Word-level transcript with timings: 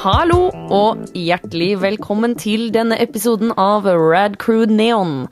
Hallo 0.00 0.46
og 0.72 1.00
hjertelig 1.12 1.74
velkommen 1.82 2.32
til 2.40 2.70
denne 2.72 2.96
episoden 3.04 3.50
av 3.60 3.84
Radcrew 3.84 4.62
Neon. 4.64 5.26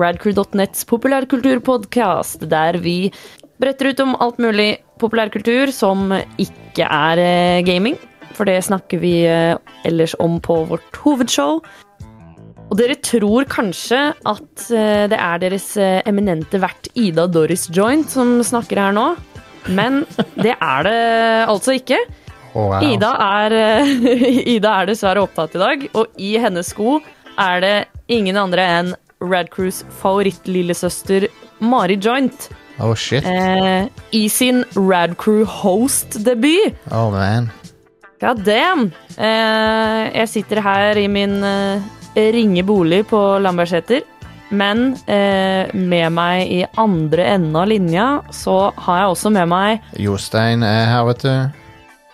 Radcrew.nets 0.00 0.86
populærkulturpodkast, 0.88 2.46
der 2.48 2.78
vi 2.80 3.10
bretter 3.60 3.90
ut 3.92 4.00
om 4.00 4.16
alt 4.24 4.40
mulig 4.40 4.78
populærkultur 5.02 5.68
som 5.68 6.16
ikke 6.40 6.88
er 6.88 7.20
eh, 7.26 7.60
gaming. 7.68 8.00
For 8.32 8.48
det 8.48 8.62
snakker 8.64 9.04
vi 9.04 9.18
eh, 9.28 9.52
ellers 9.84 10.16
om 10.16 10.40
på 10.40 10.62
vårt 10.72 11.02
hovedshow. 11.04 11.60
Og 12.72 12.76
dere 12.80 12.96
tror 13.04 13.44
kanskje 13.52 14.00
at 14.16 14.68
eh, 14.72 15.06
det 15.12 15.20
er 15.20 15.44
deres 15.44 15.74
eminente 16.08 16.64
vert 16.64 16.88
Ida 16.96 17.28
Doris 17.28 17.68
Joint 17.68 18.08
som 18.16 18.38
snakker 18.40 18.80
her 18.80 18.96
nå, 18.96 19.10
men 19.76 20.06
det 20.40 20.56
er 20.56 20.88
det 20.88 21.02
altså 21.52 21.76
ikke. 21.76 22.00
Wow. 22.56 22.80
Ida 22.80 23.12
er, 23.20 23.52
eh, 23.52 24.46
Ida 24.56 24.78
er 24.80 24.88
dessverre 24.88 25.20
opptatt 25.26 25.56
i 25.58 25.60
dag, 25.60 25.82
og 25.92 26.14
i 26.16 26.36
hennes 26.40 26.70
sko 26.72 27.00
er 27.36 27.60
det 27.60 27.74
ingen 28.08 28.38
andre 28.40 28.64
enn 28.78 28.94
Radcrews 29.20 29.82
favorittlillesøster 30.00 31.28
Mari 31.60 31.98
Joint. 32.00 32.48
Oh 32.80 32.94
shit. 32.96 33.24
Eh, 33.28 33.88
I 34.12 34.24
sin 34.32 34.64
Radcrew 34.76 35.44
host-debut. 35.44 36.76
Oh 36.92 37.10
man. 37.12 37.50
God 38.20 38.40
damn! 38.44 38.88
Eh, 39.16 40.02
jeg 40.16 40.32
sitter 40.32 40.60
her 40.64 40.96
i 40.96 41.06
min 41.12 41.42
eh, 41.44 41.84
ringe 42.32 42.64
bolig 42.64 43.02
på 43.10 43.20
Lambertseter. 43.44 44.04
Men 44.48 44.94
eh, 45.10 45.68
med 45.74 46.12
meg 46.14 46.48
i 46.52 46.62
andre 46.78 47.24
enden 47.34 47.56
av 47.58 47.68
linja 47.68 48.06
så 48.30 48.70
har 48.86 49.00
jeg 49.00 49.14
også 49.16 49.32
med 49.34 49.50
meg 49.50 49.88
Jostein 49.98 50.62
er 50.62 50.84
her, 50.86 51.06
vet 51.08 51.24
du. 51.24 51.64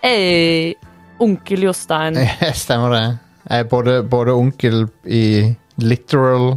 Hei, 0.03 0.75
onkel 1.23 1.63
Jostein. 1.63 2.17
Stemmer 2.59 2.91
det. 2.91 3.03
Jeg 3.47 3.63
er 3.63 3.69
både, 3.71 3.93
både 4.03 4.35
onkel 4.35 4.89
i 5.07 5.53
literal 5.79 6.57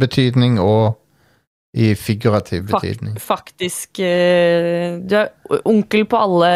betydning 0.00 0.56
og 0.58 0.96
i 1.70 1.92
figurativ 1.94 2.64
betydning. 2.66 3.14
faktisk 3.22 4.00
uh, 4.02 4.98
Du 5.06 5.14
er 5.20 5.30
onkel 5.70 6.02
på 6.10 6.18
alle, 6.18 6.50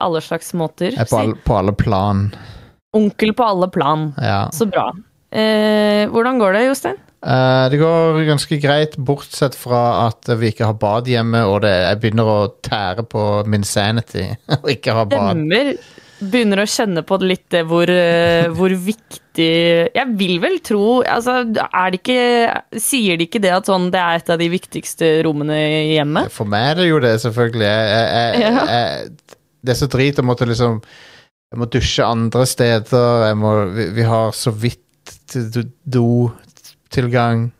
alle 0.00 0.22
slags 0.24 0.54
måter. 0.56 0.96
Er 0.96 1.04
på, 1.10 1.20
alle, 1.20 1.36
på 1.44 1.58
alle 1.58 1.76
plan. 1.76 2.30
Onkel 2.96 3.34
på 3.36 3.44
alle 3.44 3.68
plan. 3.68 4.14
Ja. 4.24 4.46
Så 4.56 4.64
bra. 4.72 4.88
Uh, 5.36 6.08
hvordan 6.14 6.40
går 6.40 6.56
det, 6.56 6.64
Jostein? 6.70 6.96
Eh, 7.24 7.64
det 7.72 7.78
går 7.80 8.18
ganske 8.28 8.58
greit, 8.60 8.96
bortsett 9.00 9.54
fra 9.56 9.82
at 10.06 10.28
vi 10.36 10.50
ikke 10.52 10.68
har 10.68 10.76
bad 10.80 11.08
hjemme, 11.08 11.40
og 11.48 11.62
det, 11.64 11.72
jeg 11.86 12.00
begynner 12.02 12.28
å 12.28 12.40
tære 12.66 13.06
på 13.08 13.22
min 13.48 13.64
sanity 13.64 14.26
og 14.60 14.66
ikke 14.74 14.96
ha 14.96 15.06
bad. 15.08 15.30
Stemmer. 15.32 15.70
Begynner 16.24 16.60
å 16.62 16.66
kjenne 16.70 17.02
på 17.04 17.16
det 17.20 17.26
litt 17.32 17.54
hvor, 17.68 17.90
eh, 17.90 18.46
hvor 18.54 18.70
viktig 18.70 19.48
Jeg 19.92 20.12
vil 20.14 20.36
vel 20.40 20.60
tro 20.64 21.00
altså, 21.02 21.40
er 21.42 21.90
det 21.90 21.98
ikke, 21.98 22.78
Sier 22.80 23.18
de 23.18 23.26
ikke 23.26 23.40
det 23.42 23.50
at 23.52 23.66
sånn, 23.68 23.88
det 23.92 23.98
er 23.98 24.20
et 24.20 24.30
av 24.30 24.38
de 24.40 24.46
viktigste 24.52 25.08
rommene 25.26 25.56
i 25.58 25.96
hjemmet? 25.96 26.30
For 26.32 26.48
meg 26.48 26.68
er 26.70 26.78
det 26.78 26.86
jo 26.86 27.00
det, 27.02 27.12
selvfølgelig. 27.24 27.66
Jeg, 27.66 28.06
jeg, 28.38 28.54
jeg, 28.70 29.42
det 29.66 29.74
er 29.74 29.80
så 29.82 29.90
drit 29.96 30.22
å 30.22 30.26
måtte 30.30 30.48
liksom 30.48 30.78
Jeg 30.86 31.60
må 31.60 31.68
dusje 31.74 32.06
andre 32.06 32.46
steder. 32.48 33.26
Må, 33.42 33.52
vi, 33.74 33.90
vi 33.98 34.06
har 34.08 34.32
så 34.38 34.54
vidt 34.54 35.18
do- 35.34 36.30
do-tilgang. 36.90 37.50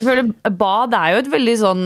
Jeg 0.00 0.08
føler 0.08 0.32
Bad 0.58 0.92
er 0.98 1.12
jo 1.14 1.18
et 1.22 1.28
veldig 1.32 1.52
sånn 1.60 1.82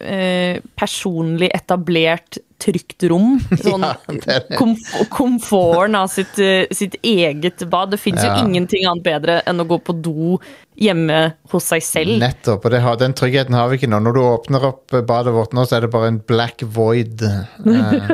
eh, 0.00 0.60
personlig 0.78 1.48
etablert, 1.52 2.38
trygt 2.62 3.02
rom. 3.10 3.36
Sånn 3.62 3.82
Ja, 3.84 3.90
det 4.08 4.36
det. 4.48 4.56
komf 4.58 4.78
komforten 5.12 5.94
av 5.98 6.08
sitt, 6.10 6.38
eh, 6.42 6.66
sitt 6.74 6.96
eget 7.02 7.62
bad. 7.70 7.90
Det 7.92 8.00
fins 8.00 8.22
Ja. 8.22 8.36
jo 8.38 8.46
ingenting 8.48 8.86
annet 8.88 9.04
bedre 9.04 9.42
enn 9.46 9.60
å 9.60 9.66
gå 9.68 9.78
på 9.84 9.94
do 10.00 10.38
hjemme 10.78 11.34
hos 11.50 11.64
seg 11.70 11.82
selv. 11.82 12.18
Nettopp. 12.22 12.64
Og 12.64 12.70
det 12.72 12.80
har, 12.80 12.96
den 12.96 13.12
tryggheten 13.18 13.54
har 13.54 13.68
vi 13.68 13.76
ikke 13.78 13.90
nå. 13.90 14.00
Når 14.06 14.14
du 14.14 14.20
åpner 14.22 14.64
opp 14.70 14.94
badet 15.06 15.34
vårt 15.34 15.52
nå, 15.52 15.66
så 15.66 15.76
er 15.76 15.80
det 15.86 15.90
bare 15.94 16.08
en 16.14 16.22
black 16.26 16.62
void. 16.62 17.22
Eh, 17.22 18.08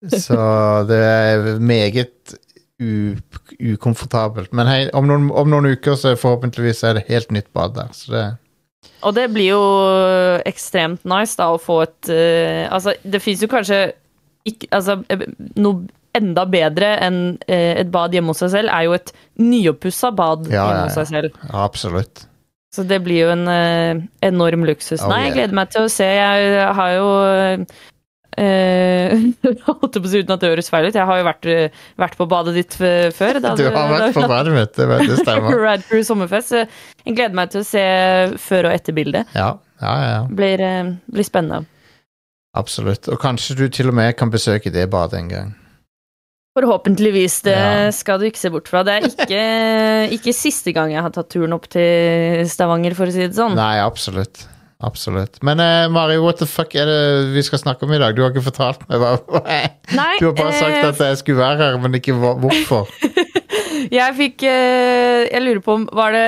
så 0.22 0.40
det 0.88 1.02
er 1.02 1.58
meget 1.60 2.36
ukomfortabelt. 2.80 4.52
Men 4.56 4.68
hei, 4.70 4.80
om 4.96 5.08
noen, 5.08 5.28
om 5.30 5.50
noen 5.52 5.74
uker 5.74 5.98
så 5.98 6.14
forhåpentligvis 6.18 6.82
er 6.88 6.98
det 6.98 7.08
helt 7.10 7.32
nytt 7.34 7.50
bad 7.56 7.76
der. 7.76 7.92
Så 7.96 8.12
det 8.14 8.24
Og 9.04 9.14
det 9.14 9.26
blir 9.32 9.52
jo 9.52 9.62
ekstremt 10.48 11.04
nice 11.04 11.36
da 11.36 11.50
å 11.52 11.60
få 11.60 11.82
et 11.84 12.10
uh, 12.12 12.68
Altså, 12.72 12.94
det 13.04 13.20
fins 13.22 13.42
jo 13.42 13.48
kanskje 13.48 13.92
ikke, 14.48 14.70
altså, 14.72 15.02
eh, 15.12 15.26
noe 15.60 15.84
enda 16.16 16.46
bedre 16.48 16.94
enn 17.04 17.20
uh, 17.44 17.74
et 17.76 17.90
bad 17.92 18.16
hjemme 18.16 18.32
hos 18.32 18.40
seg 18.40 18.54
selv, 18.54 18.72
er 18.72 18.88
jo 18.88 18.96
et 18.96 19.12
nyoppussa 19.36 20.10
bad 20.16 20.48
Ja, 20.48 20.64
hjemme 20.64 20.88
hos 20.88 20.96
seg 20.96 21.10
selv. 21.12 21.36
ja, 21.44 21.54
absolutt. 21.60 22.24
Så 22.72 22.84
det 22.86 23.00
blir 23.04 23.26
jo 23.26 23.30
en 23.34 23.46
uh, 23.50 24.00
enorm 24.24 24.64
luksus. 24.64 25.02
Oh, 25.02 25.10
Nei, 25.10 25.26
jeg 25.26 25.36
gleder 25.36 25.56
meg 25.58 25.72
til 25.74 25.84
å 25.84 25.92
se. 25.92 26.06
Jeg 26.06 26.68
har 26.78 26.92
jo 26.96 27.08
Holdt 29.66 29.96
på 29.96 30.04
å 30.06 30.10
si 30.10 30.20
uten 30.22 30.34
at 30.36 30.40
det 30.44 30.50
høres 30.52 30.70
feil 30.72 30.86
ut. 30.88 30.94
Jeg 30.96 31.06
har 31.08 31.18
jo 31.20 31.26
vært, 31.26 31.46
eh, 31.50 31.80
vært 32.00 32.16
på 32.20 32.26
badet 32.30 32.54
ditt 32.56 32.76
før. 32.78 33.40
da 33.42 33.54
Du 33.58 33.64
har 33.66 33.90
vært 33.90 34.14
på 34.16 34.26
badet 34.30 34.54
mitt, 34.54 34.72
det, 34.78 34.86
vet- 34.90 35.06
det 35.10 35.18
stemmer. 35.24 35.56
Radcrew 35.66 36.02
sommerfest. 36.06 36.54
Jeg 37.04 37.16
gleder 37.18 37.34
meg 37.34 37.50
til 37.50 37.60
å 37.64 37.66
se 37.66 37.84
før- 38.38 38.70
og 38.70 38.76
etterbildet. 38.76 39.34
Ja, 39.34 39.54
ja, 39.82 39.94
ja, 40.02 40.10
ja. 40.14 40.22
Blir, 40.30 40.60
eh, 40.62 40.92
blir 41.10 41.26
spennende. 41.26 41.64
Absolutt. 42.56 43.08
Og 43.12 43.18
kanskje 43.22 43.56
du 43.56 43.68
til 43.70 43.88
og 43.92 43.94
med 43.94 44.16
kan 44.18 44.30
besøke 44.32 44.72
det 44.74 44.88
badet 44.90 45.20
en 45.20 45.28
gang. 45.30 45.50
Forhåpentligvis. 46.58 47.42
Det 47.46 47.52
Ja. 47.54 47.90
skal 47.94 48.18
du 48.18 48.24
ikke 48.26 48.40
se 48.40 48.50
bort 48.50 48.66
fra. 48.68 48.82
Det 48.82 48.94
er 48.96 49.06
ikke, 49.06 49.42
ikke 50.18 50.34
siste 50.34 50.72
gang 50.74 50.90
jeg 50.90 51.00
har 51.02 51.10
tatt 51.14 51.28
turen 51.30 51.52
opp 51.54 51.68
til 51.70 52.42
Stavanger, 52.50 52.94
for 52.98 53.06
å 53.06 53.12
si 53.14 53.22
det 53.22 53.36
sånn. 53.38 53.54
Nei, 53.54 53.76
absolutt. 53.78 54.46
Absolutt. 54.80 55.42
Men 55.44 55.60
eh, 55.60 55.86
Mari, 55.92 56.16
what 56.22 56.40
the 56.40 56.48
fuck 56.48 56.74
er 56.74 56.88
det 56.88 57.00
vi 57.34 57.42
skal 57.44 57.60
snakke 57.60 57.84
om 57.84 57.92
i 57.92 58.00
dag? 58.00 58.16
Du 58.16 58.22
har 58.24 58.32
ikke 58.32 58.46
fortalt 58.48 58.86
meg 58.88 59.02
hva 59.02 59.12
Nei, 59.98 60.14
Du 60.20 60.30
har 60.30 60.36
bare 60.38 60.56
sagt 60.56 60.78
eh, 60.78 60.88
at 60.88 61.02
jeg 61.04 61.20
skulle 61.20 61.42
være 61.42 61.60
her, 61.60 61.76
men 61.82 61.98
ikke 62.00 62.16
hvorfor. 62.16 62.88
Jeg 63.90 64.16
fikk 64.16 64.42
eh, 64.44 65.26
Jeg 65.30 65.40
lurer 65.44 65.62
på 65.64 65.76
om 65.78 65.86
Var 65.96 66.16
det 66.16 66.26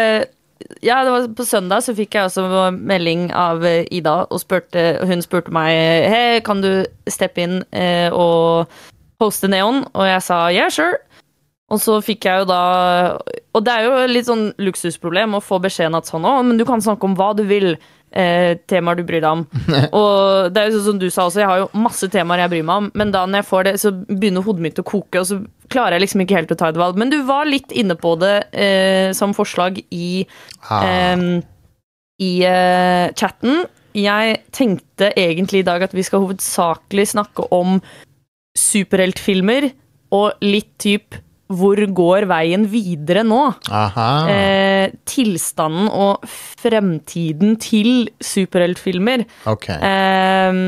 Ja, 0.84 1.02
det 1.04 1.12
var 1.12 1.28
på 1.36 1.44
søndag 1.46 1.84
så 1.84 1.94
fikk 1.96 2.16
jeg 2.16 2.28
også 2.30 2.70
melding 2.72 3.28
av 3.36 3.64
eh, 3.66 3.84
Ida, 3.92 4.22
og 4.30 4.40
spurte, 4.40 5.02
hun 5.06 5.24
spurte 5.24 5.52
meg 5.54 6.08
Hei, 6.08 6.40
kan 6.46 6.62
du 6.64 6.84
steppe 7.10 7.44
inn 7.44 7.60
eh, 7.76 8.08
og 8.12 8.70
hoste 9.22 9.50
Neon? 9.50 9.84
Og 9.92 10.06
jeg 10.08 10.22
sa 10.24 10.44
yeah, 10.54 10.70
sure. 10.72 11.00
Og 11.72 11.80
så 11.80 11.98
fikk 12.04 12.26
jeg 12.28 12.42
jo 12.42 12.48
da 12.50 12.62
Og 13.56 13.64
det 13.64 13.74
er 13.74 13.88
jo 13.88 14.06
litt 14.10 14.28
sånn 14.28 14.50
luksusproblem 14.60 15.38
å 15.38 15.44
få 15.44 15.60
beskjeden 15.62 15.96
at 15.98 16.08
sånn 16.10 16.26
Å, 16.28 16.38
men 16.46 16.60
du 16.60 16.66
kan 16.68 16.82
snakke 16.84 17.08
om 17.08 17.16
hva 17.18 17.32
du 17.36 17.44
vil. 17.48 17.74
Eh, 18.12 18.58
temaer 18.68 18.98
du 18.98 19.06
bryr 19.08 19.22
deg 19.24 19.30
om. 19.30 19.42
og 19.98 20.52
det 20.52 20.60
er 20.60 20.68
jo 20.68 20.76
sånn 20.76 20.88
som 20.90 21.00
du 21.00 21.08
sa 21.08 21.26
også, 21.28 21.40
jeg 21.40 21.48
har 21.48 21.62
jo 21.62 21.68
masse 21.80 22.08
temaer 22.12 22.44
jeg 22.44 22.52
bryr 22.52 22.66
meg 22.68 22.82
om, 22.82 22.90
men 23.00 23.14
da 23.14 23.24
når 23.24 23.40
jeg 23.40 23.48
får 23.48 23.66
det, 23.68 23.74
så 23.80 23.92
begynner 24.10 24.44
hodet 24.44 24.66
mitt 24.66 24.82
å 24.82 24.84
koke, 24.84 25.22
og 25.22 25.28
så 25.30 25.38
klarer 25.72 25.96
jeg 25.96 26.04
liksom 26.04 26.24
ikke 26.24 26.36
helt 26.36 26.52
å 26.52 26.58
ta 26.60 26.68
et 26.68 26.80
valg. 26.80 27.00
Men 27.00 27.12
du 27.12 27.22
var 27.28 27.48
litt 27.48 27.72
inne 27.72 27.96
på 27.96 28.12
det 28.20 28.34
eh, 28.52 29.08
som 29.16 29.32
forslag 29.36 29.80
i 29.88 30.26
eh, 30.26 31.24
i 32.22 32.32
chatten. 33.18 33.64
Jeg 33.96 34.36
tenkte 34.54 35.08
egentlig 35.18 35.62
i 35.62 35.66
dag 35.66 35.82
at 35.82 35.94
vi 35.96 36.04
skal 36.06 36.22
hovedsakelig 36.22 37.08
snakke 37.16 37.48
om 37.52 37.80
superheltfilmer 38.56 39.72
og 40.14 40.44
litt 40.44 40.70
typ 40.80 41.16
hvor 41.58 41.78
går 41.96 42.26
veien 42.30 42.66
videre 42.72 43.22
nå? 43.26 43.40
Eh, 43.68 44.92
tilstanden 45.08 45.88
og 45.92 46.26
fremtiden 46.62 47.56
til 47.62 48.08
superheltfilmer. 48.22 49.24
ok. 49.50 49.68
Eh, 49.78 50.60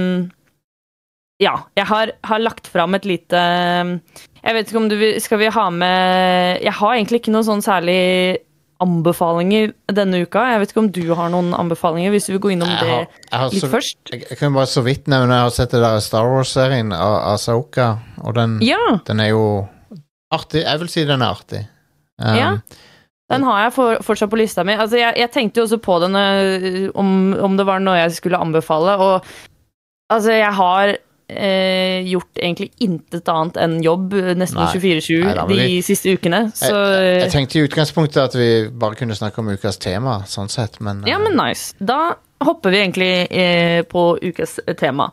ja, 1.43 1.55
jeg 1.77 1.87
har, 1.91 2.13
har 2.25 2.39
lagt 2.39 2.69
fram 2.71 2.95
et 2.95 3.05
lite 3.11 3.37
Jeg 3.37 4.55
vet 4.55 4.69
ikke 4.69 4.79
om 4.79 4.89
du 4.89 4.95
vil 5.01 5.17
Skal 5.21 5.41
vi 5.41 5.49
ha 5.51 5.65
med 5.75 6.61
Jeg 6.63 6.73
har 6.79 6.95
egentlig 6.95 7.25
ikke 7.25 7.35
noe 7.35 7.43
sånn 7.47 7.65
særlig 7.65 8.39
anbefalinger 8.85 9.71
denne 9.97 10.19
uka. 10.27 10.43
Jeg 10.51 10.61
vet 10.61 10.73
ikke 10.73 10.83
om 10.83 10.89
du 10.93 11.05
har 11.17 11.31
noen 11.33 11.53
anbefalinger, 11.57 12.11
hvis 12.13 12.27
du 12.27 12.33
vil 12.35 12.41
gå 12.43 12.51
innom 12.55 12.69
det 12.69 12.89
har, 12.91 13.05
har 13.33 13.53
litt 13.53 13.63
så, 13.63 13.71
først. 13.73 13.97
jeg, 14.11 14.25
jeg 14.29 14.39
kan 14.41 14.53
bare 14.57 14.69
så 14.69 14.83
vidt 14.85 15.07
nevne 15.09 15.39
Jeg 15.39 15.47
har 15.47 15.55
sett 15.57 15.75
det 15.77 15.81
der 15.85 16.03
Star 16.05 16.27
Wars-serien 16.29 16.91
av 16.93 17.15
Asoka, 17.33 17.87
og 18.21 18.35
den, 18.37 18.59
Ja, 18.67 18.81
den 19.07 19.23
er 19.25 19.31
jo 19.31 19.45
artig. 20.35 20.65
Jeg 20.67 20.81
vil 20.83 20.91
si 20.93 21.05
den 21.09 21.23
er 21.23 21.33
artig. 21.39 21.63
Um, 22.23 22.37
Ja. 22.39 22.51
den 23.33 23.43
har 23.49 23.63
jeg 23.65 23.73
for, 23.75 23.97
fortsatt 24.05 24.31
på 24.31 24.39
lista 24.39 24.63
mi. 24.65 24.75
Altså, 24.79 24.99
jeg, 25.01 25.17
jeg 25.19 25.31
tenkte 25.35 25.59
jo 25.61 25.65
også 25.67 25.79
på 25.83 25.97
den 26.05 26.15
øh, 26.21 26.91
om, 26.95 27.33
om 27.49 27.57
det 27.59 27.67
var 27.67 27.81
noe 27.83 27.97
jeg 28.03 28.13
skulle 28.19 28.39
anbefale, 28.39 28.95
og 29.01 29.25
altså, 30.13 30.33
jeg 30.37 30.53
har 30.55 30.93
eh, 30.95 32.05
gjort 32.07 32.39
egentlig 32.43 32.69
intet 32.85 33.31
annet 33.33 33.57
enn 33.65 33.79
jobb 33.83 34.13
øh, 34.15 34.35
nesten 34.39 34.61
24-7 34.61 35.25
Nei, 35.25 35.33
da, 35.39 35.47
men 35.49 35.57
de 35.57 35.69
vi- 35.73 35.81
siste 35.87 36.13
ukene, 36.15 36.43
så 36.55 36.71
jeg, 36.75 37.23
jeg 37.25 37.33
tenkte 37.33 37.59
i 37.59 37.65
utgangspunktet 37.67 38.21
at 38.29 38.37
vi 38.39 38.51
bare 38.71 38.95
kunne 39.01 39.17
snakke 39.19 39.41
om 39.43 39.49
ukas 39.57 39.81
tema, 39.83 40.21
sånn 40.31 40.53
sett, 40.53 40.79
men, 40.85 41.03
Ja, 41.09 41.19
men 41.19 41.35
nice. 41.41 41.73
Da 41.81 42.15
hopper 42.45 42.71
vi 42.77 42.83
egentlig 42.85 43.11
eh, 43.33 43.81
på 43.89 44.19
ukas 44.21 44.59
tema. 44.79 45.09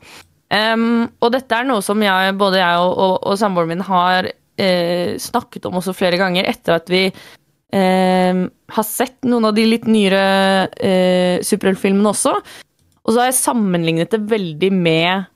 Um, 0.51 1.05
og 1.23 1.31
dette 1.31 1.55
er 1.55 1.63
noe 1.63 1.79
som 1.81 2.01
jeg, 2.03 2.33
både 2.35 2.59
jeg 2.59 2.79
og, 2.83 2.91
og, 2.99 3.13
og 3.31 3.37
samboeren 3.39 3.69
min 3.71 3.85
har 3.87 4.27
eh, 4.57 5.17
snakket 5.21 5.67
om 5.69 5.79
også 5.79 5.95
flere 5.97 6.19
ganger 6.21 6.47
etter 6.49 6.77
at 6.77 6.91
vi 6.91 7.05
eh, 7.07 8.41
har 8.75 8.87
sett 8.87 9.19
noen 9.27 9.49
av 9.49 9.55
de 9.57 9.67
litt 9.67 9.87
nyere 9.89 10.23
eh, 10.75 11.43
superheltfilmene 11.45 12.13
også. 12.13 12.35
Og 13.01 13.13
så 13.13 13.21
har 13.21 13.31
jeg 13.31 13.41
sammenlignet 13.41 14.13
det 14.13 14.21
veldig 14.29 14.71
med 14.75 15.29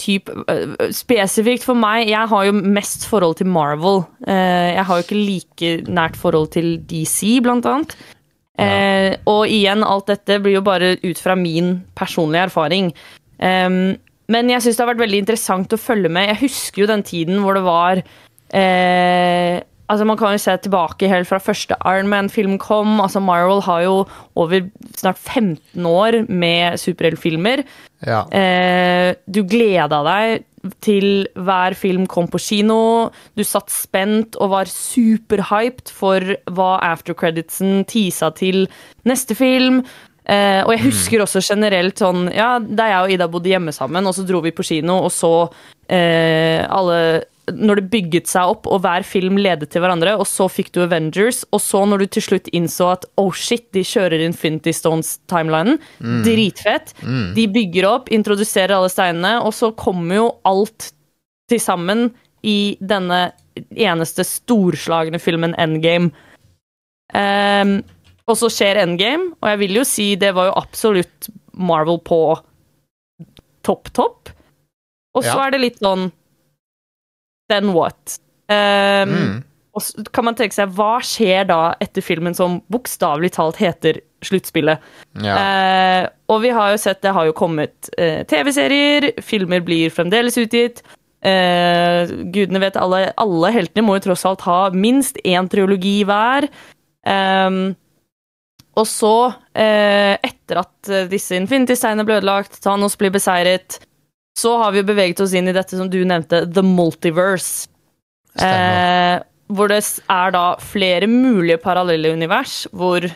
typ, 0.00 0.30
øh, 0.30 0.74
Spesifikt 0.94 1.64
for 1.66 1.78
meg, 1.78 2.08
jeg 2.08 2.28
har 2.28 2.44
jo 2.48 2.52
mest 2.52 3.06
forhold 3.06 3.38
til 3.38 3.46
Marvel. 3.46 4.04
Eh, 4.26 4.74
jeg 4.74 4.84
har 4.84 4.96
jo 4.96 5.06
ikke 5.06 5.26
like 5.26 5.92
nært 5.92 6.16
forhold 6.16 6.50
til 6.54 6.78
DC, 6.90 7.40
blant 7.42 7.66
annet. 7.66 7.96
Eh, 8.58 9.16
og 9.26 9.48
igjen, 9.50 9.82
alt 9.82 10.06
dette 10.06 10.38
blir 10.42 10.58
jo 10.58 10.62
bare 10.66 10.96
ut 11.02 11.18
fra 11.18 11.34
min 11.34 11.82
personlige 11.96 12.48
erfaring. 12.50 12.92
Em, 13.42 13.96
men 14.28 14.50
jeg 14.50 14.62
syns 14.62 14.76
det 14.76 14.84
har 14.84 14.94
vært 14.94 15.02
veldig 15.02 15.18
interessant 15.24 15.74
å 15.74 15.80
følge 15.80 16.08
med. 16.08 16.28
Jeg 16.28 16.42
husker 16.46 16.82
jo 16.84 16.90
den 16.90 17.02
tiden 17.02 17.42
hvor 17.42 17.54
det 17.58 17.64
var 17.66 18.02
eh, 18.54 19.62
Altså 19.92 20.06
Man 20.08 20.16
kan 20.16 20.32
jo 20.32 20.40
se 20.40 20.54
tilbake 20.64 21.08
helt 21.10 21.28
fra 21.28 21.40
første 21.42 21.76
Iron 21.84 22.08
Man-film 22.08 22.56
kom. 22.58 23.00
altså 23.04 23.20
Marvel 23.20 23.60
har 23.66 23.82
jo 23.84 23.96
over 24.34 24.64
snart 24.96 25.18
15 25.18 25.86
år 25.86 26.24
med 26.28 26.78
superheltfilmer. 26.80 27.64
Ja. 28.06 28.24
Eh, 28.32 29.14
du 29.28 29.42
gleda 29.44 30.00
deg 30.06 30.46
til 30.80 31.26
hver 31.36 31.76
film 31.76 32.06
kom 32.08 32.30
på 32.32 32.40
kino. 32.40 33.10
Du 33.36 33.44
satt 33.44 33.68
spent 33.72 34.38
og 34.40 34.54
var 34.54 34.72
superhyped 34.72 35.92
for 35.92 36.32
hva 36.56 36.70
aftercreditsen 36.88 37.84
tisa 37.84 38.32
til 38.32 38.64
neste 39.04 39.36
film. 39.36 39.82
Eh, 40.24 40.62
og 40.64 40.72
jeg 40.72 40.86
husker 40.86 41.20
også 41.20 41.42
generelt 41.44 42.00
sånn 42.00 42.30
Ja, 42.32 42.56
da 42.56 42.86
jeg 42.88 43.00
og 43.02 43.10
Ida 43.12 43.26
bodde 43.28 43.50
hjemme 43.52 43.74
sammen, 43.76 44.06
og 44.08 44.16
så 44.16 44.24
dro 44.24 44.40
vi 44.40 44.54
på 44.56 44.64
kino 44.64 45.02
og 45.04 45.12
så 45.12 45.34
eh, 45.92 46.64
alle 46.64 47.26
Når 47.52 47.76
det 47.76 47.90
bygget 47.92 48.28
seg 48.30 48.54
opp, 48.54 48.66
og 48.72 48.80
hver 48.80 49.04
film 49.04 49.36
ledet 49.36 49.68
til 49.72 49.82
hverandre, 49.84 50.14
og 50.16 50.24
så 50.26 50.46
fikk 50.48 50.70
du 50.72 50.80
Avengers, 50.86 51.42
og 51.52 51.60
så 51.60 51.82
når 51.84 51.98
du 51.98 52.06
til 52.16 52.24
slutt 52.24 52.48
innså 52.56 52.86
at 52.94 53.04
oh 53.20 53.32
shit, 53.36 53.66
de 53.76 53.82
kjører 53.84 54.22
Infinity 54.24 54.72
Stones-timelinen, 54.72 55.76
dritfett. 56.24 56.94
De 57.36 57.44
bygger 57.52 57.84
opp, 57.90 58.08
introduserer 58.08 58.72
alle 58.78 58.88
steinene, 58.92 59.34
og 59.44 59.52
så 59.52 59.72
kommer 59.76 60.16
jo 60.22 60.28
alt 60.48 60.92
til 61.52 61.60
sammen 61.60 62.06
i 62.44 62.76
denne 62.80 63.26
eneste 63.76 64.24
storslagne 64.24 65.20
filmen 65.20 65.52
Endgame. 65.60 66.10
Um, 67.14 67.76
og 68.24 68.38
så 68.40 68.48
skjer 68.48 68.80
Endgame, 68.86 69.34
og 69.42 69.52
jeg 69.52 69.60
vil 69.66 69.76
jo 69.82 69.84
si 69.84 70.08
det 70.16 70.32
var 70.34 70.48
jo 70.48 70.56
absolutt 70.64 71.28
Marvel 71.54 72.00
på 72.00 72.22
topp, 73.64 73.92
topp. 73.92 74.32
Og 75.14 75.22
så 75.22 75.36
Ja. 75.36 75.46
er 75.46 75.50
det 75.52 75.60
litt 75.60 75.78
sånn 75.78 76.10
Then 77.48 77.72
what? 77.76 78.18
Um, 78.48 79.10
Mm. 79.14 79.42
Og 79.74 79.82
så 79.82 80.04
kan 80.14 80.22
man 80.28 80.36
tenke 80.38 80.54
seg, 80.54 80.70
hva 80.76 81.00
skjer 81.02 81.48
da 81.48 81.74
etter 81.82 82.04
filmen 82.04 82.34
som 82.38 82.60
bokstavelig 82.70 83.32
talt 83.34 83.56
heter 83.58 83.98
Sluttspillet? 84.22 84.78
ja. 85.18 85.34
Eh, 85.34 86.04
og 86.30 86.44
vi 86.44 86.52
har 86.54 86.70
jo 86.70 86.78
sett, 86.78 87.00
det 87.02 87.10
har 87.12 87.26
jo 87.26 87.34
kommet 87.36 87.90
eh, 87.98 88.22
TV-serier, 88.30 89.10
filmer 89.20 89.60
blir 89.66 89.90
fremdeles 89.90 90.38
utgitt. 90.38 90.84
Eh, 91.26 92.06
gudene 92.30 92.62
vet, 92.62 92.78
alle, 92.78 93.08
alle 93.18 93.50
heltene 93.50 93.84
må 93.84 93.98
jo 93.98 94.04
tross 94.06 94.24
alt 94.30 94.46
ha 94.46 94.70
minst 94.70 95.18
én 95.26 95.50
triologi 95.50 96.04
hver. 96.06 96.46
Ehm, 97.10 97.74
og 98.78 98.86
så, 98.88 99.34
eh, 99.58 100.14
etter 100.22 100.62
at 100.62 100.88
eh, 100.90 101.08
disse 101.10 101.34
Infinity-steinene 101.36 102.06
ble 102.06 102.20
ødelagt, 102.22 102.60
Thanos 102.62 102.94
blir 103.00 103.10
beseiret, 103.14 103.80
så 104.38 104.56
har 104.62 104.74
vi 104.74 104.82
beveget 104.86 105.20
oss 105.22 105.34
inn 105.36 105.48
i 105.48 105.54
dette 105.54 105.78
som 105.78 105.90
du 105.90 106.00
nevnte, 106.04 106.44
the 106.54 106.64
multiverse. 106.66 107.68
Eh, 108.40 109.20
hvor 109.54 109.70
det 109.70 109.82
er 110.10 110.34
da 110.34 110.46
flere 110.58 111.06
mulige 111.10 111.60
parallelle 111.62 112.10
univers, 112.16 112.64
hvor 112.74 113.06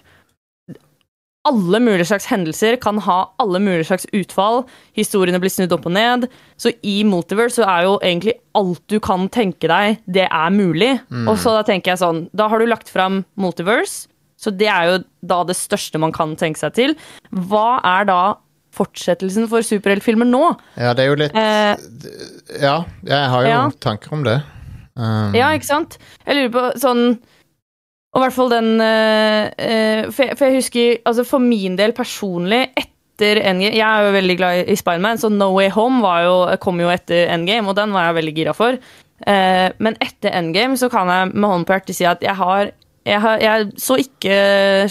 alle 1.49 1.81
mulige 1.81 2.05
slags 2.11 2.27
hendelser 2.29 2.77
kan 2.83 2.99
ha 3.07 3.19
alle 3.41 3.61
mulige 3.63 3.89
slags 3.89 4.07
utfall. 4.13 4.63
Historiene 4.99 5.41
blir 5.41 5.53
snudd 5.53 5.73
opp 5.73 5.87
og 5.89 5.95
ned. 5.97 6.27
Så 6.61 6.75
i 6.85 7.01
multiverse 7.09 7.63
så 7.63 7.67
er 7.67 7.87
jo 7.87 7.95
egentlig 8.03 8.37
alt 8.59 8.83
du 8.93 8.99
kan 9.01 9.29
tenke 9.33 9.71
deg, 9.71 9.99
det 10.07 10.27
er 10.29 10.51
mulig. 10.55 10.93
Og 11.31 11.39
så 11.41 11.57
da 11.57 11.65
tenker 11.67 11.95
jeg 11.95 12.03
sånn, 12.03 12.27
da 12.37 12.51
har 12.53 12.61
du 12.61 12.69
lagt 12.69 12.93
fram 12.93 13.23
multiverse, 13.41 14.07
så 14.39 14.53
det 14.55 14.69
er 14.71 14.85
jo 14.91 14.99
da 15.27 15.41
det 15.49 15.57
største 15.59 15.99
man 15.99 16.13
kan 16.15 16.37
tenke 16.39 16.61
seg 16.61 16.77
til. 16.77 16.95
Hva 17.33 17.81
er 17.83 18.07
da 18.07 18.21
fortsettelsen 18.77 19.49
for 19.51 19.65
superheltfilmer 19.65 20.29
nå? 20.29 20.43
ja, 20.77 20.93
det 20.95 21.05
er 21.05 21.09
jo 21.13 21.19
litt 21.23 21.35
Eh, 21.35 21.77
Ja, 22.61 22.85
jeg 23.05 23.31
har 23.33 23.43
jo 23.45 23.49
Ja. 23.49 23.65
tanker 23.81 24.13
om 24.13 24.25
det. 24.25 24.43
Um, 24.99 25.35
Ja, 25.35 25.53
ikke 25.55 25.67
sant? 25.69 25.99
Jeg 26.27 26.37
lurer 26.37 26.53
på 26.53 26.79
sånn 26.81 27.19
Og 28.15 28.19
i 28.19 28.25
hvert 28.25 28.33
fall 28.35 28.49
den 28.51 28.71
uh, 28.81 30.11
for, 30.11 30.25
jeg, 30.25 30.37
for 30.39 30.45
jeg 30.49 30.57
husker 30.59 30.97
Altså 31.07 31.25
for 31.29 31.39
min 31.45 31.77
del 31.79 31.93
personlig, 31.93 32.65
etter 32.77 33.43
NG, 33.55 33.69
Jeg 33.77 33.85
er 33.85 34.07
jo 34.09 34.15
veldig 34.17 34.37
glad 34.41 34.69
i 34.73 34.77
Spiderman, 34.79 35.19
så 35.21 35.31
No 35.31 35.53
Way 35.55 35.69
Home 35.75 36.01
var 36.03 36.23
jo, 36.25 36.35
kom 36.63 36.81
jo 36.81 36.89
etter 36.91 37.29
Endgame, 37.35 37.69
og 37.69 37.77
den 37.77 37.93
var 37.93 38.09
jeg 38.09 38.15
veldig 38.21 38.35
gira 38.37 38.55
for. 38.55 38.79
Eh, 39.27 39.69
men 39.83 39.97
etter 40.01 40.31
Endgame 40.39 40.77
så 40.79 40.89
kan 40.91 41.11
jeg 41.11 41.33
med 41.35 41.49
hånden 41.51 41.67
på 41.67 41.75
hjertet 41.75 41.97
si 41.99 42.07
at 42.07 42.23
jeg 42.23 42.37
har 42.39 42.71
jeg, 43.09 43.21
har, 43.25 43.39
jeg 43.41 43.71
så 43.81 43.97
ikke 43.99 44.35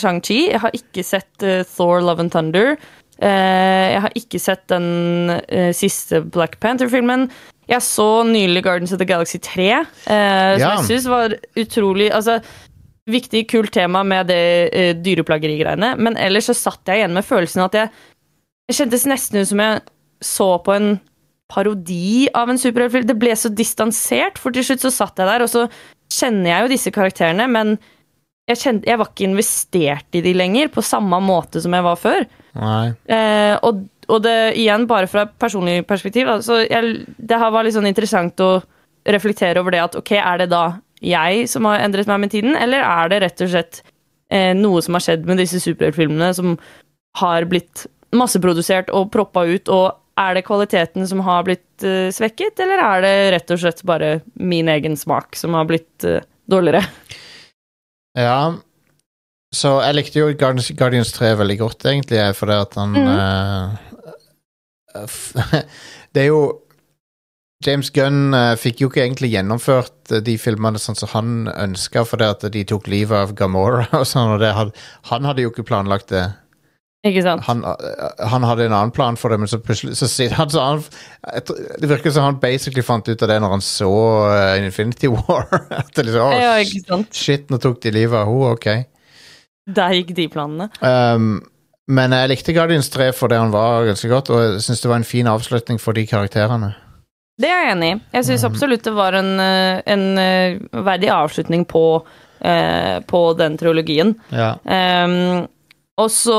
Shang-Chi. 0.02 0.40
Jeg 0.52 0.60
har 0.64 0.72
ikke 0.74 1.04
sett 1.06 1.44
uh, 1.46 1.62
Thor 1.70 2.02
Love 2.02 2.20
and 2.26 2.32
Thunder. 2.34 2.76
Eh, 3.22 3.86
jeg 3.94 4.02
har 4.06 4.18
ikke 4.20 4.40
sett 4.42 4.64
den 4.70 4.88
eh, 5.50 5.72
siste 5.76 6.22
Black 6.22 6.60
Panther-filmen. 6.64 7.28
Jeg 7.68 7.84
så 7.84 8.24
nylig 8.28 8.64
Gardens 8.64 8.94
of 8.94 9.00
the 9.02 9.08
Galaxy 9.10 9.40
3, 9.44 9.70
eh, 9.72 9.86
som 10.06 10.62
Ja. 10.62 10.76
jeg 10.78 10.86
syns 10.88 11.08
var 11.12 11.36
utrolig 11.58 12.12
altså, 12.12 12.42
Viktig, 13.08 13.46
kult 13.48 13.72
tema 13.72 14.02
med 14.04 14.28
det 14.28 15.00
dyreplageri-greiene, 15.00 15.94
men 15.96 16.18
ellers 16.20 16.50
så 16.50 16.56
satt 16.58 16.90
jeg 16.92 17.00
igjen 17.00 17.14
med 17.16 17.24
følelsen 17.24 17.64
at 17.64 17.78
jeg 17.78 17.90
jeg 18.68 18.76
kjentes 18.82 19.06
nesten 19.08 19.40
ut 19.40 19.48
som 19.48 19.62
jeg 19.64 19.82
så 20.28 20.48
på 20.60 20.74
en 20.76 20.90
parodi 21.48 22.28
av 22.36 22.50
en 22.52 22.60
superheltfilm. 22.60 23.08
Det 23.08 23.16
ble 23.16 23.32
så 23.40 23.48
distansert, 23.48 24.36
for 24.42 24.52
til 24.52 24.66
slutt 24.68 24.84
så 24.84 24.92
satt 24.92 25.22
jeg 25.22 25.30
der, 25.30 25.46
og 25.46 25.48
så 25.48 25.70
kjenner 26.12 26.50
jeg 26.52 26.66
jo 26.66 26.74
disse 26.74 26.92
karakterene, 26.92 27.48
men 27.48 27.78
jeg, 28.48 28.60
kjente, 28.62 28.88
jeg 28.88 29.00
var 29.00 29.12
ikke 29.12 29.28
investert 29.28 30.18
i 30.18 30.24
de 30.24 30.34
lenger, 30.38 30.72
på 30.72 30.84
samme 30.86 31.20
måte 31.24 31.62
som 31.64 31.76
jeg 31.76 31.86
var 31.86 32.00
før. 32.00 32.26
Eh, 33.12 33.54
og, 33.68 33.84
og 34.08 34.24
det 34.24 34.38
igjen, 34.62 34.88
bare 34.90 35.10
fra 35.12 35.26
et 35.28 35.36
personlig 35.40 35.82
perspektiv, 35.90 36.30
altså, 36.32 36.62
jeg, 36.64 37.04
det 37.18 37.42
her 37.42 37.52
var 37.54 37.68
litt 37.68 37.76
sånn 37.76 37.90
interessant 37.90 38.40
å 38.44 38.56
reflektere 39.08 39.62
over 39.62 39.76
det 39.76 39.84
at 39.84 40.00
ok, 40.00 40.16
er 40.20 40.44
det 40.44 40.50
da 40.52 40.64
jeg 41.04 41.46
som 41.52 41.68
har 41.70 41.84
endret 41.84 42.10
meg 42.10 42.24
med 42.24 42.34
tiden, 42.34 42.58
eller 42.58 42.84
er 42.84 43.12
det 43.12 43.22
rett 43.26 43.46
og 43.46 43.52
slett 43.54 43.84
eh, 44.34 44.54
noe 44.58 44.82
som 44.84 44.98
har 44.98 45.06
skjedd 45.06 45.28
med 45.30 45.44
disse 45.44 45.62
superheltfilmene 45.64 46.32
som 46.36 46.56
har 47.20 47.46
blitt 47.50 47.86
masseprodusert 48.16 48.90
og 48.96 49.12
proppa 49.14 49.44
ut, 49.48 49.70
og 49.70 49.92
er 50.18 50.34
det 50.38 50.48
kvaliteten 50.48 51.06
som 51.10 51.22
har 51.28 51.46
blitt 51.46 51.86
eh, 51.86 52.10
svekket, 52.16 52.64
eller 52.64 52.82
er 52.82 53.06
det 53.06 53.16
rett 53.36 53.54
og 53.54 53.62
slett 53.62 53.84
bare 53.88 54.18
min 54.40 54.72
egen 54.72 54.98
smak 54.98 55.38
som 55.38 55.58
har 55.58 55.68
blitt 55.70 56.08
eh, 56.08 56.24
dårligere? 56.50 56.88
Ja. 58.18 58.58
Så 59.56 59.78
jeg 59.86 59.96
likte 59.96 60.20
jo 60.20 60.32
Guardians, 60.36 60.72
Guardians 60.78 61.14
3 61.16 61.36
veldig 61.40 61.58
godt, 61.62 61.86
egentlig, 61.88 62.20
fordi 62.36 62.56
at 62.58 62.74
han 62.76 62.96
mm. 62.98 63.08
uh, 64.98 65.06
Det 66.14 66.24
er 66.24 66.32
jo 66.32 66.42
James 67.66 67.90
Gunn 67.94 68.36
uh, 68.36 68.58
fikk 68.60 68.82
jo 68.84 68.90
ikke 68.92 69.04
egentlig 69.06 69.32
gjennomført 69.34 70.12
eh, 70.14 70.22
de 70.22 70.36
filmene 70.38 70.78
sånn 70.82 70.98
som 71.00 71.10
han 71.16 71.48
ønska, 71.50 72.04
fordi 72.06 72.26
at 72.30 72.46
de 72.54 72.62
tok 72.70 72.90
livet 72.92 73.18
av 73.18 73.34
Gamora 73.38 73.88
og 74.00 74.06
sånn, 74.06 74.36
og 74.36 74.44
det 74.44 74.52
had, 74.54 74.76
han 75.10 75.26
hadde 75.26 75.46
jo 75.46 75.54
ikke 75.54 75.66
planlagt 75.66 76.12
det. 76.14 76.28
Ikke 77.06 77.22
sant? 77.22 77.44
Han, 77.46 77.62
eh, 77.62 78.28
han 78.32 78.46
hadde 78.48 78.66
en 78.66 78.74
annen 78.74 78.92
plan 78.94 79.18
for 79.20 79.30
det, 79.30 79.38
men 79.42 79.50
så 79.50 79.60
plutselig 79.62 79.94
så, 80.00 80.08
han, 80.34 80.50
så 80.50 80.64
han, 80.64 80.84
Det 81.78 81.90
virker 81.90 82.14
som 82.14 82.26
han 82.26 82.40
basically 82.42 82.82
fant 82.86 83.08
ut 83.08 83.22
av 83.22 83.30
det 83.30 83.38
når 83.44 83.54
han 83.54 83.64
så 83.66 83.90
uh, 84.32 84.58
Infinity 84.58 85.12
War. 85.14 85.46
at 85.70 85.92
det 85.94 86.08
liksom, 86.08 86.34
Ja, 86.34 86.56
oh, 86.56 86.64
ikke 86.64 86.82
sant? 86.88 87.12
shit, 87.14 87.46
nå 87.54 87.62
tok 87.62 87.82
de 87.86 87.94
livet 87.94 88.18
av 88.18 88.32
henne, 88.32 88.56
ok. 88.58 88.68
Der 89.78 89.94
gikk 89.94 90.16
de 90.18 90.26
planene. 90.32 90.70
Um, 90.82 91.38
men 91.92 92.16
jeg 92.16 92.32
likte 92.32 92.56
Guardians 92.56 92.90
3 92.92 93.12
for 93.16 93.32
det 93.32 93.40
han 93.40 93.54
var 93.54 93.86
ganske 93.88 94.10
godt, 94.12 94.32
og 94.34 94.42
jeg 94.42 94.64
syns 94.66 94.82
det 94.84 94.92
var 94.92 95.02
en 95.02 95.08
fin 95.08 95.30
avslutning 95.30 95.80
for 95.80 95.96
de 95.96 96.06
karakterene. 96.08 96.72
Det 97.38 97.52
er 97.52 97.68
jeg 97.68 97.74
enig 97.76 97.90
i. 97.92 97.98
Jeg 98.16 98.28
syns 98.28 98.46
absolutt 98.48 98.88
det 98.88 98.96
var 98.98 99.16
en, 99.20 99.36
eh, 99.40 99.84
en 99.86 100.06
verdig 100.88 101.12
avslutning 101.14 101.68
på, 101.70 101.84
uh, 102.42 102.96
på 103.12 103.22
den 103.38 103.60
trilogien. 103.60 104.16
Ja. 104.34 104.56
Ehm, 104.66 105.46
og 105.98 106.10
så 106.14 106.38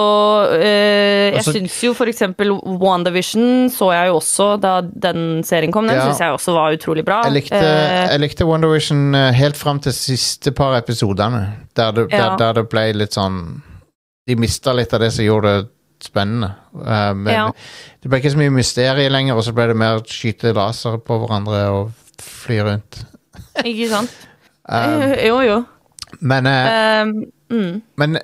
eh, 0.54 1.34
Jeg 1.34 1.40
Og 1.40 1.54
syns 1.56 1.78
jo 1.82 1.94
eksempel 2.06 2.52
WandaVision 2.78 3.68
så 3.74 3.90
jeg 3.92 4.10
jo 4.12 4.18
også 4.20 4.46
da 4.62 4.76
den 4.82 5.42
serien 5.46 5.72
kom. 5.74 5.88
Den 5.90 5.96
Ja. 5.98 6.04
syns 6.06 6.20
jeg 6.22 6.30
også 6.36 6.52
var 6.54 6.76
utrolig 6.76 7.04
bra. 7.04 7.22
Jeg 7.24 7.32
likte, 7.32 7.56
Eh, 7.58 8.08
jeg 8.12 8.20
likte 8.20 8.46
WandaVision 8.46 9.14
eh, 9.14 9.32
helt 9.32 9.56
fram 9.56 9.80
til 9.80 9.92
siste 9.92 10.52
par 10.52 10.76
episodene, 10.78 11.54
der 11.74 11.90
det, 11.92 12.06
Ja. 12.12 12.30
der, 12.30 12.36
der 12.36 12.52
det 12.62 12.68
ble 12.70 12.92
litt 12.94 13.12
sånn 13.18 13.62
De 14.28 14.36
mista 14.36 14.72
litt 14.76 14.92
av 14.92 15.00
det 15.00 15.10
som 15.12 15.24
gjorde 15.24 15.62
det 15.62 15.68
spennende. 16.04 16.54
Uh, 16.76 17.14
men 17.14 17.32
Ja. 17.32 17.46
det 18.02 18.10
ble 18.10 18.18
ikke 18.20 18.30
så 18.34 18.38
mye 18.38 18.50
mysterie 18.52 19.08
lenger, 19.10 19.34
og 19.34 19.42
så 19.42 19.54
ble 19.54 19.66
det 19.68 19.76
mer 19.76 19.98
skyte 20.04 20.52
laser 20.54 20.98
på 20.98 21.16
hverandre 21.18 21.62
og 21.72 21.92
fly 22.20 22.58
rundt. 22.60 23.04
Ikke 23.64 23.88
sant? 23.88 24.10
Um, 24.70 25.00
jo, 25.26 25.40
jo. 25.40 25.64
men, 26.20 26.46
uh, 26.46 27.02
Um, 27.02 27.24
mm. 27.50 27.82
men 27.96 28.18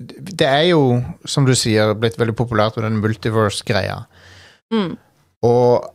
det 0.00 0.46
er 0.48 0.66
jo, 0.70 0.82
som 1.28 1.44
du 1.44 1.52
sier, 1.58 1.92
blitt 1.98 2.18
veldig 2.20 2.34
populært 2.38 2.78
med 2.78 2.86
den 2.88 3.00
multiverse-greia. 3.02 3.98
Mm. 4.72 4.94
Og 5.44 5.90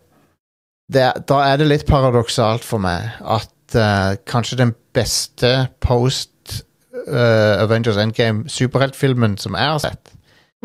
det, 0.94 1.08
da 1.26 1.40
er 1.48 1.58
det 1.58 1.70
litt 1.72 1.88
paradoksalt 1.90 2.66
for 2.66 2.82
meg 2.84 3.16
at 3.22 3.78
uh, 3.78 4.14
kanskje 4.30 4.60
den 4.62 4.76
beste 4.94 5.56
post 5.82 6.62
uh, 7.08 7.64
Avengers 7.64 7.98
Endgame 7.98 8.46
superheltfilmen 8.52 9.40
som 9.42 9.58
jeg 9.58 9.74
har 9.74 9.82
sett, 9.88 10.16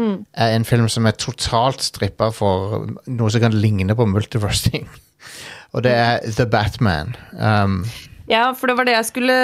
Mm. 0.00 0.24
er 0.32 0.54
en 0.54 0.64
film 0.64 0.86
som 0.88 1.04
er 1.04 1.16
totalt 1.18 1.82
strippa 1.84 2.30
for 2.32 2.86
noe 3.10 3.30
som 3.32 3.42
kan 3.42 3.52
ligne 3.52 3.92
på 3.96 4.06
multiverse-ting. 4.08 4.86
Og 5.74 5.84
det 5.84 5.92
er 5.92 6.22
The 6.24 6.46
Batman. 6.48 7.12
Um, 7.36 7.82
Ja, 8.30 8.50
for 8.54 8.70
det 8.70 8.76
var 8.78 8.86
det 8.86 8.94
jeg 8.94 9.06
skulle 9.08 9.36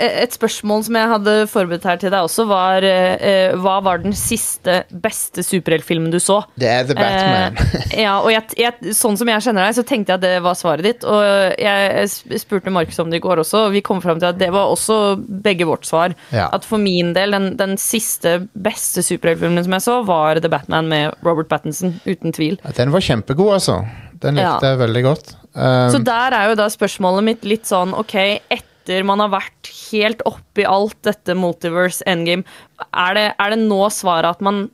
Et 0.00 0.32
spørsmål 0.34 0.84
som 0.86 0.96
jeg 0.96 1.10
hadde 1.10 1.34
forberedt 1.50 1.84
her 1.88 2.00
til 2.00 2.12
deg 2.12 2.24
også, 2.24 2.46
var 2.48 2.84
eh, 2.86 3.52
hva 3.60 3.76
var 3.84 4.00
den 4.02 4.14
siste 4.16 4.82
beste 4.90 5.44
superheltfilmen 5.44 6.12
du 6.12 6.18
så? 6.22 6.40
det 6.60 6.68
er 6.70 6.86
The 6.88 6.96
Batman. 6.96 7.58
Eh, 7.58 8.00
ja, 8.04 8.14
og 8.22 8.30
jeg, 8.32 8.56
jeg, 8.58 8.94
sånn 8.96 9.18
som 9.18 9.28
jeg 9.28 9.44
kjenner 9.44 9.66
deg, 9.66 9.76
så 9.76 9.84
tenkte 9.86 10.14
jeg 10.14 10.20
at 10.20 10.24
det 10.24 10.42
var 10.44 10.56
svaret 10.58 10.86
ditt. 10.86 11.04
Og 11.06 11.20
jeg 11.60 12.40
spurte 12.40 12.72
Markus 12.74 12.98
om 13.02 13.12
det 13.12 13.20
i 13.20 13.24
går 13.24 13.42
også, 13.44 13.66
og 13.68 13.74
vi 13.76 13.82
kom 13.84 14.00
fram 14.04 14.20
til 14.22 14.30
at 14.30 14.40
det 14.40 14.50
var 14.54 14.72
også 14.72 14.98
begge 15.44 15.68
vårt 15.68 15.86
svar. 15.88 16.16
Ja. 16.34 16.48
At 16.54 16.66
for 16.68 16.82
min 16.82 17.12
del, 17.16 17.36
den, 17.36 17.52
den 17.60 17.76
siste 17.80 18.36
beste 18.54 19.04
superheltfilmen 19.04 19.66
som 19.66 19.76
jeg 19.76 19.86
så, 19.86 19.98
var 20.08 20.40
The 20.40 20.50
Batman 20.52 20.90
med 20.90 21.14
Robert 21.26 21.50
Pattinson, 21.52 21.98
uten 22.06 22.34
tvil. 22.34 22.58
Ja, 22.64 22.74
Den 22.76 22.94
var 22.94 23.04
kjempegod, 23.04 23.54
altså. 23.58 23.82
Den 24.24 24.38
likte 24.40 24.70
jeg 24.72 24.80
veldig 24.80 25.02
godt. 25.06 25.34
Um, 25.54 25.90
Så 25.94 26.00
der 26.04 26.36
er 26.36 26.50
jo 26.50 26.56
da 26.58 26.68
spørsmålet 26.72 27.26
mitt 27.26 27.44
litt 27.46 27.68
sånn, 27.68 27.94
ok, 27.96 28.16
etter 28.52 29.04
man 29.06 29.22
har 29.22 29.32
vært 29.32 29.70
helt 29.92 30.24
oppi 30.28 30.66
alt 30.68 30.96
dette 31.06 31.36
multiverse 31.38 32.04
endgame, 32.10 32.44
er 32.90 33.18
det, 33.18 33.28
er 33.40 33.54
det 33.54 33.60
nå 33.62 33.84
svaret 33.94 34.36
at 34.36 34.44
man 34.44 34.66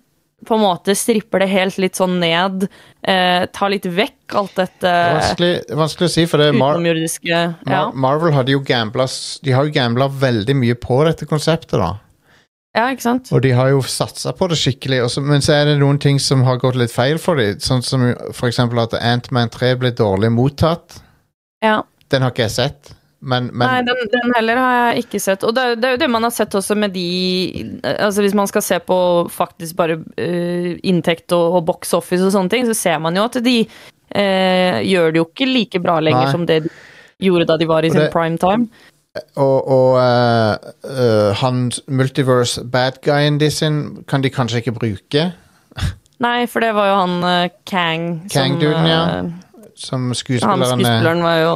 på 0.47 0.57
en 0.57 0.63
måte 0.63 0.95
stripper 0.97 1.43
det 1.43 1.51
helt 1.53 1.79
litt 1.83 1.99
sånn 1.99 2.15
ned, 2.23 2.67
eh, 3.05 3.45
tar 3.53 3.73
litt 3.73 3.85
vekk 3.85 4.37
alt 4.41 4.55
dette 4.57 4.81
det 4.81 5.17
vanskelig, 5.19 5.51
vanskelig 5.83 6.09
å 6.09 6.13
si, 6.15 6.25
for 6.31 6.41
det 6.41 6.51
er 6.51 6.57
Mar 6.57 6.79
ja. 6.81 7.83
Marvel 7.93 8.33
hadde 8.33 8.55
jo 8.55 8.63
gambla 8.65 9.07
De 9.45 9.53
har 9.53 9.69
jo 9.69 9.75
gambla 9.75 10.09
veldig 10.09 10.57
mye 10.57 10.79
på 10.81 11.03
dette 11.09 11.29
konseptet, 11.29 11.77
da. 11.77 11.99
Ja, 12.77 12.85
ikke 12.95 13.03
sant? 13.03 13.33
Og 13.35 13.43
de 13.43 13.51
har 13.57 13.71
jo 13.73 13.81
satsa 13.83 14.33
på 14.37 14.49
det 14.49 14.59
skikkelig. 14.61 15.01
så- 15.11 15.23
men 15.23 15.41
så 15.41 15.53
er 15.61 15.65
det 15.65 15.79
noen 15.81 15.99
ting 15.99 16.19
som 16.19 16.43
har 16.47 16.59
gått 16.59 16.77
litt 16.77 16.91
feil 16.93 17.19
for 17.19 17.37
dem. 17.37 17.57
Sånn 17.59 17.83
som 17.83 18.01
eksempel 18.49 18.79
at 18.83 18.95
Ant-Man 18.95 19.49
3 19.51 19.75
ble 19.79 19.91
dårlig 19.91 20.31
mottatt. 20.33 21.01
Ja. 21.63 21.83
Den 22.09 22.23
har 22.23 22.31
ikke 22.31 22.47
jeg 22.49 22.51
sett. 22.51 22.93
Men, 23.23 23.51
men 23.53 23.69
Nei, 23.69 23.83
den, 23.85 23.97
den 24.09 24.33
heller 24.35 24.57
har 24.57 24.95
jeg 24.95 25.05
ikke 25.05 25.21
sett. 25.21 25.43
Og 25.45 25.53
det, 25.55 25.65
det 25.83 25.85
er 25.85 25.91
jo 25.93 25.99
det 26.01 26.09
man 26.11 26.23
har 26.25 26.31
sett 26.33 26.55
også 26.57 26.75
med 26.75 26.95
de 26.95 27.81
Altså 27.85 28.23
Hvis 28.25 28.33
man 28.33 28.47
skal 28.49 28.63
se 28.65 28.79
på 28.81 29.29
faktisk 29.29 29.77
bare 29.77 29.99
uh, 30.01 30.79
inntekt 30.83 31.31
og, 31.37 31.59
og 31.59 31.67
box 31.69 31.93
office 31.93 32.25
og 32.25 32.33
sånne 32.33 32.49
ting, 32.49 32.65
så 32.65 32.75
ser 32.75 32.99
man 32.99 33.15
jo 33.15 33.25
at 33.29 33.37
de 33.45 33.59
uh, 34.17 34.81
gjør 34.81 35.13
det 35.13 35.21
jo 35.21 35.27
ikke 35.29 35.51
like 35.53 35.83
bra 35.85 35.99
lenger 36.01 36.25
Nei. 36.31 36.33
som 36.33 36.47
det 36.49 36.63
de 36.65 36.71
gjorde 37.29 37.47
da 37.51 37.59
de 37.61 37.67
var 37.69 37.85
i 37.85 37.89
Og 37.89 37.93
sin 37.93 38.07
det- 38.07 38.13
prime 38.15 38.39
time. 38.41 38.69
Og, 39.35 39.57
og 39.67 39.97
uh, 39.99 40.55
uh, 40.87 41.31
han 41.41 41.65
multiverse 41.91 42.63
bad 42.71 43.01
guyen 43.03 43.41
de 43.41 43.49
sin 43.51 44.05
kan 44.07 44.23
de 44.23 44.31
kanskje 44.31 44.61
ikke 44.63 44.75
bruke. 44.77 45.25
Nei, 46.23 46.45
for 46.53 46.63
det 46.63 46.75
var 46.77 46.91
jo 46.91 46.99
han 47.01 47.17
uh, 47.25 47.49
Kang 47.67 48.05
Kang-duden, 48.31 48.87
ja. 48.87 49.01
eh, 49.25 49.65
Som 49.81 50.11
Han 50.11 50.15
skuespilleren 50.15 50.63
han 50.63 50.79
skuespilleren 50.79 51.23
var 51.25 51.37
jo 51.41 51.53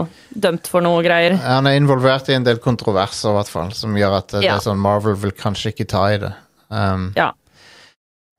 dømt 0.47 0.67
for 0.73 0.81
noe 0.83 1.03
greier. 1.05 1.37
Han 1.45 1.69
er 1.71 1.77
involvert 1.79 2.31
i 2.33 2.35
en 2.39 2.47
del 2.47 2.59
kontroverser, 2.65 3.31
i 3.31 3.37
hvert 3.39 3.53
fall, 3.53 3.71
som 3.77 3.95
gjør 4.01 4.19
at 4.23 4.35
eh, 4.35 4.41
det 4.41 4.49
Ja. 4.49 4.57
er 4.59 4.65
sånn 4.65 4.81
Marvel 4.81 5.15
vil 5.21 5.35
kanskje 5.37 5.75
ikke 5.75 5.87
ta 5.95 6.05
i 6.15 6.19
det. 6.25 6.33
Um, 6.71 7.13
Ja. 7.15 7.31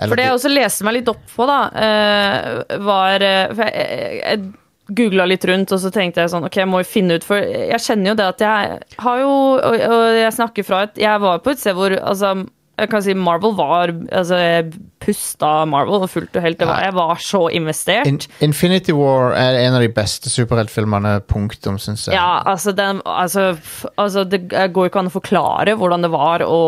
For 0.02 0.18
det 0.20 0.26
jeg 0.26 0.34
også 0.36 0.50
leste 0.52 0.84
meg 0.84 0.98
litt 0.98 1.08
opp 1.08 1.22
på, 1.38 1.46
da, 1.48 1.60
eh, 1.72 2.80
var 2.84 3.24
eh, 3.24 3.54
For 3.56 3.64
jeg, 3.72 4.18
jeg 4.26 4.42
googla 4.88 5.26
litt 5.26 5.46
rundt, 5.50 5.72
og 5.74 5.82
så 5.82 5.90
tenkte 5.94 6.22
jeg 6.22 6.34
sånn 6.34 6.46
Ok, 6.46 6.60
jeg 6.62 6.70
må 6.70 6.84
jo 6.84 6.90
finne 6.90 7.18
ut 7.18 7.26
For 7.26 7.42
jeg 7.42 7.82
kjenner 7.82 8.12
jo 8.12 8.18
det 8.20 8.28
at 8.36 8.44
jeg 8.46 8.76
har 9.02 9.22
jo 9.24 9.32
Og, 9.58 9.78
og 9.82 10.04
jeg 10.20 10.36
snakker 10.36 10.68
fra 10.68 10.84
et 10.86 11.00
Jeg 11.02 11.24
var 11.24 11.42
på 11.42 11.56
et 11.56 11.62
sted 11.64 11.78
hvor 11.78 11.96
altså 11.98 12.36
jeg 12.76 12.90
kan 12.92 13.04
si 13.04 13.14
Marvel 13.16 13.54
var 13.56 13.94
Altså, 14.12 14.36
jeg 14.36 14.74
pusta 15.06 15.52
Marvel 15.70 16.08
fullt 16.12 16.36
og 16.36 16.44
helt. 16.44 16.60
Det 16.60 16.68
var, 16.68 16.82
jeg 16.84 16.96
var 16.98 17.22
så 17.22 17.42
investert. 17.54 18.10
In 18.10 18.20
Infinity 18.42 18.96
War 18.96 19.36
er 19.38 19.60
en 19.62 19.78
av 19.78 19.84
de 19.86 19.92
beste 19.94 20.32
superheltfilmene, 20.34 21.20
punktum, 21.30 21.78
syns 21.80 22.08
jeg. 22.08 22.18
Ja, 22.18 22.42
altså, 22.44 22.74
den, 22.76 23.04
altså, 23.06 23.54
altså 24.02 24.26
Det 24.28 24.42
går 24.50 24.90
ikke 24.90 25.04
an 25.04 25.12
å 25.12 25.14
forklare 25.14 25.78
hvordan 25.78 26.08
det 26.08 26.12
var 26.16 26.44
å 26.44 26.60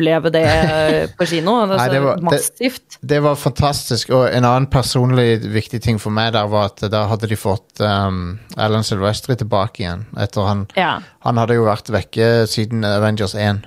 oppleve 0.00 0.30
det 0.32 1.14
på 1.18 1.26
kino. 1.28 1.58
Altså, 1.62 1.76
Nei, 1.80 1.88
det 1.92 2.00
var- 2.04 2.16
det- 2.16 2.22
massivt. 2.30 2.98
Det 3.00 3.20
var 3.22 3.34
fantastisk, 3.36 4.10
og 4.10 4.28
en 4.32 4.44
annen 4.44 4.66
personlig 4.70 5.40
viktig 5.52 5.82
ting 5.82 5.98
for 6.00 6.10
meg 6.10 6.32
der 6.32 6.46
var 6.48 6.70
at 6.72 6.80
da 6.90 7.04
hadde 7.10 7.28
de 7.30 7.36
fått 7.36 7.80
um, 7.80 8.38
Alan 8.56 8.84
Silvestri 8.84 9.36
tilbake 9.36 9.84
igjen. 9.84 10.06
Etter 10.18 10.46
han, 10.48 10.66
Ja, 10.76 11.00
han 11.24 11.36
hadde 11.36 11.54
jo 11.58 11.64
vært 11.68 11.90
vekke 11.92 12.46
siden 12.50 12.84
Avengers 12.84 13.34
1. 13.34 13.62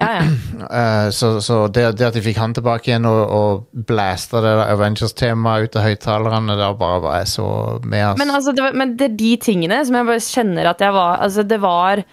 ja, 0.00 0.08
ja. 0.12 0.24
Uh, 0.60 1.10
så 1.18 1.40
så 1.40 1.66
det, 1.72 1.86
det 1.98 2.06
at 2.10 2.14
de 2.16 2.20
fikk 2.24 2.36
han 2.40 2.52
tilbake 2.56 2.90
igjen 2.90 3.06
og, 3.08 3.22
og 3.32 3.84
blasta 3.88 4.42
det 4.44 4.52
Avengers-temaet 4.74 5.64
ut 5.70 5.76
av 5.80 5.86
høyttalerne, 5.88 6.56
da 6.58 6.72
bare 6.76 7.00
var 7.04 7.18
jeg 7.22 7.28
så 7.36 7.46
med, 7.84 8.02
ass. 8.12 8.18
Men, 8.20 8.30
altså, 8.34 8.52
det 8.56 8.64
var, 8.66 8.76
men 8.76 8.96
det 8.96 9.10
er 9.10 9.16
de 9.16 9.32
tingene 9.40 9.80
som 9.88 9.96
jeg 10.00 10.08
bare 10.12 10.24
kjenner 10.28 10.70
at 10.72 10.84
jeg 10.84 10.92
var 10.96 11.22
Altså, 11.24 11.42
det 11.48 11.60
var 11.64 12.04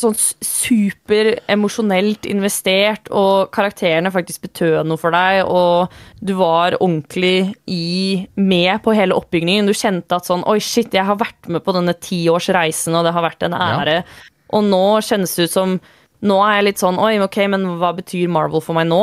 sånn 0.00 0.14
superemosjonelt 0.18 0.54
super 0.64 1.28
emosjonelt 1.52 2.26
investert, 2.26 3.10
og 3.14 3.50
karakterene 3.54 4.10
faktisk 4.14 4.46
betød 4.48 4.88
noe 4.88 5.00
for 5.00 5.14
deg, 5.14 5.44
og 5.46 5.92
du 6.24 6.34
var 6.38 6.76
ordentlig 6.80 7.54
i, 7.70 8.26
med 8.36 8.82
på 8.84 8.94
hele 8.96 9.16
oppbygningen. 9.18 9.68
Du 9.68 9.76
kjente 9.76 10.16
at 10.16 10.26
sånn 10.28 10.44
Oi, 10.50 10.58
shit, 10.64 10.94
jeg 10.94 11.04
har 11.06 11.20
vært 11.20 11.48
med 11.52 11.64
på 11.64 11.74
denne 11.76 11.94
tiårsreisen, 11.94 12.96
og 12.96 13.04
det 13.06 13.14
har 13.14 13.26
vært 13.26 13.46
en 13.46 13.52
Ja. 13.52 13.80
ære. 13.80 14.04
Og 14.50 14.64
nå 14.64 15.00
kjennes 15.02 15.34
det 15.36 15.44
ut 15.44 15.50
som 15.50 15.80
Nå 16.24 16.36
er 16.40 16.58
jeg 16.58 16.68
litt 16.70 16.82
sånn 16.82 17.00
Oi, 17.02 17.16
ok, 17.22 17.38
men 17.52 17.66
hva 17.80 17.92
betyr 17.96 18.30
Marvel 18.32 18.62
for 18.64 18.76
meg 18.78 18.88
nå? 18.90 19.00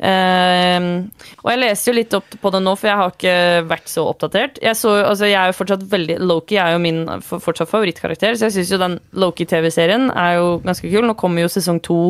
Uh, 0.00 1.04
og 1.42 1.48
jeg 1.50 1.60
leser 1.60 1.90
jo 1.90 1.96
litt 1.98 2.14
opp 2.16 2.36
på 2.40 2.52
det 2.54 2.62
nå, 2.64 2.72
for 2.78 2.88
jeg 2.88 3.00
har 3.00 3.10
ikke 3.12 3.34
vært 3.68 3.90
så 3.92 4.06
oppdatert. 4.08 4.60
Jeg, 4.64 4.78
så, 4.80 4.94
altså, 5.04 5.28
jeg 5.28 5.36
er 5.36 5.50
jo 5.50 5.58
fortsatt 5.58 5.84
veldig 5.92 6.16
Loki 6.24 6.56
er 6.56 6.72
jo 6.74 6.82
min 6.82 7.02
fortsatt 7.28 7.68
favorittkarakter, 7.68 8.38
så 8.38 8.48
jeg 8.48 8.56
syns 8.56 8.72
jo 8.72 8.80
den 8.80 8.96
Loki-TV-serien 9.20 10.08
er 10.14 10.38
jo 10.38 10.54
ganske 10.64 10.88
kul. 10.88 11.04
Nå 11.04 11.18
kommer 11.20 11.44
jo 11.44 11.52
sesong 11.52 11.82
to 11.84 12.00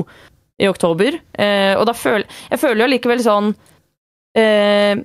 i 0.61 0.69
oktober, 0.71 1.17
uh, 1.41 1.75
og 1.81 1.87
da 1.89 1.97
føler 1.97 2.29
jeg 2.51 2.61
føler 2.61 2.83
jo 2.83 2.91
allikevel 2.91 3.25
sånn 3.25 3.55
uh, 3.57 5.01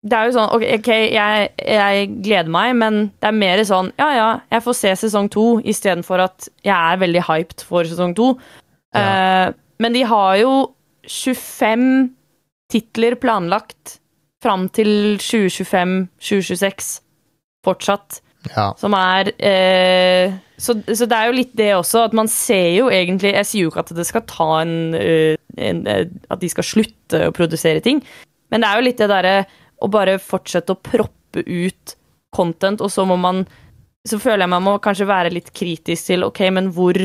det 0.00 0.16
er 0.16 0.28
jo 0.28 0.32
sånn 0.32 0.52
Ok, 0.56 0.88
jeg, 1.12 1.48
jeg 1.60 2.06
gleder 2.24 2.52
meg, 2.52 2.72
men 2.80 3.00
det 3.20 3.28
er 3.28 3.36
mer 3.36 3.60
sånn 3.68 3.90
Ja, 4.00 4.08
ja, 4.16 4.28
jeg 4.52 4.64
får 4.64 4.78
se 4.78 4.94
sesong 5.04 5.28
to 5.32 5.46
istedenfor 5.60 6.24
at 6.24 6.48
jeg 6.64 6.74
er 6.74 7.00
veldig 7.02 7.24
hyped 7.28 7.64
for 7.68 7.88
sesong 7.88 8.14
to. 8.16 8.32
Eh, 8.96 9.52
men 9.80 9.96
de 9.96 10.02
har 10.10 10.36
jo 10.40 10.54
25 11.06 12.10
titler 12.70 13.16
planlagt 13.20 13.98
fram 14.42 14.68
til 14.72 15.18
2025-2026 15.20 16.90
fortsatt. 17.66 18.20
ja. 18.54 18.70
Som 18.80 18.94
er 18.96 19.32
eh, 19.36 20.32
så, 20.60 20.74
så 20.84 21.06
det 21.08 21.16
er 21.16 21.28
jo 21.28 21.36
litt 21.36 21.52
det 21.56 21.70
også, 21.76 22.06
at 22.08 22.16
man 22.16 22.28
ser 22.28 22.70
jo 22.76 22.88
egentlig 22.92 23.34
Jeg 23.34 23.48
sier 23.48 23.66
jo 23.66 23.72
ikke 23.72 23.84
at 23.84 23.94
det 23.96 24.06
skal 24.08 24.24
ta 24.28 24.48
en, 24.62 24.94
eh, 24.96 25.36
en 25.60 25.82
eh, 25.88 26.06
At 26.32 26.40
de 26.40 26.48
skal 26.52 26.66
slutte 26.66 27.26
å 27.28 27.34
produsere 27.36 27.82
ting, 27.84 28.02
men 28.52 28.64
det 28.64 28.68
er 28.68 28.80
jo 28.80 28.86
litt 28.88 29.00
det 29.00 29.10
derre 29.12 29.34
å 29.80 29.88
bare 29.92 30.18
fortsette 30.20 30.72
å 30.72 30.80
proppe 30.80 31.44
ut 31.44 31.96
content, 32.34 32.80
og 32.80 32.92
så 32.92 33.06
må 33.08 33.16
man 33.20 33.44
Så 34.08 34.20
føler 34.20 34.46
jeg 34.46 34.54
man 34.54 34.64
må 34.64 34.78
kanskje 34.80 35.08
være 35.08 35.32
litt 35.34 35.52
kritisk 35.56 36.08
til 36.12 36.24
Ok, 36.24 36.40
men 36.52 36.72
hvor 36.76 36.96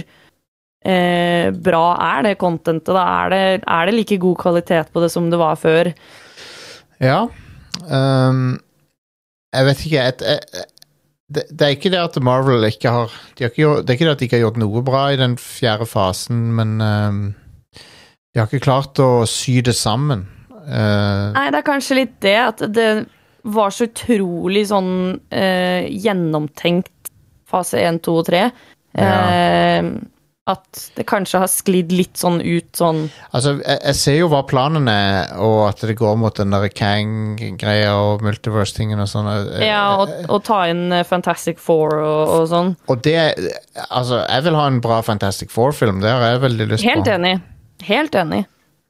eh, 0.85 1.49
bra 1.65 1.85
er 2.11 2.29
det 2.29 2.37
contentet, 2.41 2.93
da? 2.93 3.05
Er 3.25 3.33
det, 3.33 3.41
er 3.65 3.89
det 3.89 3.97
like 3.97 4.19
god 4.21 4.37
kvalitet 4.43 4.93
på 4.93 5.03
det 5.03 5.11
som 5.13 5.31
det 5.31 5.39
var 5.41 5.57
før? 5.59 5.91
Ja. 7.03 7.25
Um, 7.89 8.55
jeg 9.55 9.67
vet 9.69 9.83
ikke 9.85 10.05
et, 10.11 10.23
et, 10.23 10.75
det, 11.31 11.47
det 11.49 11.65
er 11.65 11.73
ikke 11.75 11.91
det 11.93 12.01
at 12.01 12.19
Marvel 12.23 12.67
ikke 12.67 12.91
har, 12.93 13.17
de 13.35 13.45
har 13.45 13.51
ikke 13.51 13.63
gjort, 13.63 13.83
Det 13.83 13.91
er 13.91 13.97
ikke 13.97 14.07
det 14.07 14.13
at 14.13 14.21
de 14.21 14.29
ikke 14.29 14.37
har 14.37 14.45
gjort 14.45 14.61
noe 14.61 14.85
bra 14.85 15.03
i 15.11 15.19
den 15.19 15.35
fjerde 15.41 15.87
fasen, 15.89 16.47
men 16.55 16.77
um, 16.81 17.21
de 17.75 18.41
har 18.41 18.49
ikke 18.49 18.65
klart 18.67 18.99
å 19.03 19.25
sy 19.29 19.59
det 19.65 19.75
sammen. 19.77 20.25
Uh, 20.65 21.33
Nei, 21.35 21.49
det 21.53 21.61
er 21.61 21.67
kanskje 21.67 21.99
litt 22.01 22.17
det 22.25 22.37
at 22.41 22.65
det 22.73 22.89
var 23.55 23.73
så 23.73 23.85
utrolig 23.85 24.65
sånn 24.71 24.93
uh, 25.17 25.81
gjennomtenkt 25.85 27.11
fase 27.49 27.83
1, 27.85 28.01
2 28.05 28.15
og 28.21 28.27
3. 28.31 28.45
Ja. 28.95 29.15
At 30.45 30.77
det 30.93 31.07
kanskje 31.09 31.39
har 31.41 31.49
sklidd 31.49 31.89
litt 31.89 32.19
sånn 32.21 32.35
ut 32.37 32.77
sånn 32.77 33.07
Altså, 33.31 33.55
jeg, 33.63 33.79
jeg 33.81 33.97
ser 33.97 34.17
jo 34.19 34.27
hva 34.29 34.43
planen 34.45 34.85
er, 34.91 35.31
og 35.41 35.63
at 35.71 35.81
det 35.89 35.95
går 35.97 36.19
mot 36.21 36.37
den 36.37 36.53
der 36.53 36.67
Kang-greia 36.69 37.95
og 37.97 38.21
multiverse-tingen 38.25 39.01
og 39.01 39.09
sånn. 39.09 39.29
Ja, 39.65 39.95
og, 40.03 40.11
og, 40.27 40.43
ta 40.45 40.67
inn 40.69 40.83
eh, 40.93 41.01
Fantastic 41.07 41.57
Four 41.57 41.97
og, 41.97 42.35
og 42.35 42.45
sånn. 42.51 42.75
Og 42.93 43.01
det 43.07 43.17
Altså, 43.89 44.21
jeg 44.21 44.45
vil 44.45 44.57
ha 44.59 44.67
en 44.69 44.77
bra 44.85 44.99
Fantastic 45.05 45.49
Four-film. 45.53 46.03
Det 46.05 46.13
har 46.13 46.27
jeg 46.35 46.43
veldig 46.45 46.67
lyst 46.75 46.85
Helt 46.85 47.07
på. 47.07 47.15
enig. 47.17 47.39
Helt 47.89 48.15
enig. 48.21 48.45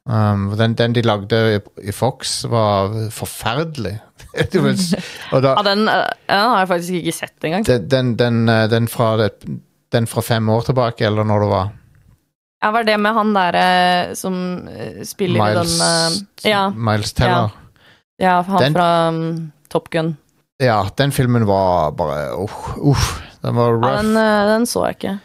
Um, 0.05 0.51
den, 0.59 0.75
den 0.77 0.93
de 0.93 1.01
lagde 1.01 1.39
i, 1.55 1.61
i 1.87 1.93
Fox, 1.95 2.43
var 2.51 2.91
forferdelig. 3.15 3.95
Da, 4.35 5.39
Ja, 5.55 5.63
den, 5.63 5.87
eh, 5.87 6.03
den 6.27 6.51
har 6.51 6.59
jeg 6.59 6.67
faktisk 6.67 6.99
ikke 6.99 7.15
sett 7.15 7.47
engang. 7.47 7.63
den, 7.63 7.87
den, 7.89 8.11
den, 8.19 8.49
eh, 8.51 8.65
den, 8.69 8.87
fra 8.91 9.15
det, 9.17 9.31
den 9.91 10.07
fra 10.07 10.21
fem 10.21 10.49
år 10.49 10.61
tilbake, 10.69 11.05
eller 11.05 11.23
når 11.23 11.39
det 11.45 11.49
var 11.49 11.69
Ja, 12.63 12.71
var 12.71 12.83
det 12.87 12.97
med 12.97 13.13
han 13.13 13.33
derre 13.35 14.15
som 14.17 14.33
spiller 14.65 15.05
spiller 15.05 15.39
i 15.39 15.43
Miles, 15.43 15.77
den 15.79 15.85
eh, 16.45 16.49
ja, 16.51 16.69
Miles 16.69 17.13
Teller. 17.13 17.51
ja, 18.21 18.41
han 18.41 18.61
Den- 18.63 18.73
fra 18.73 18.87
um, 19.09 19.51
Top 19.69 19.89
Gun. 19.91 20.15
Ja. 20.63 20.87
den 20.97 21.11
filmen 21.11 21.45
var 21.45 21.91
bare 21.91 22.33
Uff. 22.39 22.77
uff 22.77 23.21
den 23.43 23.55
var 23.55 23.75
Ja, 23.83 24.01
den, 24.01 24.15
eh, 24.17 24.45
den 24.53 24.65
så 24.65 24.85
jeg 24.87 24.95
ikke. 24.97 25.19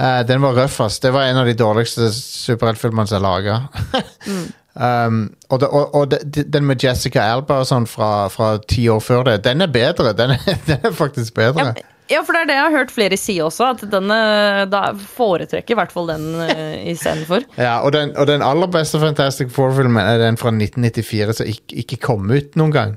Uh, 0.00 0.22
den 0.26 0.40
var 0.40 0.52
røff, 0.56 0.80
ass. 0.80 0.98
Det 1.00 1.10
var 1.12 1.22
en 1.22 1.36
av 1.36 1.46
de 1.46 1.52
dårligste 1.54 2.08
superheltfilmene 2.12 3.06
som 3.08 3.16
er 3.16 3.26
laga. 3.26 3.60
Mm. 4.26 4.52
um, 4.74 5.16
og 5.50 5.60
de, 5.60 5.66
og, 5.68 5.94
og 5.94 6.10
de, 6.10 6.44
den 6.48 6.64
med 6.64 6.80
Jessica 6.84 7.20
Alba 7.34 7.58
og 7.60 7.66
sånn 7.68 7.84
fra, 7.90 8.28
fra 8.32 8.54
ti 8.70 8.86
år 8.88 9.00
før 9.04 9.24
det, 9.26 9.34
den 9.44 9.60
er 9.60 9.66
bedre. 9.68 10.12
Den 10.16 10.30
er, 10.36 10.38
den 10.68 10.86
er 10.88 10.94
faktisk 10.96 11.34
bedre. 11.34 11.74
Ja, 11.76 11.88
ja, 12.12 12.20
for 12.26 12.36
det 12.36 12.42
er 12.44 12.48
det 12.50 12.56
jeg 12.58 12.64
har 12.66 12.74
hørt 12.76 12.92
flere 12.94 13.16
si 13.20 13.34
også, 13.42 13.70
at 13.74 13.84
den 13.92 14.10
eh, 14.12 14.62
da 14.70 14.82
foretrekker 15.16 15.74
i 15.74 15.78
hvert 15.78 15.92
fall 15.94 16.10
den 16.12 16.26
uh, 16.38 16.76
istedenfor. 16.92 17.46
Ja, 17.60 17.78
og 17.86 17.92
den, 17.96 18.12
og 18.20 18.28
den 18.30 18.44
aller 18.44 18.68
beste 18.72 19.00
Fantastic 19.02 19.50
Four-filmen 19.54 19.98
er 20.02 20.20
den 20.22 20.36
fra 20.40 20.52
1994 20.54 21.38
som 21.40 21.48
ikke, 21.54 21.80
ikke 21.84 21.98
kom 22.04 22.28
ut 22.30 22.54
noen 22.60 22.74
gang. 22.76 22.94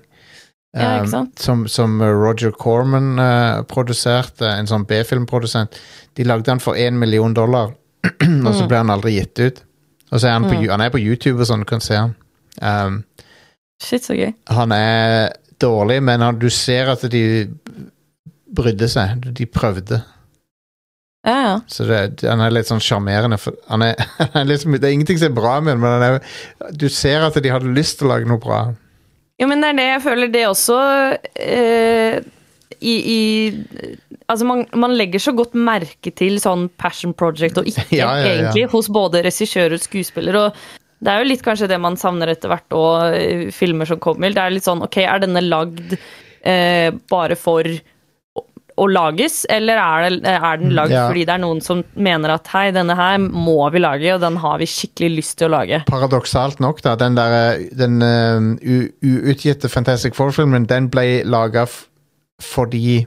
Ja, 0.75 0.97
ikke 0.97 1.05
Um, 1.05 1.11
sant? 1.13 1.39
som, 1.39 1.61
som 1.71 2.01
Roger 2.03 2.51
Corman 2.51 3.13
uh, 3.15 3.61
produserte, 3.71 4.43
en 4.59 4.67
sånn 4.67 4.83
B-filmprodusent. 4.89 5.77
De 6.19 6.25
lagde 6.27 6.49
den 6.49 6.59
for 6.59 6.75
én 6.75 6.97
million 6.99 7.31
dollar, 7.33 7.71
og 8.03 8.51
så 8.51 8.65
Mm. 8.65 8.67
ble 8.67 8.81
han 8.81 8.91
aldri 8.91 9.13
gitt 9.15 9.39
ut. 9.39 9.61
Og 10.11 10.19
så 10.19 10.27
er 10.27 10.35
han, 10.35 10.43
på, 10.49 10.57
mm. 10.59 10.65
han 10.73 10.83
er 10.83 10.91
på 10.91 10.99
YouTube 10.99 11.39
og 11.39 11.47
sånn, 11.47 11.63
du 11.63 11.69
kan 11.69 11.79
se 11.83 11.95
han. 11.95 12.11
Um, 12.59 12.97
Shit, 13.83 14.03
så 14.03 14.15
gøy. 14.19 14.33
han 14.51 14.71
er 14.75 15.31
dårlig, 15.63 16.01
men 16.03 16.21
han, 16.27 16.37
du 16.43 16.49
ser 16.51 16.91
at 16.91 17.07
de 17.11 17.23
brydde 18.55 18.89
seg. 18.91 19.25
De 19.35 19.47
prøvde. 19.49 20.01
Ja, 21.25 21.35
ja. 21.41 21.53
Så 21.67 21.87
det, 21.89 22.21
han 22.27 22.41
er 22.43 22.53
litt 22.53 22.69
sånn 22.69 22.83
sjarmerende. 22.83 23.39
er, 23.41 24.07
er 24.29 24.47
liksom, 24.47 24.77
det 24.77 24.89
er 24.89 24.95
ingenting 24.95 25.19
som 25.21 25.31
er 25.31 25.37
bra 25.37 25.57
med 25.59 25.75
ham, 25.75 25.83
men 25.83 25.95
han 25.95 26.07
er, 26.07 26.73
du 26.77 26.87
ser 26.93 27.25
at 27.25 27.37
de 27.41 27.53
hadde 27.53 27.73
lyst 27.73 27.99
til 27.99 28.09
å 28.09 28.13
lage 28.13 28.29
noe 28.29 28.41
bra. 28.41 28.67
Jo, 29.41 29.49
men 29.51 29.63
det 29.63 29.73
er 29.73 29.79
det 29.79 29.87
jeg 29.89 30.03
føler 30.05 30.31
det 30.31 30.45
også 30.47 30.79
eh, 31.43 32.19
i, 32.79 32.95
i 32.95 33.21
Altså, 34.25 34.45
man, 34.47 34.63
man 34.73 34.95
legger 34.97 35.21
så 35.21 35.35
godt 35.37 35.53
merke 35.53 36.09
til 36.17 36.39
sånn 36.41 36.63
passion 36.81 37.11
project 37.13 37.59
og 37.61 37.67
ikke, 37.69 37.83
Ja, 37.99 38.09
egentlig, 38.25 38.63
hos 38.71 38.87
både 38.89 39.21
regissør 39.25 39.75
og 39.75 39.83
skuespiller. 39.83 40.39
Og 40.39 41.03
det 41.05 41.11
er 41.11 41.21
jo 41.21 41.27
litt 41.29 41.43
kanskje 41.45 41.69
det 41.69 41.77
man 41.81 41.97
savner 41.99 42.31
etter 42.31 42.49
hvert 42.49 42.73
òg, 42.73 43.19
filmer 43.53 43.89
som 43.89 44.01
kommer. 44.01 44.33
Det 44.33 44.41
er 44.41 44.55
litt 44.55 44.65
sånn, 44.65 44.81
ok, 44.85 44.97
er 45.03 45.21
denne 45.21 45.43
lagd 45.45 45.93
eh, 45.93 46.89
bare 47.11 47.37
for 47.37 47.69
å, 48.75 48.85
lages, 48.91 49.45
eller 49.49 49.79
er, 49.79 50.17
det, 50.19 50.35
er 50.35 50.59
den 50.59 50.73
lagd 50.75 50.91
Ja. 50.91 51.05
fordi 51.07 51.23
det 51.27 51.33
er 51.35 51.41
noen 51.43 51.61
som 51.63 51.83
mener 51.95 52.33
at 52.35 52.49
hei, 52.51 52.67
denne 52.75 52.95
her 52.99 53.17
må 53.23 53.57
vi 53.71 53.79
lage, 53.79 54.13
og 54.15 54.21
den 54.23 54.37
har 54.43 54.59
vi 54.59 54.67
skikkelig 54.67 55.11
lyst 55.15 55.37
til 55.39 55.47
å 55.47 55.55
lage. 55.55 55.81
Paradoksalt 55.87 56.59
nok, 56.63 56.81
da, 56.83 56.95
den 56.99 57.15
der 57.15 57.61
den 57.71 58.01
uh, 58.03 58.89
uutgitte 59.01 59.71
Fantastic 59.71 60.17
Four-filmen, 60.17 60.67
den 60.67 60.89
ble 60.91 61.23
laga 61.23 61.67
fordi 62.43 63.05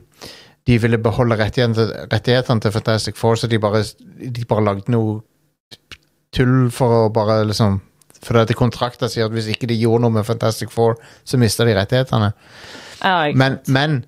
de 0.69 0.77
ville 0.81 0.99
beholde 1.01 1.37
rettighetene, 1.37 2.61
til 2.61 2.73
Fantastic 2.73 3.17
Four, 3.17 3.37
så 3.41 3.49
de 3.49 3.59
bare, 3.61 3.83
de 4.21 4.45
bare 4.49 4.65
lagde 4.65 4.93
noe 4.93 5.21
tull 6.33 6.69
for 6.75 7.07
å 7.07 7.13
bare 7.13 7.43
liksom 7.49 7.81
For 8.19 8.35
at 8.41 8.51
kontrakta 8.59 9.07
sier 9.09 9.29
at 9.29 9.33
hvis 9.33 9.47
ikke 9.53 9.69
de 9.71 9.77
gjorde 9.79 10.03
noe 10.03 10.11
med 10.17 10.27
Fantastic 10.27 10.73
Four, 10.75 10.97
så 11.25 11.39
mista 11.39 11.63
de 11.65 11.77
rettighetene. 11.77 12.33
Ja, 12.99 13.31
Men, 13.33 13.61
men 13.71 14.01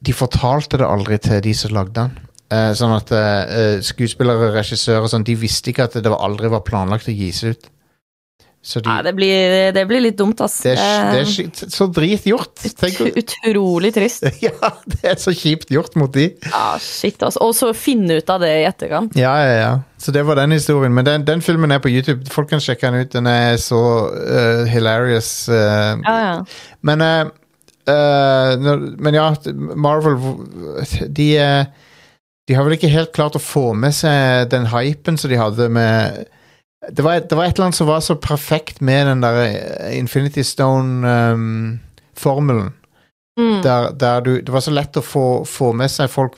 de 0.00 0.14
fortalte 0.16 0.80
det 0.80 0.86
aldri 0.88 1.18
til 1.20 1.42
de 1.44 1.54
som 1.56 1.74
lagde 1.76 1.96
den. 1.98 2.14
Eh, 2.50 2.72
sånn 2.74 2.96
at 2.96 3.10
eh, 3.14 3.76
skuespillere, 3.86 4.50
regissører 4.56 5.04
og 5.06 5.12
sånn, 5.12 5.26
de 5.26 5.36
visste 5.38 5.70
ikke 5.70 5.86
at 5.86 5.98
det 6.02 6.10
aldri 6.10 6.50
var 6.50 6.64
planlagt 6.66 7.10
å 7.10 7.14
gis 7.14 7.44
ut. 7.46 7.68
Så 8.60 8.82
de, 8.84 8.90
Nei, 8.90 8.98
det 9.06 9.12
blir, 9.16 9.70
det 9.72 9.82
blir 9.88 10.02
litt 10.04 10.18
dumt, 10.18 10.40
ass. 10.44 10.58
det, 10.66 10.74
er, 10.76 11.06
det 11.14 11.20
er 11.22 11.70
så 11.72 11.86
drit 11.88 12.26
gjort. 12.28 12.60
Ut- 12.60 13.14
Utrolig 13.22 13.88
trist. 13.96 14.26
ja, 14.44 14.52
det 14.84 15.14
er 15.14 15.16
så 15.22 15.32
kjipt 15.32 15.72
gjort 15.72 15.96
mot 15.96 16.12
de. 16.12 16.26
Ja, 16.44 16.74
shit, 16.84 17.22
altså. 17.24 17.40
Og 17.46 17.54
så 17.56 17.70
finne 17.72 18.18
ut 18.20 18.28
av 18.34 18.42
det 18.44 18.50
i 18.58 18.66
etterkant. 18.68 19.16
Ja, 19.16 19.32
ja, 19.40 19.54
ja. 19.62 19.70
Så 19.96 20.12
det 20.12 20.26
var 20.28 20.36
den 20.36 20.52
historien. 20.52 20.92
Men 20.92 21.08
den, 21.08 21.24
den 21.24 21.40
filmen 21.44 21.72
er 21.72 21.80
på 21.80 21.88
YouTube. 21.88 22.28
Folk 22.28 22.50
kan 22.52 22.60
sjekke 22.60 22.90
den 22.92 23.06
ut. 23.06 23.12
Den 23.16 23.30
er 23.32 23.56
så 23.60 23.80
uh, 24.12 24.66
hilarious. 24.68 25.32
Uh, 25.48 25.96
Ja, 26.04 26.18
ja. 26.20 26.36
Men, 26.84 27.00
eh, 27.00 27.20
eh, 27.20 27.24
når, 27.24 27.39
men 28.98 29.16
ja, 29.16 29.34
Marvel 29.76 30.18
de, 31.08 31.38
eh, 31.38 31.64
de 32.48 32.54
har 32.56 32.64
vel 32.66 32.74
ikke 32.76 32.92
helt 32.92 33.12
klart 33.16 33.36
å 33.38 33.42
få 33.42 33.72
med 33.78 33.94
seg 33.96 34.50
den 34.52 34.66
hypen 34.72 35.18
som 35.20 35.30
de 35.32 35.40
hadde 35.40 35.68
med 35.72 35.96
det 36.88 37.02
var, 37.04 37.20
det 37.20 37.36
var 37.36 37.44
et 37.44 37.58
eller 37.58 37.66
annet 37.68 37.76
som 37.76 37.90
var 37.90 38.00
så 38.00 38.14
perfekt 38.16 38.80
med 38.80 39.06
den 39.06 39.20
der 39.20 39.36
eh, 39.44 39.98
Infinity 39.98 40.42
Stone-formelen. 40.46 42.72
Mm. 43.38 43.62
der, 43.62 43.92
der 43.94 44.20
du, 44.20 44.40
det 44.40 44.52
var 44.52 44.60
så 44.60 44.70
lett 44.74 44.96
å 44.98 45.02
få, 45.04 45.44
få 45.48 45.72
med 45.72 45.88
seg 45.88 46.10
folk 46.12 46.34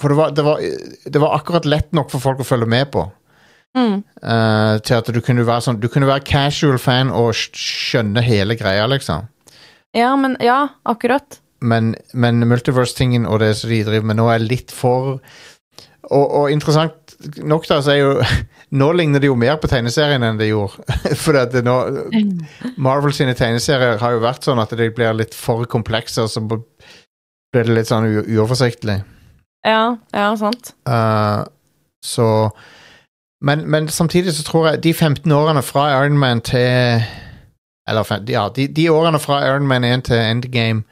For 0.00 0.08
det 0.10 0.16
var, 0.18 0.30
det, 0.34 0.42
var, 0.44 0.60
det 1.04 1.20
var 1.22 1.34
akkurat 1.36 1.64
lett 1.64 1.92
nok 1.94 2.10
for 2.10 2.20
folk 2.20 2.40
å 2.42 2.44
følge 2.44 2.66
med 2.68 2.90
på. 2.92 3.12
Mm. 3.78 4.02
Uh, 4.20 4.76
til 4.84 4.96
at 4.98 5.08
du 5.08 5.20
kunne 5.24 5.46
være 5.48 5.64
sånn 5.64 5.80
Du 5.80 5.88
kunne 5.88 6.04
være 6.04 6.20
casual 6.28 6.76
fan 6.82 7.08
og 7.08 7.32
skjønne 7.32 8.20
hele 8.24 8.54
greia, 8.60 8.86
liksom. 8.90 9.22
Ja, 9.96 10.16
men 10.16 10.36
Ja, 10.40 10.68
akkurat. 10.88 11.40
men, 11.60 11.94
men 12.12 12.42
multiverse-tingen 12.48 13.26
og 13.26 13.40
det 13.40 13.56
som 13.56 13.70
de 13.70 13.84
driver 13.84 14.06
med 14.06 14.16
nå, 14.18 14.28
er 14.32 14.38
litt 14.42 14.72
for 14.72 15.20
Og, 16.10 16.24
og 16.34 16.50
interessant 16.50 17.14
nok, 17.38 17.68
da, 17.68 17.76
så 17.82 17.92
er 17.92 17.98
jo 18.00 18.14
Nå 18.80 18.88
ligner 18.98 19.20
det 19.22 19.28
jo 19.28 19.36
mer 19.38 19.56
på 19.62 19.68
tegneserien 19.70 20.22
enn 20.24 20.38
det 20.40 20.48
gjorde. 20.48 20.82
For 21.22 21.36
at 21.36 21.52
nå 21.64 21.74
Marvel 22.80 23.12
sine 23.12 23.34
tegneserier 23.36 24.00
har 24.00 24.14
jo 24.16 24.22
vært 24.24 24.48
sånn 24.48 24.58
at 24.62 24.72
de 24.74 24.88
blir 24.96 25.12
litt 25.12 25.34
for 25.36 25.66
komplekse, 25.68 26.24
og 26.24 26.30
så 26.32 26.40
blir 26.40 27.68
det 27.68 27.76
litt 27.76 27.90
sånn 27.90 28.08
uoversiktlig. 28.08 29.02
Ja, 29.68 29.98
ja, 30.16 30.30
sant. 30.40 30.72
Uh, 30.88 31.44
så 32.02 32.26
men, 33.44 33.66
men 33.70 33.88
samtidig 33.92 34.32
så 34.38 34.42
tror 34.48 34.70
jeg 34.70 34.82
de 34.86 34.94
15 34.94 35.32
årene 35.36 35.62
fra 35.62 35.90
Iron 36.00 36.16
Man 36.18 36.40
til 36.40 37.04
Eller 37.88 38.30
ja, 38.30 38.48
de, 38.54 38.68
de 38.68 38.90
årene 38.90 39.18
fra 39.18 39.40
Iron 39.46 39.66
Man 39.66 39.84
1 39.84 40.04
til 40.10 40.20
Endgame 40.20 40.84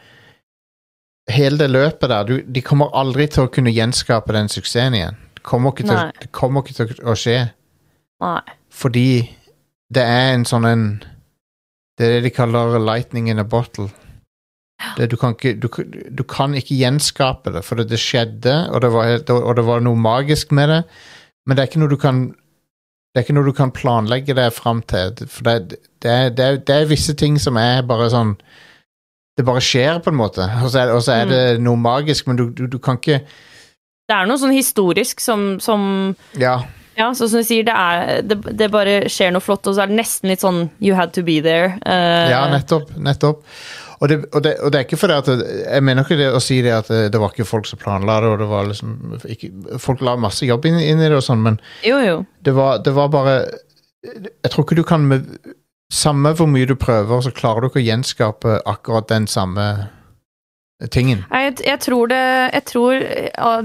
Hele 1.31 1.61
det 1.61 1.69
løpet 1.71 2.11
der 2.11 2.25
du, 2.27 2.41
De 2.43 2.63
kommer 2.63 2.91
aldri 2.97 3.29
til 3.31 3.47
å 3.47 3.51
kunne 3.53 3.71
gjenskape 3.71 4.35
den 4.35 4.49
suksessen 4.51 4.97
igjen. 4.99 5.19
Det 5.37 5.45
kommer 5.47 5.71
ikke 5.71 5.87
til, 5.87 6.01
det 6.19 6.31
kommer 6.35 6.65
ikke 6.65 6.75
til 6.81 7.07
å 7.07 7.15
skje. 7.15 7.37
Nei. 8.25 8.41
Fordi 8.75 9.23
det 9.95 10.03
er 10.03 10.35
en 10.35 10.47
sånn 10.49 10.67
en 10.67 10.85
Det 11.99 12.07
er 12.07 12.17
det 12.17 12.25
de 12.25 12.35
kaller 12.35 12.79
lightning 12.81 13.29
in 13.29 13.39
a 13.39 13.45
bottle. 13.45 13.91
Det, 14.97 15.11
du, 15.13 15.17
kan 15.21 15.35
ikke, 15.37 15.53
du, 15.61 15.69
du 16.17 16.23
kan 16.25 16.55
ikke 16.57 16.79
gjenskape 16.79 17.53
det, 17.53 17.61
for 17.67 17.77
det, 17.77 17.91
det 17.91 17.99
skjedde, 18.01 18.55
og 18.73 18.81
det, 18.81 18.91
var, 18.95 19.11
og 19.37 19.51
det 19.59 19.65
var 19.67 19.83
noe 19.85 19.99
magisk 20.01 20.55
med 20.57 20.71
det, 20.73 20.79
men 21.45 21.57
det 21.57 21.63
er 21.63 21.69
ikke 21.69 21.83
noe 21.83 21.93
du 21.93 21.99
kan 22.01 22.23
det 23.11 23.19
er 23.19 23.27
ikke 23.27 23.35
noe 23.35 23.49
du 23.51 23.57
kan 23.57 23.73
planlegge 23.75 24.37
deg 24.39 24.53
fram 24.55 24.83
til. 24.87 25.17
For 25.27 25.47
det, 25.47 25.79
det, 26.03 26.17
det, 26.39 26.51
det 26.69 26.75
er 26.77 26.91
visse 26.91 27.15
ting 27.19 27.41
som 27.43 27.59
er 27.59 27.83
bare 27.87 28.11
sånn 28.13 28.37
Det 29.39 29.47
bare 29.47 29.63
skjer, 29.65 29.99
på 30.05 30.13
en 30.13 30.19
måte. 30.19 30.45
Og 30.63 30.71
så 30.71 30.85
er, 30.85 30.93
og 30.95 31.03
så 31.03 31.17
er 31.23 31.31
det 31.31 31.43
noe 31.65 31.79
magisk, 31.81 32.27
men 32.29 32.39
du, 32.39 32.51
du, 32.55 32.67
du 32.71 32.79
kan 32.79 33.01
ikke 33.01 33.23
Det 33.25 34.15
er 34.15 34.29
noe 34.31 34.39
sånn 34.39 34.55
historisk 34.55 35.23
som, 35.23 35.57
som 35.63 36.15
Ja. 36.39 36.61
Ja, 36.99 37.11
så 37.15 37.29
som 37.31 37.41
du 37.41 37.47
sier, 37.47 37.65
det, 37.65 37.75
er, 37.75 38.23
det, 38.27 38.41
det 38.59 38.71
bare 38.73 38.97
skjer 39.09 39.31
noe 39.33 39.41
flott, 39.45 39.67
og 39.71 39.77
så 39.77 39.85
er 39.85 39.93
det 39.93 40.01
nesten 40.01 40.29
litt 40.33 40.43
sånn 40.43 40.65
You 40.83 40.97
had 40.99 41.13
to 41.17 41.23
be 41.27 41.39
there. 41.45 41.77
Uh, 41.87 42.27
Ja, 42.33 42.43
nettopp. 42.53 42.91
nettopp. 42.99 43.45
Og 44.01 44.09
det, 44.09 44.17
og, 44.33 44.41
det, 44.43 44.55
og 44.65 44.73
det 44.73 44.79
er 44.81 44.85
ikke 44.87 44.97
fordi 44.97 45.13
at 45.21 45.27
det, 45.29 45.47
Jeg 45.69 45.85
mener 45.85 46.07
ikke 46.07 46.17
det 46.17 46.31
å 46.33 46.41
si 46.41 46.63
det 46.65 46.73
at 46.73 46.89
det 47.13 47.21
var 47.21 47.35
ikke 47.35 47.45
folk 47.45 47.67
som 47.69 47.79
planla 47.83 48.15
det, 48.25 48.31
og 48.33 48.39
det 48.41 48.49
var 48.49 48.69
liksom 48.71 48.95
ikke, 49.29 49.51
Folk 49.83 50.01
la 50.07 50.15
masse 50.17 50.47
jobb 50.49 50.65
inn, 50.71 50.79
inn 50.81 51.03
i 51.05 51.09
det 51.11 51.19
og 51.19 51.25
sånn, 51.27 51.43
men 51.45 51.59
Jo, 51.85 51.99
jo. 52.01 52.15
det 52.49 52.55
var, 52.57 52.79
det 52.81 52.95
var 52.97 53.11
bare 53.13 53.35
Jeg 54.01 54.53
tror 54.55 54.65
ikke 54.65 54.79
du 54.81 54.85
kan 54.89 55.05
med 55.11 55.29
Samme 55.93 56.33
hvor 56.39 56.47
mye 56.49 56.69
du 56.71 56.77
prøver, 56.81 57.21
så 57.27 57.33
klarer 57.35 57.61
du 57.61 57.69
ikke 57.69 57.81
å 57.83 57.89
gjenskape 57.91 58.61
akkurat 58.71 59.09
den 59.11 59.27
samme 59.29 59.65
tingen. 60.89 61.25
Nei, 61.31 61.43
Jeg, 61.49 61.57
jeg 61.67 61.81
tror 61.85 62.09
det 62.09 62.25
Jeg 62.53 62.65
tror 62.71 63.03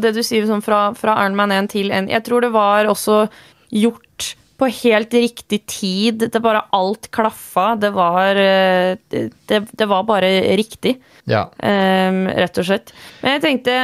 det 0.04 0.15
du 0.15 0.23
sier 0.23 0.47
sånn 0.49 0.63
fra, 0.65 0.89
fra 0.97 1.15
Iron 1.23 1.39
1 1.51 1.71
til 1.71 1.91
1 1.91 2.10
Jeg 2.12 2.25
tror 2.28 2.43
det 2.43 2.51
var 2.56 2.89
også 2.91 3.25
gjort 3.71 4.36
på 4.56 4.67
helt 4.71 5.13
riktig 5.13 5.60
tid. 5.67 6.28
Det 6.32 6.41
bare 6.43 6.63
alt 6.75 7.10
klaffa. 7.15 7.73
Det 7.80 7.91
var 7.95 8.39
eh, 8.39 8.95
Det, 9.10 9.60
det, 9.71 9.86
var 9.86 10.04
bare 10.08 10.30
riktig. 10.56 10.95
Ja. 11.25 11.47
Um, 11.60 12.25
rett 12.30 12.58
og 12.62 12.67
slett. 12.67 12.93
Men 13.21 13.36
jeg 13.36 13.43
tenkte 13.43 13.75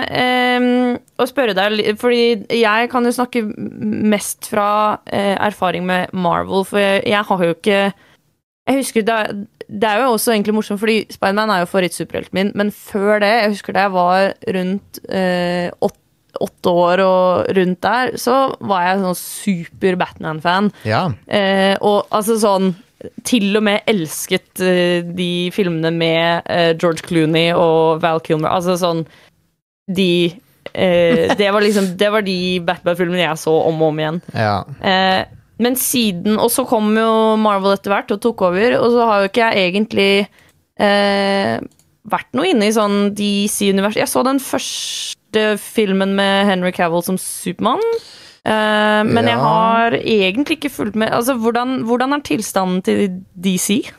um, 0.62 0.96
å 1.18 1.26
spørre 1.26 1.56
deg 1.58 1.96
Fordi 1.98 2.46
jeg 2.54 2.92
kan 2.92 3.08
jo 3.08 3.14
snakke 3.16 3.42
mest 3.42 4.46
fra 4.52 4.70
uh, 5.02 5.36
erfaring 5.48 5.88
med 5.88 6.14
Marvel, 6.14 6.66
for 6.68 6.82
jeg, 6.82 7.04
jeg 7.10 7.28
har 7.32 7.46
jo 7.48 7.58
ikke 7.58 7.82
Jeg 8.72 8.80
husker 8.82 9.04
det, 9.08 9.18
det 9.68 9.88
er 9.90 10.02
jo 10.06 10.12
også 10.16 10.32
egentlig 10.34 10.54
morsomt, 10.56 10.80
fordi 10.82 11.02
Spiderman 11.12 11.52
er 11.54 11.62
jo 11.66 11.70
favorittsuperhelten 11.72 12.38
min, 12.38 12.52
men 12.56 12.72
før 12.76 13.20
det, 13.24 13.32
jeg 13.42 13.50
husker 13.56 13.76
da 13.76 13.84
jeg 13.88 13.94
var 13.96 14.30
rundt 14.58 15.00
eh, 15.12 15.68
åt- 15.84 15.98
åtte 16.42 16.72
år 16.72 17.02
og 17.04 17.50
rundt 17.58 17.82
der, 17.84 18.14
så 18.18 18.36
var 18.64 18.86
jeg 18.88 19.02
sånn 19.04 19.18
super 19.20 19.98
Batman-fan. 20.00 20.70
ja. 20.88 21.02
Eh, 21.28 21.76
og 21.82 22.08
altså 22.16 22.38
sånn 22.40 22.72
Til 23.26 23.56
og 23.58 23.64
med 23.66 23.82
elsket 23.90 24.62
eh, 24.62 25.02
de 25.18 25.50
filmene 25.52 25.90
med 25.92 26.44
eh, 26.46 26.72
George 26.78 27.02
Clooney 27.08 27.48
og 27.58 28.00
Val 28.04 28.20
Kilmer. 28.22 28.52
Altså 28.54 28.76
sånn 28.78 29.02
De 29.90 30.30
eh, 30.74 31.34
Det 31.36 31.48
var 31.52 31.62
liksom 31.66 31.88
Det 31.98 32.12
var 32.14 32.22
de 32.22 32.36
Batman-filmene 32.68 33.24
jeg 33.26 33.40
så 33.42 33.56
om 33.68 33.82
og 33.82 33.88
om 33.90 34.00
igjen. 34.04 34.22
ja. 34.46 34.60
Men 35.62 35.78
siden 35.78 36.40
Og 36.42 36.50
så 36.54 36.66
kom 36.68 36.90
jo 36.98 37.36
Marvel 37.42 37.76
etter 37.76 37.94
hvert 37.94 38.14
og 38.16 38.22
tok 38.24 38.48
over, 38.50 38.78
og 38.80 38.90
så 38.96 39.06
har 39.10 39.22
jo 39.22 39.30
ikke 39.30 39.52
jeg 39.52 39.70
egentlig 39.70 40.12
eh, 40.82 41.62
vært 42.12 42.32
noe 42.38 42.50
inne 42.50 42.70
i 42.70 42.74
sånn 42.74 43.12
DC-univers. 43.18 44.00
Jeg 44.00 44.10
så 44.10 44.24
den 44.26 44.42
første 44.42 45.46
filmen 45.62 46.16
med 46.18 46.50
Henry 46.50 46.74
Cavill 46.76 47.06
som 47.06 47.20
Supermann. 47.22 47.84
Eh, 48.42 49.02
men 49.06 49.30
jeg 49.30 49.38
har 49.38 49.94
egentlig 50.02 50.58
ikke 50.58 50.74
fulgt 50.74 50.96
med 50.98 51.14
Altså, 51.14 51.36
hvordan, 51.38 51.84
hvordan 51.86 52.14
er 52.18 52.24
tilstanden 52.26 52.82
til 52.82 53.20
DC? 53.38 53.92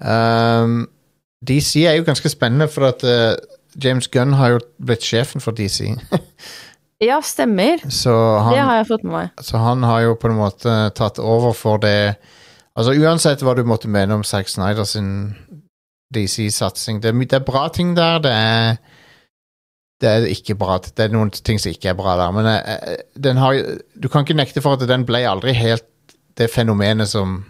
Um, 0.00 0.86
DC 1.48 1.76
er 1.84 1.98
jo 1.98 2.06
ganske 2.06 2.28
spennende, 2.28 2.68
for 2.68 2.86
at 2.86 3.04
uh, 3.04 3.36
James 3.84 4.08
Gunn 4.08 4.32
har 4.32 4.48
jo 4.48 4.60
blitt 4.86 5.04
sjefen 5.04 5.40
for 5.40 5.50
DC. 5.50 5.90
Ja, 6.98 7.20
stemmer. 7.22 7.82
Så 7.90 8.12
Det 8.50 8.58
har 8.58 8.80
jeg 8.80 8.88
fått 8.88 9.04
med 9.06 9.12
meg. 9.12 9.44
så 9.44 9.58
han 9.62 9.82
har 9.86 10.00
jo 10.02 10.14
på 10.18 10.28
en 10.28 10.38
måte 10.38 10.90
tatt 10.94 11.18
over 11.18 11.52
for 11.54 11.78
det 11.78 12.16
Altså 12.78 12.92
Uansett 12.94 13.42
hva 13.42 13.56
du 13.58 13.64
måtte 13.66 13.88
mene 13.90 14.14
om 14.14 14.22
Zack 14.22 14.48
Snyder 14.48 14.84
sin 14.86 15.34
DC-satsing, 16.14 17.00
det, 17.02 17.10
det 17.26 17.40
er 17.40 17.44
bra 17.44 17.68
ting 17.74 17.96
der. 17.96 18.20
Det 18.22 18.30
er 18.32 18.76
det 20.00 20.08
er 20.08 20.26
ikke 20.30 20.54
bra. 20.54 20.78
Det 20.78 21.08
er 21.08 21.14
noen 21.14 21.30
ting 21.30 21.58
som 21.58 21.72
ikke 21.74 21.90
er 21.90 21.98
bra 21.98 22.14
der. 22.20 22.34
Men 22.34 22.46
eh, 22.46 22.74
eh, 22.92 23.00
den 23.18 23.40
har, 23.42 23.58
du 23.98 24.08
kan 24.08 24.22
ikke 24.22 24.38
nekte 24.38 24.62
for 24.62 24.78
at 24.78 24.86
den 24.88 25.06
ble 25.08 25.24
aldri 25.26 25.56
helt 25.58 25.86
det 26.38 26.50
fenomenet 26.54 27.10
som 27.10 27.40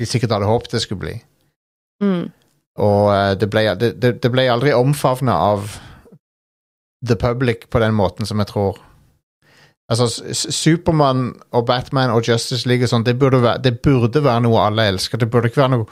de 0.00 0.06
sikkert 0.08 0.32
hadde 0.32 0.48
håpet 0.48 0.72
det 0.72 0.80
skulle 0.84 1.02
bli. 1.02 1.14
Mm. 2.00 2.30
Og 2.80 3.12
eh, 3.12 3.34
det 3.36 3.50
ble, 3.52 3.66
det, 3.76 3.92
det, 4.00 4.14
det 4.22 4.32
ble 4.32 4.48
aldri 4.48 4.72
omfavna 4.72 5.36
av 5.50 5.76
the 7.04 7.16
public 7.16 7.68
på 7.70 7.80
den 7.82 7.94
måten 7.94 8.26
som 8.26 8.38
jeg 8.42 8.50
tror. 8.50 8.78
Altså, 9.88 10.08
Supermann 10.52 11.30
og 11.56 11.66
Batman 11.66 12.10
og 12.12 12.26
Justice 12.28 12.68
League 12.68 12.84
og 12.84 12.90
sånn, 12.92 13.06
det, 13.06 13.14
det 13.64 13.76
burde 13.82 14.24
være 14.24 14.42
noe 14.44 14.60
alle 14.66 14.88
elsker. 14.90 15.20
Det 15.22 15.30
burde 15.32 15.48
ikke 15.48 15.62
være 15.62 15.76
noe 15.78 15.86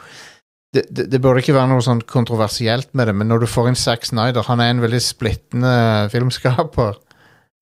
det, 0.74 0.82
det, 0.90 1.06
det 1.12 1.20
burde 1.24 1.40
ikke 1.40 1.54
være 1.56 1.70
noe 1.70 1.80
sånn 1.84 2.02
kontroversielt 2.04 2.90
med 2.98 3.08
det, 3.08 3.14
men 3.16 3.30
når 3.30 3.44
du 3.44 3.46
får 3.48 3.70
inn 3.70 3.78
Zack 3.78 4.04
Snyder 4.04 4.44
Han 4.50 4.60
er 4.60 4.74
en 4.74 4.82
veldig 4.84 5.00
splittende 5.00 5.74
filmskaper, 6.12 6.98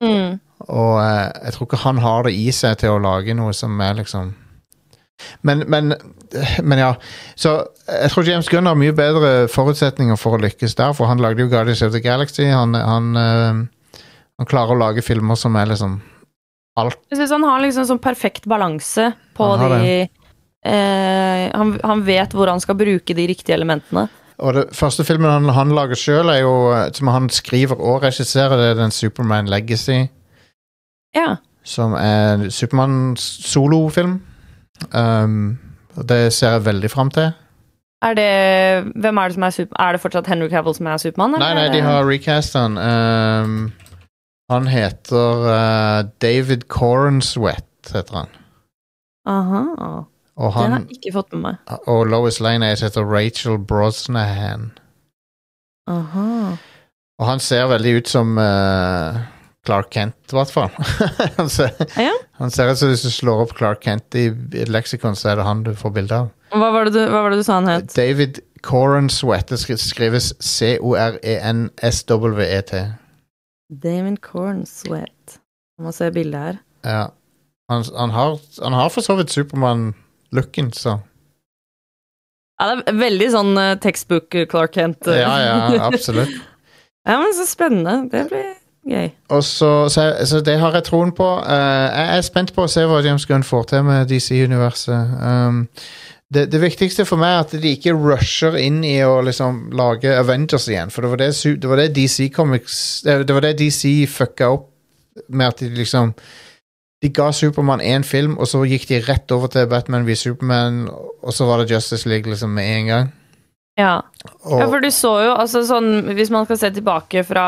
Mm. 0.03 0.41
og 0.67 0.97
eh, 1.01 1.29
jeg 1.47 1.53
tror 1.55 1.69
ikke 1.69 1.79
han 1.85 2.01
har 2.03 2.25
det 2.27 2.33
i 2.35 2.49
seg 2.53 2.75
til 2.81 2.91
å 2.97 2.99
lage 3.01 3.33
noe 3.39 3.53
som 3.57 3.79
er 3.81 3.95
liksom 4.01 4.33
men, 5.47 5.63
men, 5.71 5.95
men 6.63 6.79
ja. 6.81 6.91
Så 7.39 7.53
jeg 7.87 8.11
tror 8.13 8.27
James 8.29 8.49
Gunn 8.51 8.67
har 8.67 8.79
mye 8.79 8.95
bedre 8.97 9.47
forutsetninger 9.53 10.19
for 10.21 10.37
å 10.37 10.43
lykkes 10.43 10.75
der, 10.79 10.93
for 10.97 11.07
han 11.11 11.23
lagde 11.23 11.45
jo 11.45 11.51
Guardians 11.53 11.83
of 11.87 11.93
the 11.95 12.03
Galaxy. 12.05 12.49
Han, 12.51 12.75
han, 12.75 13.13
eh, 13.21 14.01
han 14.41 14.51
klarer 14.51 14.75
å 14.75 14.81
lage 14.81 15.05
filmer 15.07 15.39
som 15.39 15.55
er 15.61 15.71
liksom 15.71 16.01
alt 16.81 16.99
Jeg 17.13 17.21
syns 17.21 17.31
han 17.37 17.47
har 17.47 17.63
liksom 17.63 17.87
sånn 17.87 18.03
perfekt 18.03 18.49
balanse 18.51 19.13
på 19.39 19.47
Han 19.61 19.77
de 19.79 19.93
eh, 20.03 21.45
han, 21.55 21.77
han 21.85 22.03
vet 22.07 22.35
hvor 22.35 22.51
han 22.51 22.63
skal 22.63 22.75
bruke 22.81 23.15
de 23.15 23.29
riktige 23.31 23.55
elementene. 23.55 24.09
Og 24.43 24.57
det 24.57 24.65
første 24.75 25.05
filmen 25.07 25.31
han, 25.31 25.47
han 25.55 25.71
lager 25.77 25.95
sjøl, 25.99 26.33
er 26.33 26.41
jo 26.43 26.55
eh, 26.75 26.89
som 26.97 27.13
han 27.15 27.31
skriver 27.31 27.79
og 27.79 28.03
regisserer, 28.03 28.59
det 28.59 28.73
er 28.73 28.81
den 28.83 28.91
Superman 28.95 29.47
Legacy, 29.53 30.09
Ja. 31.15 31.37
som 31.63 31.95
er 31.95 32.49
Supermann-solofilm. 32.51 34.17
Um, 34.93 35.59
det 36.09 36.33
ser 36.35 36.57
jeg 36.57 36.65
veldig 36.67 36.91
fram 36.91 37.11
til. 37.15 37.31
Er 38.05 38.17
det 38.19 38.93
Hvem 39.01 39.17
er 39.19 39.29
det 39.31 39.35
som 39.39 39.45
er 39.47 39.53
super... 39.55 39.77
Er 39.81 39.93
det 39.97 40.01
fortsatt 40.03 40.27
Henry 40.29 40.49
Cavill 40.53 40.75
som 40.77 40.87
er 40.91 40.99
Supermann? 41.01 41.37
Nei, 41.41 41.53
nei, 41.57 41.69
de 41.73 41.81
har 41.85 42.05
recast 42.09 42.57
han. 42.59 42.75
Um, 42.77 43.55
han 44.53 44.67
heter 44.69 45.47
uh, 45.49 46.01
David 46.21 46.67
Cornswett 46.69 47.93
heter 47.95 48.19
han. 48.25 48.35
Aha. 49.31 49.63
Og, 50.37 50.51
Det 50.51 50.53
har 50.53 50.75
jeg 50.81 50.99
ikke 50.99 51.15
fått 51.15 51.33
med 51.33 51.43
meg. 51.47 51.79
og 51.89 52.07
Lois 52.11 52.41
Lane 52.45 52.67
er- 52.75 52.83
heter 52.83 53.07
Rachel 53.09 53.57
Brosnahan. 53.59 54.73
Aha. 55.89 56.57
Og 57.21 57.27
han 57.29 57.41
ser 57.41 57.69
veldig 57.71 57.97
ut 58.03 58.09
som 58.11 58.37
uh, 58.41 59.17
Clark 59.65 59.91
Kent, 59.95 60.17
i 60.33 60.37
hvert 60.37 60.51
fall. 60.53 60.71
han, 61.39 61.49
ser, 61.49 61.71
Ja. 61.97 62.13
Han 62.39 62.51
ser 62.51 62.71
ut 62.73 62.79
som 62.81 62.89
hvis 62.91 63.05
du 63.07 63.11
slår 63.15 63.45
opp 63.45 63.53
Clark 63.59 63.81
Kent 63.87 64.15
i 64.19 64.25
et 64.59 64.69
leksikon, 64.73 65.15
så 65.19 65.29
er 65.33 65.37
det 65.39 65.45
han 65.47 65.63
du 65.67 65.73
får 65.79 65.91
bilde 65.95 66.15
av. 66.25 66.29
Hva 66.55 66.69
var, 66.75 66.85
det 66.89 66.93
du, 66.97 67.03
hva 67.11 67.21
var 67.25 67.31
det 67.35 67.39
du 67.43 67.47
sa 67.47 67.55
han 67.61 67.69
het? 67.71 67.95
David 67.95 68.41
Corenswet. 68.65 69.49
Det 69.51 69.59
skri- 69.63 69.79
skrives 69.81 70.33
E 70.33 70.37
C-O-R-E-N-S-W-E-T. 71.55 72.73
Damon 73.83 74.17
Cornsweat. 74.23 75.39
Jeg 75.79 75.83
må 75.87 75.93
se 75.95 76.11
bildet 76.15 76.41
her. 76.41 76.57
Ja. 76.87 77.05
Han, 77.73 77.85
han, 77.97 78.11
har, 78.15 78.37
han 78.63 78.73
har 78.77 78.91
for 78.93 79.01
så 79.07 79.17
vidt 79.19 79.33
Supermann-looken, 79.35 80.73
så 80.77 80.99
Ja, 82.61 82.69
det 82.71 82.85
er 82.93 82.99
veldig 83.01 83.29
sånn 83.35 83.57
uh, 83.59 83.73
textbook 83.83 84.35
eh, 84.39 84.45
Clark 84.51 84.75
Kent. 84.77 85.07
eh. 85.11 85.23
Ja, 85.25 85.33
ja, 85.43 85.55
absolutt. 85.89 86.31
ja, 87.09 87.17
men 87.19 87.33
så 87.35 87.47
spennende. 87.51 87.97
Det 88.13 88.27
blir 88.31 88.53
så, 89.41 89.89
så, 89.89 90.11
så 90.29 90.41
det 90.45 90.59
har 90.61 90.75
jeg 90.77 90.85
troen 90.91 91.13
på. 91.17 91.27
Uh, 91.41 91.87
jeg 91.89 92.19
er 92.19 92.27
spent 92.27 92.53
på 92.57 92.67
å 92.67 92.71
se 92.71 92.85
hva 92.89 93.01
James 93.05 93.25
Gunn 93.29 93.47
får 93.47 93.71
til 93.71 93.87
med 93.87 94.11
DC-universet. 94.11 95.15
Um, 95.25 95.63
det, 96.35 96.47
det 96.53 96.61
viktigste 96.63 97.07
for 97.09 97.21
meg 97.21 97.33
er 97.33 97.43
at 97.45 97.57
de 97.63 97.73
ikke 97.77 97.95
rusher 97.97 98.57
inn 98.59 98.83
i 98.87 98.97
å 99.07 99.21
liksom 99.25 99.69
lage 99.77 100.13
Avengers 100.19 100.69
igjen. 100.71 100.93
For 100.93 101.05
det 101.05 101.13
var 101.13 101.23
det, 101.23 101.33
det 101.63 101.71
var 101.71 101.81
det 101.81 101.91
DC 101.97 102.31
Comics 102.35 102.79
Det 103.05 103.21
det 103.29 103.37
var 103.37 103.45
det 103.47 103.59
DC 103.61 103.93
fucka 104.11 104.51
opp 104.57 104.71
med 105.29 105.53
at 105.53 105.63
de 105.63 105.69
liksom 105.71 106.15
De 107.05 107.11
ga 107.13 107.29
Supermann 107.37 107.83
én 107.85 108.03
film, 108.03 108.39
og 108.41 108.49
så 108.49 108.63
gikk 108.65 108.89
de 108.89 109.03
rett 109.05 109.33
over 109.35 109.51
til 109.53 109.67
Batman 109.69 110.07
v 110.07 110.15
Superman, 110.17 110.87
og 110.89 111.35
så 111.37 111.45
var 111.45 111.61
det 111.61 111.75
Justice 111.75 112.09
League 112.09 112.31
liksom 112.31 112.55
med 112.57 112.65
en 112.65 112.87
gang. 112.89 113.11
Ja. 113.81 114.05
Og, 114.45 114.61
ja, 114.61 114.67
for 114.71 114.85
du 114.85 114.91
så 114.95 115.11
jo 115.25 115.31
altså 115.35 115.65
sånn 115.67 116.13
Hvis 116.15 116.31
man 116.31 116.47
skal 116.47 116.61
se 116.61 116.69
tilbake 116.77 117.25
fra 117.27 117.45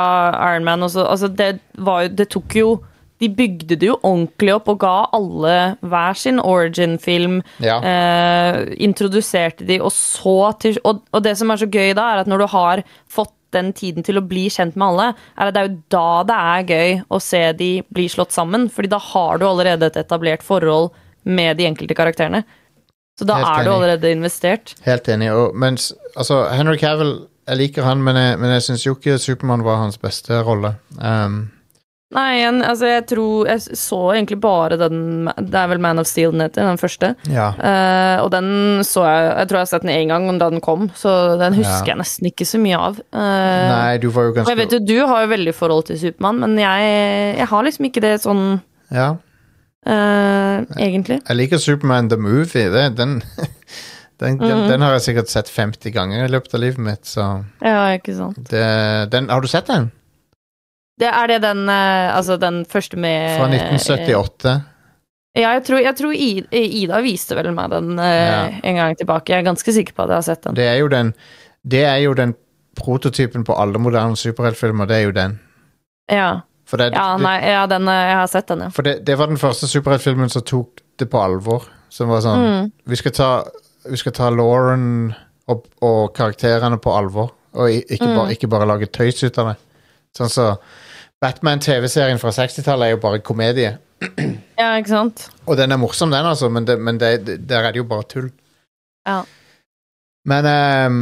Iron 0.48 0.64
Man 0.66 0.82
også, 0.82 1.04
altså 1.06 1.28
det 1.30 1.60
var 1.86 2.02
jo 2.02 2.10
Det 2.18 2.26
tok 2.34 2.56
jo 2.58 2.72
De 3.22 3.28
bygde 3.30 3.78
det 3.78 3.86
jo 3.86 3.94
ordentlig 4.00 4.56
opp 4.56 4.72
og 4.72 4.80
ga 4.82 4.96
alle 5.14 5.54
hver 5.86 6.18
sin 6.18 6.42
origin-film. 6.42 7.38
ja. 7.64 7.78
Eh, 7.80 8.58
introduserte 8.84 9.64
de, 9.64 9.78
og 9.80 9.94
så 9.94 10.52
til 10.60 10.76
og, 10.84 11.00
og 11.16 11.24
det 11.24 11.32
som 11.38 11.48
er 11.48 11.62
så 11.62 11.70
gøy 11.70 11.94
da, 11.96 12.10
er 12.10 12.24
at 12.24 12.28
når 12.28 12.44
du 12.44 12.46
har 12.52 12.82
fått 13.08 13.32
den 13.56 13.72
tiden 13.72 14.04
til 14.04 14.20
å 14.20 14.24
bli 14.26 14.50
kjent 14.52 14.76
med 14.76 14.86
alle, 14.90 15.08
er 15.38 15.48
at 15.48 15.56
det 15.56 15.62
er 15.62 15.70
jo 15.70 15.80
da 15.94 16.10
det 16.28 16.36
er 16.52 16.68
gøy 16.74 17.00
å 17.08 17.22
se 17.22 17.42
de 17.56 17.70
bli 17.88 18.04
slått 18.12 18.36
sammen. 18.36 18.68
Fordi 18.68 18.90
da 18.92 19.00
har 19.00 19.40
du 19.40 19.46
allerede 19.48 19.88
et 19.88 19.96
etablert 20.02 20.44
forhold 20.44 20.90
med 21.24 21.56
de 21.56 21.70
enkelte 21.70 21.96
karakterene. 21.96 22.44
Så 23.18 23.24
da 23.24 23.34
Helt 23.40 23.48
er 23.48 23.64
du 23.64 23.70
enig. 23.70 23.76
allerede 23.76 24.10
investert. 24.12 24.74
Helt 24.84 25.08
enig. 25.08 25.30
Og 25.32 25.54
mens, 25.56 25.92
altså, 26.16 26.42
Henry 26.52 26.76
Cavill 26.76 27.14
Jeg 27.48 27.56
liker 27.60 27.82
han, 27.86 28.00
men 28.02 28.16
jeg, 28.16 28.38
men 28.42 28.50
jeg 28.50 28.62
syns 28.66 28.82
jo 28.84 28.94
ikke 28.96 29.18
Supermann 29.22 29.62
var 29.64 29.76
hans 29.78 29.96
beste 30.02 30.40
rolle. 30.42 30.74
Um, 30.98 31.50
Nei, 32.14 32.36
igjen, 32.38 32.60
altså 32.62 32.86
jeg 32.86 33.02
tror 33.10 33.48
Jeg 33.50 33.60
så 33.76 33.96
egentlig 34.14 34.36
bare 34.40 34.76
den 34.78 35.26
Det 35.42 35.54
er 35.58 35.66
vel 35.72 35.80
Man 35.82 35.98
of 35.98 36.06
Steel 36.06 36.30
den 36.30 36.40
heter, 36.44 36.62
den 36.68 36.78
første. 36.78 37.14
ja. 37.30 37.48
Uh, 37.58 38.24
og 38.24 38.30
den 38.30 38.84
så 38.86 39.02
jeg 39.08 39.24
Jeg 39.40 39.48
tror 39.48 39.56
jeg 39.58 39.64
har 39.64 39.70
sett 39.72 39.82
den 39.82 39.90
én 39.94 40.08
gang 40.12 40.38
da 40.38 40.50
den 40.50 40.60
kom, 40.62 40.88
så 40.94 41.38
den 41.40 41.54
husker 41.58 41.86
Ja. 41.86 41.94
jeg 41.94 41.98
nesten 42.02 42.26
ikke 42.30 42.46
så 42.46 42.58
mye 42.62 42.78
av. 42.78 43.00
Uh, 43.14 43.66
Nei, 43.72 43.98
du 43.98 44.08
var 44.10 44.28
jo 44.28 44.36
Og 44.44 44.46
jeg 44.52 44.56
vet 44.60 44.72
jo, 44.76 44.78
Du 44.86 45.06
har 45.06 45.22
jo 45.24 45.32
veldig 45.34 45.54
forhold 45.54 45.86
til 45.86 45.98
Supermann, 45.98 46.38
men 46.40 46.58
jeg, 46.58 47.38
jeg 47.38 47.46
har 47.46 47.62
liksom 47.66 47.84
ikke 47.90 48.00
det 48.06 48.14
sånn 48.22 48.60
Ja. 48.92 49.16
Eh, 49.86 50.64
egentlig. 50.82 51.20
Jeg 51.28 51.36
liker 51.36 51.58
Superman 51.62 52.08
the 52.10 52.18
Movie. 52.20 52.70
Det, 52.72 52.88
den, 52.98 53.22
Den, 54.16 54.38
den, 54.40 54.62
den 54.70 54.80
har 54.80 54.94
jeg 54.94 55.02
sikkert 55.10 55.28
sett 55.28 55.50
50 55.52 55.92
ganger 55.92 56.22
i 56.24 56.28
løpet 56.32 56.54
av 56.56 56.60
livet 56.62 56.80
mitt, 56.80 57.02
så 57.04 57.44
Ja, 57.60 57.82
ikke 57.98 58.14
sant. 58.16 58.38
det, 58.48 58.62
den, 59.12 59.26
Har 59.28 59.42
du 59.44 59.48
sett 59.52 59.66
den? 59.68 59.90
Det, 60.96 61.10
er 61.10 61.26
det 61.28 61.42
den 61.44 61.68
eh, 61.68 62.16
Altså 62.16 62.38
den 62.40 62.62
første 62.64 62.96
med 62.96 63.34
Fra 63.36 63.50
1978? 63.52 64.54
Ja, 65.36 65.50
jeg 65.58 65.66
tror, 65.68 65.82
jeg 65.84 65.96
tror 65.98 66.16
Ida 66.16 67.02
viste 67.04 67.36
vel 67.36 67.50
meg 67.52 67.74
den 67.74 67.98
eh, 68.00 68.22
Ja. 68.24 68.38
en 68.64 68.80
gang 68.80 68.96
tilbake. 68.96 69.34
Jeg 69.34 69.44
er 69.44 69.50
ganske 69.50 69.74
sikker 69.76 69.92
på 69.92 70.06
at 70.06 70.14
jeg 70.14 70.16
har 70.22 70.26
sett 70.30 70.42
den. 70.48 70.56
Det 70.56 70.64
er 70.64 70.78
jo 70.80 70.88
den 70.88 71.12
Det 71.60 71.84
er 71.84 72.00
jo 72.06 72.14
den 72.16 72.32
prototypen 72.80 73.44
på 73.44 73.52
alle 73.60 73.76
moderne 73.78 74.16
superheltfilmer. 74.16 74.88
Det 74.88 74.96
er 74.96 75.04
jo 75.10 75.12
den. 75.12 75.36
Ja, 76.08 76.30
det, 76.80 76.88
ja 76.96 77.16
nei, 77.22 77.36
ja, 77.46 77.66
den, 77.70 77.86
eh, 77.88 78.00
jeg 78.10 78.16
har 78.18 78.26
sett 78.32 78.48
den, 78.50 78.64
ja. 78.66 78.70
for 78.74 78.82
det, 78.82 78.96
det 79.06 79.14
var 79.20 79.30
den 79.30 79.38
første 79.38 79.68
superheltfilmen 79.70 80.32
som 80.32 80.42
tok 80.42 80.82
det 80.98 81.06
på 81.12 81.20
alvor. 81.22 81.68
Som 81.88 82.08
var 82.10 82.20
sånn 82.24 82.42
Mm. 82.42 82.72
Vi 82.90 82.96
skal 82.98 83.12
ta, 83.14 83.28
vi 83.86 83.96
skal 83.96 84.12
ta 84.12 84.30
Lauren 84.34 85.14
og, 85.48 85.68
og 85.86 86.10
karakterene 86.16 86.80
på 86.82 86.90
alvor, 86.96 87.30
og 87.54 87.70
ikke, 87.70 88.02
Mm. 88.08 88.16
bare, 88.16 88.34
ikke 88.34 88.48
bare 88.50 88.66
lage 88.66 88.86
tøys 88.90 89.22
ut 89.22 89.38
av 89.38 89.52
det. 89.52 89.56
Sånn 90.18 90.28
så 90.32 90.48
Batman-TV-serien 91.22 92.18
fra 92.20 92.30
60-tallet 92.34 92.86
er 92.90 92.90
jo 92.96 93.00
bare 93.00 93.22
komedie. 93.24 93.76
Ja, 94.58 94.74
ikke 94.76 94.90
sant? 94.90 95.28
Og 95.46 95.56
den 95.56 95.72
er 95.72 95.78
morsom, 95.80 96.10
den, 96.12 96.26
altså, 96.28 96.50
men, 96.52 96.66
det, 96.68 96.76
men 96.80 96.98
det, 97.00 97.12
der 97.48 97.64
er 97.64 97.72
det 97.72 97.80
jo 97.80 97.86
bare 97.88 98.04
tull. 98.10 98.28
Ja. 99.06 99.22
Men 100.26 100.44
ehm, 100.50 100.98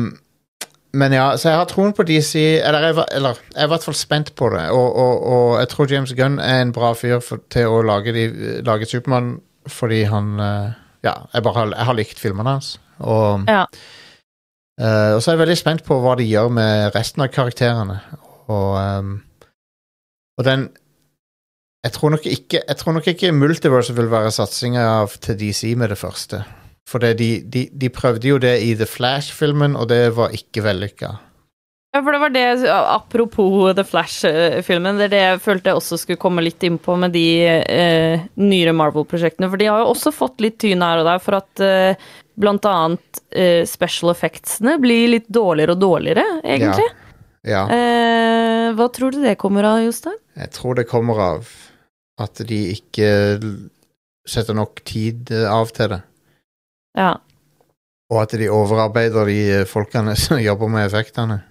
Men 0.94 1.12
ja, 1.16 1.24
så 1.40 1.50
jeg 1.50 1.58
har 1.58 1.66
troen 1.70 1.92
på 1.96 2.04
DC 2.06 2.34
Eller 2.62 2.84
jeg, 2.88 2.94
var- 2.96 3.08
eller, 3.16 3.38
jeg 3.54 3.62
er 3.64 3.66
i 3.68 3.72
hvert 3.72 3.84
fall 3.86 3.96
spent 3.98 4.30
på 4.38 4.48
det. 4.54 4.62
Og, 4.70 4.96
og, 5.04 5.24
og 5.34 5.58
jeg 5.58 5.68
tror 5.72 5.90
James 5.90 6.12
Gunn 6.14 6.38
er 6.38 6.60
en 6.62 6.72
bra 6.76 6.92
fyr 6.94 7.18
for, 7.24 7.42
til 7.50 7.66
å 7.72 7.80
lage, 7.82 8.12
de, 8.14 8.24
lage 8.66 8.86
Supermann 8.90 9.34
fordi 9.72 10.02
han 10.10 10.34
eh, 10.44 10.72
Ja, 11.04 11.14
jeg 11.34 11.42
bare 11.44 11.54
har, 11.58 11.72
jeg 11.74 11.88
har 11.90 11.96
likt 11.98 12.20
filmene 12.20 12.54
hans. 12.56 12.70
Og, 13.00 13.44
Ja. 13.50 13.64
uh, 14.80 15.10
og 15.16 15.20
så 15.22 15.30
er 15.30 15.34
jeg 15.36 15.42
veldig 15.42 15.56
spent 15.60 15.84
på 15.84 15.98
hva 16.00 16.14
de 16.16 16.24
gjør 16.28 16.48
med 16.52 16.94
resten 16.96 17.24
av 17.24 17.28
karakterene. 17.34 17.98
Og, 18.48 18.70
um, 18.80 19.14
og 20.38 20.44
den 20.48 20.68
jeg 21.84 21.92
tror 21.92 22.14
nok 22.14 22.24
ikke, 22.26 22.62
jeg 22.64 22.76
tror 22.80 22.94
nok 22.96 23.08
ikke 23.12 23.32
Multiverse 23.36 23.92
vil 23.96 24.06
være 24.08 24.30
satsinga 24.32 24.84
til 25.20 25.36
DC 25.42 25.74
med 25.76 25.90
det 25.92 25.98
første. 26.00 26.38
For 26.88 27.00
det, 27.00 27.14
de, 27.18 27.28
de, 27.48 27.68
de 27.72 27.88
prøvde 27.92 28.28
jo 28.28 28.38
det 28.42 28.58
i 28.62 28.74
The 28.76 28.86
Flash-filmen, 28.88 29.76
og 29.80 29.88
det 29.88 30.02
var 30.16 30.34
ikke 30.36 30.64
vellykka. 30.66 31.14
Ja, 31.94 32.00
for 32.02 32.10
det 32.10 32.18
var 32.24 32.32
det, 32.34 32.42
Apropos 32.74 33.70
The 33.78 33.84
Flash-filmen, 33.86 34.98
det 34.98 35.06
er 35.06 35.12
det 35.12 35.22
jeg 35.22 35.40
følte 35.44 35.70
jeg 35.70 35.78
også 35.78 35.98
skulle 36.02 36.20
komme 36.20 36.42
litt 36.42 36.64
inn 36.66 36.76
på 36.82 36.96
med 36.98 37.14
de 37.14 37.22
eh, 37.46 38.24
nyere 38.42 38.74
Marvel-prosjektene. 38.76 39.48
For 39.52 39.62
de 39.62 39.68
har 39.70 39.84
jo 39.84 39.92
også 39.94 40.12
fått 40.12 40.42
litt 40.42 40.58
tyn 40.60 40.82
her 40.82 41.00
og 41.00 41.06
der 41.08 41.22
for 41.22 41.38
at 41.38 41.62
eh, 41.64 42.08
blant 42.34 42.66
annet 42.66 43.22
eh, 43.30 43.62
special 43.70 44.10
effectsene 44.10 44.74
blir 44.82 45.12
litt 45.14 45.28
dårligere 45.32 45.76
og 45.76 45.84
dårligere, 45.86 46.26
egentlig. 46.42 46.90
Ja, 47.46 47.66
Eh, 47.68 48.70
hva 48.74 48.86
tror 48.88 49.12
du 49.12 49.18
det 49.20 49.34
kommer 49.36 49.66
av, 49.68 49.82
Jostein? 49.84 50.16
jeg 50.40 50.50
tror 50.56 50.74
det 50.78 50.86
kommer 50.88 51.18
av 51.20 51.48
at 52.24 52.40
de 52.48 52.60
ikke 52.72 53.10
setter 54.26 54.56
nok 54.56 54.80
tid 54.88 55.30
eh, 55.30 55.44
av 55.52 55.68
til 55.76 55.92
det. 55.92 56.00
Ja. 56.98 57.16
Og 58.12 58.22
at 58.22 58.34
de 58.38 58.50
overarbeider 58.52 59.28
de 59.30 59.38
eh, 59.60 59.66
folkene 59.68 60.16
som 60.24 60.40
jobber 60.42 60.72
med 60.72 60.86
effektene. 60.88 61.42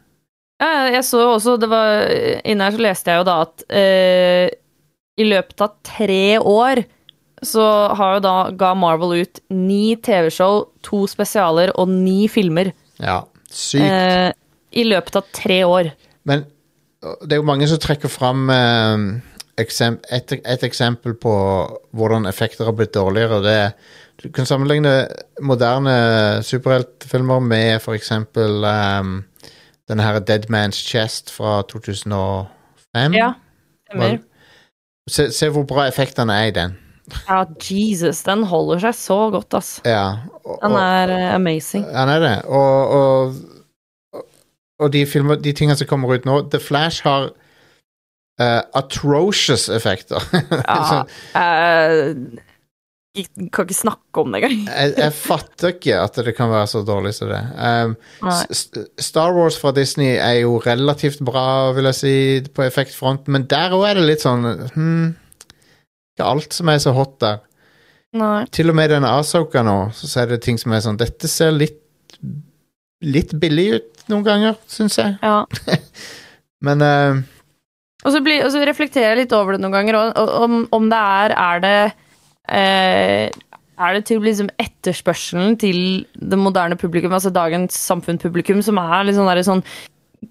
Ja, 0.61 0.87
jeg 0.93 1.03
så 1.03 1.19
også, 1.33 1.57
det 1.59 1.67
var 1.67 2.05
Inne 2.47 2.67
her 2.67 2.75
så 2.75 2.83
leste 2.85 3.11
jeg 3.11 3.19
jo 3.19 3.25
da 3.27 3.39
at 3.43 3.63
eh, 3.73 4.51
i 5.19 5.25
løpet 5.27 5.61
av 5.61 5.73
tre 5.85 6.37
år 6.39 6.83
så 7.43 7.65
har 7.97 8.15
jo 8.15 8.23
da 8.23 8.35
ga 8.55 8.71
Marvel 8.77 9.17
ut 9.23 9.41
ni 9.53 9.97
TV-show, 9.99 10.63
to 10.85 11.03
spesialer 11.11 11.73
og 11.79 11.91
ni 11.91 12.29
filmer. 12.31 12.71
Ja, 13.03 13.23
sykt. 13.51 13.83
Eh, 13.83 14.29
I 14.79 14.85
løpet 14.87 15.19
av 15.19 15.27
tre 15.35 15.59
år. 15.67 15.91
Men 16.29 16.45
uh, 17.03 17.17
det 17.25 17.35
er 17.35 17.41
jo 17.41 17.49
mange 17.49 17.67
som 17.69 17.81
trekker 17.83 18.11
fram 18.11 18.47
eh, 18.53 19.03
et, 19.59 20.37
et 20.39 20.65
eksempel 20.65 21.17
på 21.19 21.35
hvordan 21.93 22.29
effekter 22.29 22.69
har 22.69 22.77
blitt 22.77 22.95
dårligere. 22.95 23.41
og 23.41 23.45
det 23.45 23.57
er 23.65 23.75
Du 24.23 24.29
kan 24.31 24.45
sammenligne 24.47 25.07
moderne 25.43 25.93
superheltfilmer 26.43 27.39
med 27.43 27.81
eksempel 27.91 28.63
um, 28.63 29.17
denne 29.89 30.03
her 30.03 30.19
Dead 30.19 30.45
Man's 30.47 30.79
Chest 30.79 31.31
fra 31.31 31.61
2005. 31.67 33.13
Ja, 33.13 33.33
stemmer. 33.89 34.21
Se, 35.09 35.27
se 35.31 35.49
hvor 35.51 35.65
bra 35.67 35.89
effektene 35.89 36.37
er 36.39 36.45
i 36.51 36.55
den. 36.55 36.77
Ja, 37.27 37.43
Jesus, 37.59 38.21
den 38.23 38.45
holder 38.47 38.79
seg 38.85 38.95
så 38.95 39.17
godt, 39.33 39.53
ass. 39.59 39.81
Ja, 39.83 40.23
og, 40.45 40.59
Den 40.61 40.77
er 40.79 41.11
og, 41.11 41.33
amazing. 41.35 41.83
Den 41.87 42.09
er 42.13 42.19
det. 42.23 42.37
Og, 42.47 43.35
og, 44.79 44.93
de, 44.93 45.05
filmer, 45.05 45.35
de 45.35 45.51
tingene 45.51 45.75
som 45.75 45.87
kommer 45.87 46.15
ut 46.15 46.25
nå 46.25 46.39
The 46.47 46.63
Flash 46.63 47.03
har 47.03 47.27
uh, 48.39 48.61
atrocious 48.73 49.67
effekter. 49.69 50.23
Ja, 50.63 50.79
Så 50.93 51.03
eh, 51.35 52.15
jeg 53.13 53.27
kan 53.53 53.67
ikke 53.67 53.77
snakke 53.77 54.21
om 54.23 54.33
det 54.33 54.39
engang. 54.41 54.61
jeg, 54.65 54.93
jeg 54.97 55.13
fatter 55.13 55.73
ikke 55.75 55.97
at 56.01 56.15
det 56.25 56.33
kan 56.33 56.49
være 56.49 56.69
så 56.71 56.81
dårlig 56.85 57.11
som 57.13 57.29
det. 57.29 57.41
Um, 57.61 57.93
Star 58.97 59.35
Wars 59.37 59.57
fra 59.61 59.69
Disney 59.75 60.15
er 60.17 60.39
jo 60.41 60.55
relativt 60.63 61.21
bra, 61.25 61.71
vil 61.77 61.85
jeg 61.91 61.99
si, 61.99 62.15
på 62.49 62.65
effektfronten, 62.65 63.35
men 63.35 63.45
der 63.51 63.75
òg 63.77 63.85
er 63.91 63.99
det 64.01 64.07
litt 64.07 64.25
sånn 64.25 64.47
hmm, 64.73 65.11
Ikke 66.15 66.31
alt 66.31 66.57
som 66.57 66.73
er 66.73 66.81
så 66.81 66.95
hot 66.97 67.19
der. 67.21 67.43
Nei. 68.17 68.43
Til 68.53 68.73
og 68.73 68.77
med 68.77 68.89
denne 68.93 69.13
Asoka 69.19 69.61
nå, 69.65 69.77
så 69.93 70.09
er 70.23 70.33
det 70.33 70.43
ting 70.45 70.59
som 70.61 70.73
er 70.73 70.83
sånn 70.85 70.99
Dette 71.01 71.29
ser 71.29 71.53
litt 71.53 71.79
Litt 73.03 73.33
billig 73.35 73.65
ut 73.73 74.05
noen 74.07 74.23
ganger, 74.23 74.57
syns 74.71 74.95
jeg. 74.95 75.17
Ja. 75.19 75.43
Men 76.65 76.83
eh, 76.85 77.17
Og 78.05 78.13
så, 78.15 78.21
blir, 78.23 78.45
og 78.45 78.53
så 78.53 78.61
reflekterer 78.63 79.11
jeg 79.11 79.25
litt 79.25 79.35
over 79.35 79.57
det 79.57 79.63
noen 79.63 79.75
ganger, 79.75 79.97
og, 79.99 80.13
og, 80.21 80.31
om, 80.45 80.61
om 80.75 80.87
det 80.91 81.01
er 81.19 81.35
Er 81.35 81.63
det 81.63 81.75
Er 82.49 83.95
det 83.97 84.05
til 84.05 84.21
liksom 84.21 84.51
etterspørselen 84.61 85.57
til 85.61 86.05
det 86.13 86.37
moderne 86.37 86.77
publikum, 86.79 87.13
altså 87.15 87.31
dagens 87.33 87.77
samfunnspublikum, 87.89 88.61
som 88.65 88.77
er 88.81 89.07
litt 89.07 89.17
sånn 89.17 89.43
sånn 89.47 89.65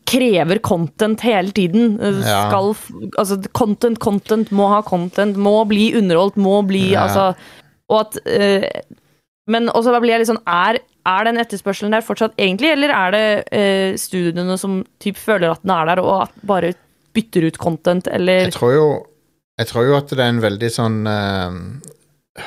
Krever 0.09 0.57
content 0.65 1.21
hele 1.21 1.53
tiden. 1.53 1.99
Eh, 2.01 2.23
Ja. 2.25 2.49
Skal 2.49 2.75
Altså, 3.19 3.37
content, 3.53 3.99
content, 3.99 4.51
må 4.51 4.69
ha 4.69 4.81
content, 4.83 5.37
må 5.37 5.67
bli 5.69 5.93
underholdt, 5.95 6.37
må 6.37 6.63
bli 6.67 6.93
Ja. 6.93 7.07
Altså 7.07 7.37
Og 7.91 8.01
at 8.01 8.27
eh, 8.27 8.69
Men 9.47 9.69
også 9.69 9.93
da 9.93 10.01
blir 10.01 10.13
jeg 10.15 10.21
litt 10.21 10.31
sånn 10.31 10.45
Er, 10.47 10.79
er 11.05 11.25
den 11.25 11.37
etterspørselen 11.37 11.91
der 11.93 12.01
fortsatt 12.01 12.33
egentlig, 12.39 12.73
eller 12.73 12.89
er 12.95 13.11
det 13.11 13.45
eh, 13.53 13.97
studiene 13.97 14.57
som 14.57 14.85
typ 15.03 15.17
føler 15.17 15.51
at 15.51 15.63
den 15.63 15.75
er 15.75 15.87
der, 15.87 16.01
og 16.01 16.23
at 16.23 16.33
bare 16.47 16.75
bytter 17.13 17.49
ut 17.51 17.59
content, 17.59 18.07
eller 18.07 18.47
jeg 18.47 18.53
tror 18.55 18.73
jo 18.73 19.07
Jeg 19.59 19.67
tror 19.67 19.85
jo 19.85 19.97
at 19.97 20.09
det 20.09 20.21
er 20.21 20.31
en 20.31 20.41
veldig 20.41 20.71
sånn 20.71 21.07
eh, 21.07 21.59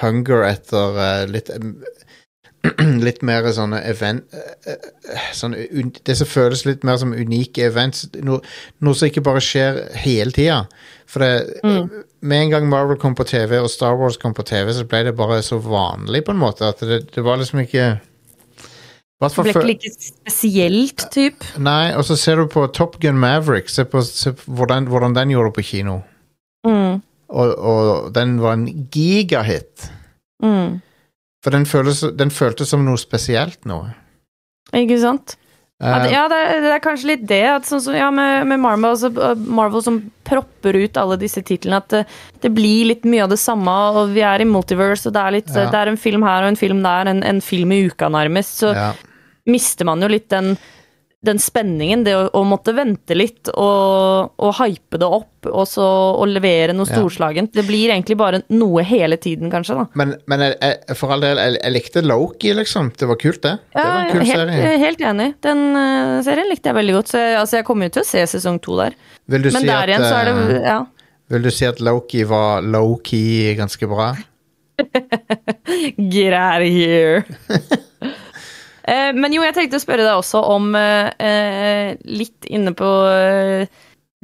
hunger 0.02 0.46
etter 0.48 0.98
uh, 0.98 1.26
litt 1.30 1.52
Litt 3.06 3.22
mer 3.22 3.46
sånne 3.54 3.78
event 3.86 4.24
uh, 4.34 4.72
eh, 4.72 5.28
sånn, 5.38 5.54
un, 5.54 5.92
Det 6.02 6.16
som 6.18 6.30
føles 6.30 6.64
litt 6.66 6.86
mer 6.88 6.98
som 6.98 7.14
unike 7.14 7.68
events. 7.68 8.08
Noe, 8.26 8.42
noe 8.82 8.98
som 8.98 9.12
ikke 9.12 9.22
bare 9.26 9.44
skjer 9.44 9.84
hele 10.02 10.34
tida. 10.34 10.64
For 11.06 11.22
det, 11.22 11.62
med 12.26 12.40
en 12.40 12.56
gang 12.56 12.66
Marvel 12.72 12.98
kom 12.98 13.14
på 13.14 13.28
TV 13.30 13.60
og 13.60 13.70
Star 13.70 13.94
Wars 14.00 14.18
kom 14.18 14.34
på 14.34 14.48
TV, 14.48 14.74
så 14.74 14.88
ble 14.90 15.04
det 15.06 15.14
bare 15.20 15.38
så 15.46 15.60
vanlig 15.62 16.24
på 16.26 16.34
en 16.34 16.42
måte 16.42 16.66
at 16.66 16.82
det, 16.82 17.04
det 17.14 17.24
var 17.24 17.38
liksom 17.38 17.62
ikke 17.62 17.92
det 19.22 19.30
ble 19.32 19.52
ikke 19.54 19.68
like 19.70 19.90
spesielt, 19.96 21.06
typ? 21.14 21.46
Nei, 21.62 21.94
og 21.96 22.04
så 22.04 22.18
ser 22.20 22.42
du 22.42 22.50
på 22.52 22.66
Top 22.76 22.98
Gun 23.00 23.18
Maverick. 23.20 23.70
Se, 23.72 23.86
på, 23.88 24.02
se 24.04 24.34
på 24.36 24.58
hvordan, 24.58 24.90
hvordan 24.92 25.16
den 25.16 25.32
gjorde 25.32 25.54
det 25.54 25.56
på 25.56 25.64
kino. 25.70 26.02
Mm. 26.68 27.00
Og, 27.30 27.54
og 27.58 28.12
den 28.16 28.38
var 28.42 28.58
en 28.58 28.68
gigahit. 28.94 29.90
Mm. 30.44 30.82
For 31.46 31.54
den, 31.54 31.66
føles, 31.70 32.04
den 32.18 32.34
føltes 32.34 32.72
som 32.74 32.86
noe 32.86 33.00
spesielt 33.02 33.66
nå. 33.70 33.84
Ikke 34.76 34.98
sant? 35.02 35.38
Eh, 35.84 36.06
ja 36.08 36.24
det, 36.32 36.38
er, 36.40 36.62
det 36.64 36.70
er 36.72 36.84
kanskje 36.84 37.10
litt 37.12 37.26
det. 37.28 37.44
At 37.52 37.68
sånn 37.68 37.84
som, 37.84 37.96
ja, 37.98 38.08
med, 38.14 38.48
med 38.50 38.62
Marvel, 38.64 38.94
altså, 38.94 39.12
uh, 39.12 39.34
Marvel 39.36 39.84
som 39.84 40.00
propper 40.28 40.78
ut 40.80 41.00
alle 41.02 41.18
disse 41.22 41.44
titlene. 41.46 41.82
At 41.84 41.92
det, 41.92 42.04
det 42.46 42.54
blir 42.56 42.90
litt 42.94 43.04
mye 43.08 43.26
av 43.26 43.34
det 43.34 43.42
samme, 43.42 43.74
og 43.92 44.16
vi 44.16 44.24
er 44.26 44.42
i 44.42 44.48
multiverse, 44.50 45.10
og 45.10 45.18
det 45.18 45.26
er, 45.26 45.36
litt, 45.40 45.52
Ja. 45.52 45.68
det 45.74 45.82
er 45.82 45.92
en 45.92 46.00
film 46.00 46.24
her 46.26 46.46
og 46.46 46.54
en 46.54 46.62
film 46.62 46.82
der, 46.86 47.12
en, 47.12 47.22
en 47.28 47.44
film 47.44 47.76
i 47.76 47.84
uka 47.90 48.10
nærmest. 48.14 48.62
Så 48.64 48.72
ja. 48.78 48.90
mister 49.52 49.90
man 49.90 50.06
jo 50.06 50.12
litt 50.12 50.30
den, 50.34 50.56
den 51.26 51.40
spenningen, 51.42 52.04
det 52.06 52.14
å, 52.16 52.26
å 52.38 52.42
måtte 52.48 52.74
vente 52.78 53.16
litt 53.18 53.50
og, 53.54 54.32
og 54.38 54.54
hype 54.60 55.00
det 55.02 55.08
opp, 55.08 55.48
og 55.50 55.66
så 55.70 55.84
og 56.16 56.26
levere 56.32 56.74
noe 56.74 56.88
Ja. 56.90 56.96
storslagent. 57.00 57.52
Det 57.54 57.66
blir 57.68 57.92
egentlig 57.94 58.18
bare 58.18 58.40
noe 58.54 58.82
hele 58.86 59.18
tiden, 59.22 59.52
kanskje. 59.54 59.76
da. 59.82 59.86
Men, 60.00 60.16
men 60.32 60.44
jeg, 60.46 60.56
jeg, 60.62 60.98
for 60.98 61.14
all 61.16 61.22
del, 61.26 61.38
jeg, 61.42 61.58
jeg 61.62 61.76
likte 61.76 62.04
Loki, 62.06 62.54
liksom. 62.58 62.92
Det 62.98 63.10
var 63.10 63.20
kult, 63.22 63.42
det. 63.46 63.56
det 63.76 63.84
var 63.86 64.00
en 64.06 64.12
kul 64.14 64.24
helt, 64.26 64.40
serie. 64.40 64.78
helt 64.86 65.02
enig. 65.12 65.30
Den 65.46 65.64
uh, 65.78 66.22
serien 66.26 66.50
likte 66.50 66.72
jeg 66.72 66.80
veldig 66.80 66.96
godt. 67.00 67.12
Så 67.14 67.22
jeg, 67.22 67.36
altså, 67.42 67.60
jeg 67.60 67.68
kommer 67.70 67.90
jo 67.90 67.96
til 67.98 68.06
å 68.06 68.10
se 68.10 68.26
sesong 68.36 68.62
to 68.66 68.78
der. 68.80 68.98
Vil 69.34 69.46
du, 69.46 69.52
Men 69.54 69.66
si 69.66 69.70
der 69.70 69.82
at, 69.84 69.90
igjen 69.94 70.06
så 70.06 70.16
er 70.22 70.30
det 70.32 70.38
eh, 70.60 70.70
Ja. 70.70 70.80
vil 71.34 71.46
du 71.50 71.52
si 71.54 71.66
at 71.70 71.80
Loki 71.82 72.24
var 72.30 72.62
low-key 72.66 73.54
ganske 73.60 73.90
bra? 73.90 74.14
Get 75.98 76.34
out 76.34 76.62
of 76.62 76.68
here. 76.68 77.26
Eh, 78.88 79.12
men 79.18 79.34
jo, 79.34 79.42
jeg 79.46 79.56
tenkte 79.58 79.80
å 79.80 79.84
spørre 79.84 80.06
deg 80.06 80.20
også 80.20 80.42
om 80.54 80.76
eh, 80.78 81.10
eh, 81.20 81.94
litt 82.06 82.46
inne 82.54 82.74
på 82.78 82.90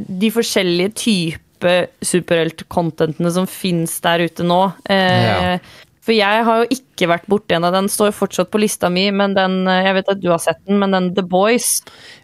de 0.01 0.29
forskjellige 0.33 0.93
typer 0.97 1.87
superhelt-contentene 2.05 3.31
som 3.33 3.45
fins 3.49 3.99
der 4.05 4.25
ute 4.27 4.45
nå. 4.47 4.63
Eh, 4.89 5.21
Ja. 5.27 5.57
For 6.01 6.15
jeg 6.17 6.45
har 6.47 6.63
jo 6.63 6.73
ikke 6.73 7.05
vært 7.11 7.27
borti 7.29 7.53
en 7.53 7.67
av 7.67 7.75
den, 7.75 7.85
står 7.85 8.07
jo 8.09 8.15
fortsatt 8.23 8.49
på 8.49 8.57
lista 8.57 8.89
mi, 8.89 9.03
men 9.13 9.35
den 9.37 9.67
Jeg 9.69 9.93
vet 9.99 10.07
at 10.09 10.17
du 10.23 10.31
har 10.31 10.39
sett 10.41 10.57
den, 10.65 10.79
men 10.81 10.89
den 10.95 11.11
The 11.13 11.21
Boys 11.21 11.83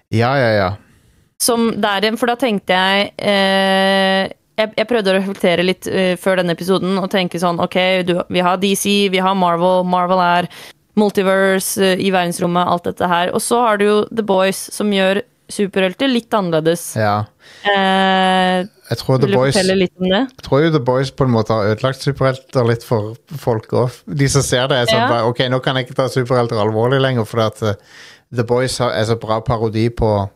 Ja, 0.10 0.32
ja, 0.34 0.48
ja. 0.56 0.70
som 1.40 1.68
der, 1.80 2.08
For 2.18 2.26
da 2.26 2.34
tenkte 2.42 2.74
jeg 2.74 3.12
eh, 3.22 4.34
jeg, 4.58 4.72
jeg 4.80 4.88
prøvde 4.90 5.14
å 5.14 5.18
reflektere 5.20 5.62
litt 5.68 5.86
eh, 5.86 6.16
før 6.18 6.42
denne 6.42 6.56
episoden 6.58 6.98
og 6.98 7.12
tenke 7.14 7.38
sånn 7.38 7.62
Ok, 7.62 7.78
du, 8.10 8.16
vi 8.34 8.42
har 8.42 8.58
DC, 8.58 8.88
vi 9.14 9.22
har 9.22 9.38
Marvel. 9.38 9.86
Marvel 9.86 10.24
er 10.26 10.50
multiverse 10.98 11.78
eh, 11.94 12.00
i 12.04 12.12
verdensrommet, 12.14 12.68
alt 12.68 12.88
dette 12.90 13.08
her. 13.12 13.32
Og 13.38 13.42
så 13.46 13.60
har 13.64 13.78
du 13.82 13.86
jo 13.88 13.98
The 14.12 14.26
Boys, 14.26 14.60
som 14.74 14.92
gjør 14.94 15.22
superhelter 15.48 16.10
litt 16.12 16.34
annerledes. 16.36 16.90
ja. 17.00 17.22
Eh, 17.64 18.66
Jeg 18.90 18.98
tror 19.02 19.18
The 19.20 19.28
vil 19.28 19.34
du 19.34 19.38
Boys 19.40 19.56
fortelle 19.56 19.76
litt 19.80 19.94
om 20.00 20.10
det? 20.12 20.20
Jeg 20.36 20.44
tror 20.48 20.62
jo 20.66 20.72
The 20.74 20.82
Boys 20.90 21.10
på 21.16 21.24
en 21.28 21.32
måte 21.34 21.56
har 21.56 21.70
ødelagt 21.74 22.04
superhelter 22.04 22.68
litt 22.68 22.84
for 22.88 23.16
folk 23.40 23.72
òg. 23.76 23.96
De 24.20 24.28
som 24.32 24.44
ser 24.44 24.68
det, 24.72 24.78
er 24.82 24.92
sånn 24.92 25.04
Ja. 25.08 25.24
Ok, 25.28 25.42
nå 25.52 25.60
kan 25.64 25.76
jeg 25.80 25.88
ikke 25.88 25.96
ta 26.02 26.08
superhelter 26.12 26.60
alvorlig 26.60 27.00
lenger, 27.04 27.26
for 27.28 27.40
at 27.46 27.62
uh, 27.64 27.74
The 28.36 28.44
Boys 28.48 28.78
har- 28.84 28.92
er 28.96 29.06
så 29.08 29.16
bra 29.20 29.40
parodi 29.42 29.90
på 29.90 30.30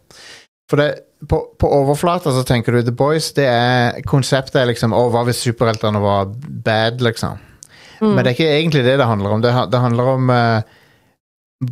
For 0.72 0.78
det, 0.80 0.90
på, 1.28 1.38
på 1.60 1.68
overflata 1.68 2.32
så 2.32 2.44
tenker 2.48 2.72
du 2.72 2.82
The 2.88 2.92
Boys, 2.96 3.32
det 3.36 3.46
er 3.46 4.02
konseptet 4.08 4.56
er 4.62 4.70
liksom 4.72 4.94
Å, 4.96 5.10
hva 5.12 5.26
hvis 5.28 5.44
superheltene 5.44 6.00
var 6.02 6.32
bad, 6.64 7.02
liksom? 7.04 7.40
Men 8.02 8.24
det 8.24 8.32
er 8.32 8.38
ikke 8.38 8.54
egentlig 8.58 8.84
det 8.88 8.98
det 8.98 9.08
handler 9.08 9.36
om. 9.36 9.44
Det, 9.44 9.52
det 9.72 9.82
handler 9.84 10.14
om 10.16 10.32
uh, 10.34 10.62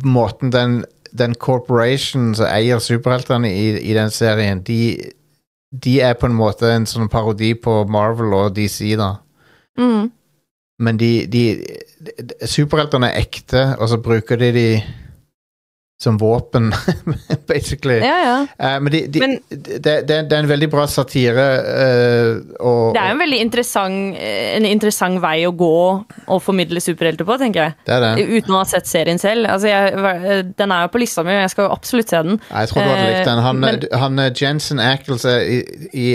måten 0.06 0.52
den, 0.54 0.76
den 1.10 1.34
corporation 1.34 2.30
som 2.38 2.46
eier 2.46 2.78
superheltene 2.82 3.50
i, 3.50 3.66
i 3.82 3.96
den 3.96 4.12
serien, 4.14 4.62
de, 4.66 5.10
de 5.70 5.98
er 6.06 6.14
på 6.18 6.30
en 6.30 6.38
måte 6.38 6.70
en 6.70 6.86
sånn 6.86 7.10
parodi 7.10 7.52
på 7.58 7.82
Marvel 7.90 8.36
og 8.38 8.54
DC, 8.54 8.94
da. 9.00 9.16
Mm. 9.80 10.10
Men 10.80 10.96
de, 11.00 11.10
de, 11.28 11.44
de 12.00 12.48
Superheltene 12.48 13.10
er 13.10 13.24
ekte, 13.26 13.66
og 13.76 13.90
så 13.90 13.98
bruker 14.00 14.40
de 14.40 14.52
de 14.54 14.68
som 16.02 16.18
våpen, 16.18 16.72
basically. 17.46 17.98
Ja, 17.98 18.46
ja. 18.58 18.74
Uh, 18.76 18.82
men 18.82 18.92
de, 18.92 19.06
de, 19.06 19.20
de, 19.20 19.56
det, 19.78 19.94
det, 20.08 20.22
det 20.30 20.36
er 20.36 20.38
en 20.38 20.48
veldig 20.48 20.70
bra 20.72 20.86
satire, 20.88 21.48
Uh, 21.70 22.40
og 22.60 22.94
Det 22.94 23.00
er 23.00 23.12
en 23.12 23.20
veldig 23.20 23.38
interessant, 23.40 24.16
eh, 24.18 24.54
en 24.56 24.66
interessant 24.68 25.20
vei 25.22 25.44
å 25.48 25.52
gå 25.56 25.76
og 26.00 26.40
formidle 26.42 26.80
superhelter 26.82 27.26
på, 27.28 27.36
tenker 27.40 27.62
jeg. 27.62 27.76
det 27.86 27.94
er 27.96 28.04
det. 28.04 28.26
Uten 28.30 28.56
å 28.56 28.62
ha 28.62 28.66
sett 28.68 28.88
serien 28.88 29.20
selv. 29.20 29.48
Altså, 29.50 29.70
jeg, 29.70 30.48
den 30.58 30.74
er 30.74 30.86
jo 30.86 30.92
på 30.94 31.02
lista 31.02 31.24
mi, 31.26 31.34
og 31.36 31.44
jeg 31.44 31.52
skal 31.54 31.66
jo 31.66 31.76
absolutt 31.76 32.12
se 32.12 32.22
den. 32.26 32.40
Jeg 32.48 32.72
tror 32.72 32.80
du 32.80 32.90
hadde 32.90 33.06
likt 33.08 33.30
den. 33.30 33.42
Han, 33.46 33.62
men, 33.64 33.88
han 34.04 34.24
Jensen 34.40 34.82
Ackles 34.84 35.26
er 35.28 35.44
i, 35.44 35.60
i 35.92 36.08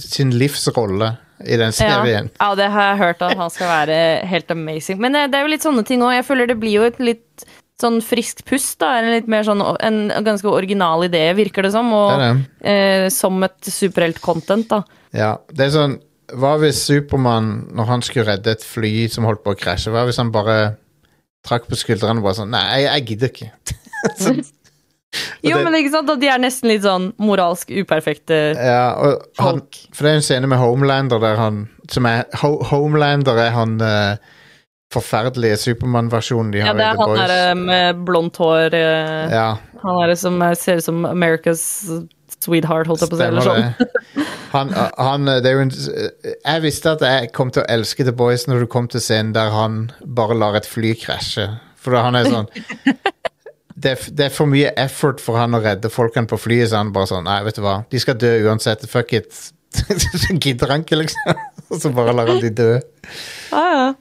sin 0.00 0.34
livsrolle 0.34 1.14
i 1.44 1.58
den 1.60 1.74
serien. 1.74 2.30
Ja, 2.34 2.48
ja, 2.48 2.54
det 2.58 2.70
har 2.74 2.90
jeg 2.90 3.02
hørt 3.02 3.22
at 3.26 3.36
han 3.38 3.52
skal 3.52 3.70
være 3.70 3.98
helt 4.30 4.50
amazing. 4.54 5.00
Men 5.02 5.16
det, 5.16 5.28
det 5.32 5.40
er 5.40 5.46
jo 5.46 5.52
litt 5.54 5.66
sånne 5.66 5.84
ting 5.86 6.02
òg. 6.04 6.16
Jeg 6.18 6.26
føler 6.28 6.50
det 6.50 6.58
blir 6.62 6.78
jo 6.78 6.88
et 6.88 7.00
litt 7.02 7.46
sånn 7.80 8.00
frisk 8.02 8.44
pust, 8.46 8.78
da. 8.78 8.92
En 9.00 9.10
litt 9.10 9.26
mer 9.28 9.42
sånn 9.46 9.60
en 9.82 10.00
ganske 10.24 10.46
original 10.50 11.02
idé, 11.08 11.24
virker 11.34 11.62
det 11.66 11.72
som. 11.74 11.90
Og 11.92 12.18
Det 12.18 12.28
det. 12.30 12.70
eh, 12.70 13.08
som 13.10 13.42
et 13.42 13.58
superhelt-content, 13.66 14.68
da. 14.68 14.82
Ja, 15.12 15.36
det 15.52 15.66
er 15.68 15.70
sånn 15.78 15.98
Hva 16.34 16.54
hvis 16.58 16.78
Supermann, 16.86 17.68
når 17.76 17.84
han 17.86 18.00
skulle 18.02 18.24
redde 18.30 18.50
et 18.54 18.62
fly 18.64 19.08
som 19.12 19.24
holdt 19.28 19.42
på 19.44 19.52
å 19.52 19.58
krasje, 19.60 19.90
hva 19.92 20.06
hvis 20.08 20.16
han 20.16 20.30
bare 20.32 20.76
trakk 21.46 21.66
på 21.68 21.76
skuldrene 21.76 22.16
og 22.22 22.24
bare 22.24 22.38
sånn 22.38 22.50
Nei, 22.50 22.62
jeg, 22.80 22.86
jeg 22.88 23.06
gidder 23.10 23.28
ikke. 23.28 23.50
så, 24.16 24.32
Jo, 25.44 25.58
det- 25.58 25.64
men 25.64 25.74
ikke 25.78 25.92
sant, 25.92 26.08
at 26.10 26.18
de 26.22 26.26
er 26.32 26.38
nesten 26.42 26.70
litt 26.72 26.82
sånn 26.82 27.10
moralsk 27.22 27.68
uperfekte. 27.70 28.38
ja, 28.56 28.94
og 28.96 29.20
han, 29.38 29.60
Folk. 29.60 29.76
for 29.92 30.04
det 30.08 30.10
er 30.14 30.16
en 30.22 30.26
scene 30.26 30.48
med 30.50 30.58
Homelander 30.58 31.20
der 31.22 31.36
han 31.36 31.68
Som 31.92 32.06
er 32.06 32.24
Ho 32.40 32.56
Homelander 32.70 33.36
er 33.44 33.50
han 33.54 33.76
eh, 33.84 34.16
forferdelige 34.92 35.56
Supermann-versjonen 35.58 36.52
de 36.52 36.60
har 36.62 36.68
Ja, 36.68 36.74
det 36.74 36.84
i 36.84 36.88
er 36.88 36.94
The 36.94 37.00
han 37.00 37.56
Boys. 37.56 37.66
med 37.66 38.02
blondt 38.06 38.36
hår. 38.38 38.74
eh, 38.74 39.30
ja, 39.32 39.56
Han 39.82 40.10
er 40.10 40.14
som 40.14 40.42
er- 40.42 40.54
ser 40.54 40.76
ut 40.76 40.84
som 40.84 41.04
America's 41.06 41.64
sweetheart, 42.40 42.86
holdt 42.86 43.00
jeg 43.00 43.10
på 43.10 43.16
å 43.16 43.18
si. 43.18 43.24
Eller 43.24 43.40
sånn. 43.40 44.26
Han, 44.52 44.68
han, 44.98 45.24
det 45.24 45.46
er 45.46 45.52
jo 45.56 45.60
en, 45.64 45.70
jeg 46.44 46.62
visste 46.62 46.92
at 46.92 47.00
jeg 47.00 47.32
kom 47.32 47.50
til 47.50 47.62
å 47.62 47.66
elske 47.68 48.04
The 48.04 48.12
Boys 48.12 48.46
når 48.46 48.60
du 48.60 48.66
kom 48.66 48.86
til 48.88 49.00
scenen 49.00 49.32
der 49.32 49.50
han 49.50 49.90
bare 50.04 50.34
lar 50.38 50.54
et 50.54 50.66
fly 50.68 50.94
krasje. 50.94 51.48
For 51.76 51.96
han 51.96 52.14
er 52.14 52.24
sånn 52.24 52.46
det, 53.76 53.96
det 54.14 54.26
er 54.28 54.30
for 54.32 54.46
mye 54.46 54.70
effort 54.80 55.20
for 55.20 55.36
han 55.40 55.56
å 55.56 55.60
redde 55.64 55.90
folkene 55.92 56.28
på 56.30 56.38
flyet, 56.38 56.70
så 56.70 56.76
han 56.80 56.92
bare 56.94 57.06
sånn 57.10 57.24
Nei, 57.26 57.40
vet 57.44 57.56
du 57.58 57.62
hva, 57.64 57.80
de 57.90 57.98
skal 58.00 58.14
dø 58.20 58.30
uansett. 58.46 58.86
Fuck 58.88 59.12
it. 59.18 59.32
Så 59.74 60.36
gidder 60.38 60.70
han 60.70 60.84
ikke, 60.84 61.00
liksom. 61.02 61.34
Og 61.74 61.80
så 61.82 61.90
bare 61.90 62.12
lar 62.14 62.28
han 62.30 62.38
de 62.40 62.50
dø. 62.54 62.72
Ja, 63.50 63.64
ja. 63.74 63.92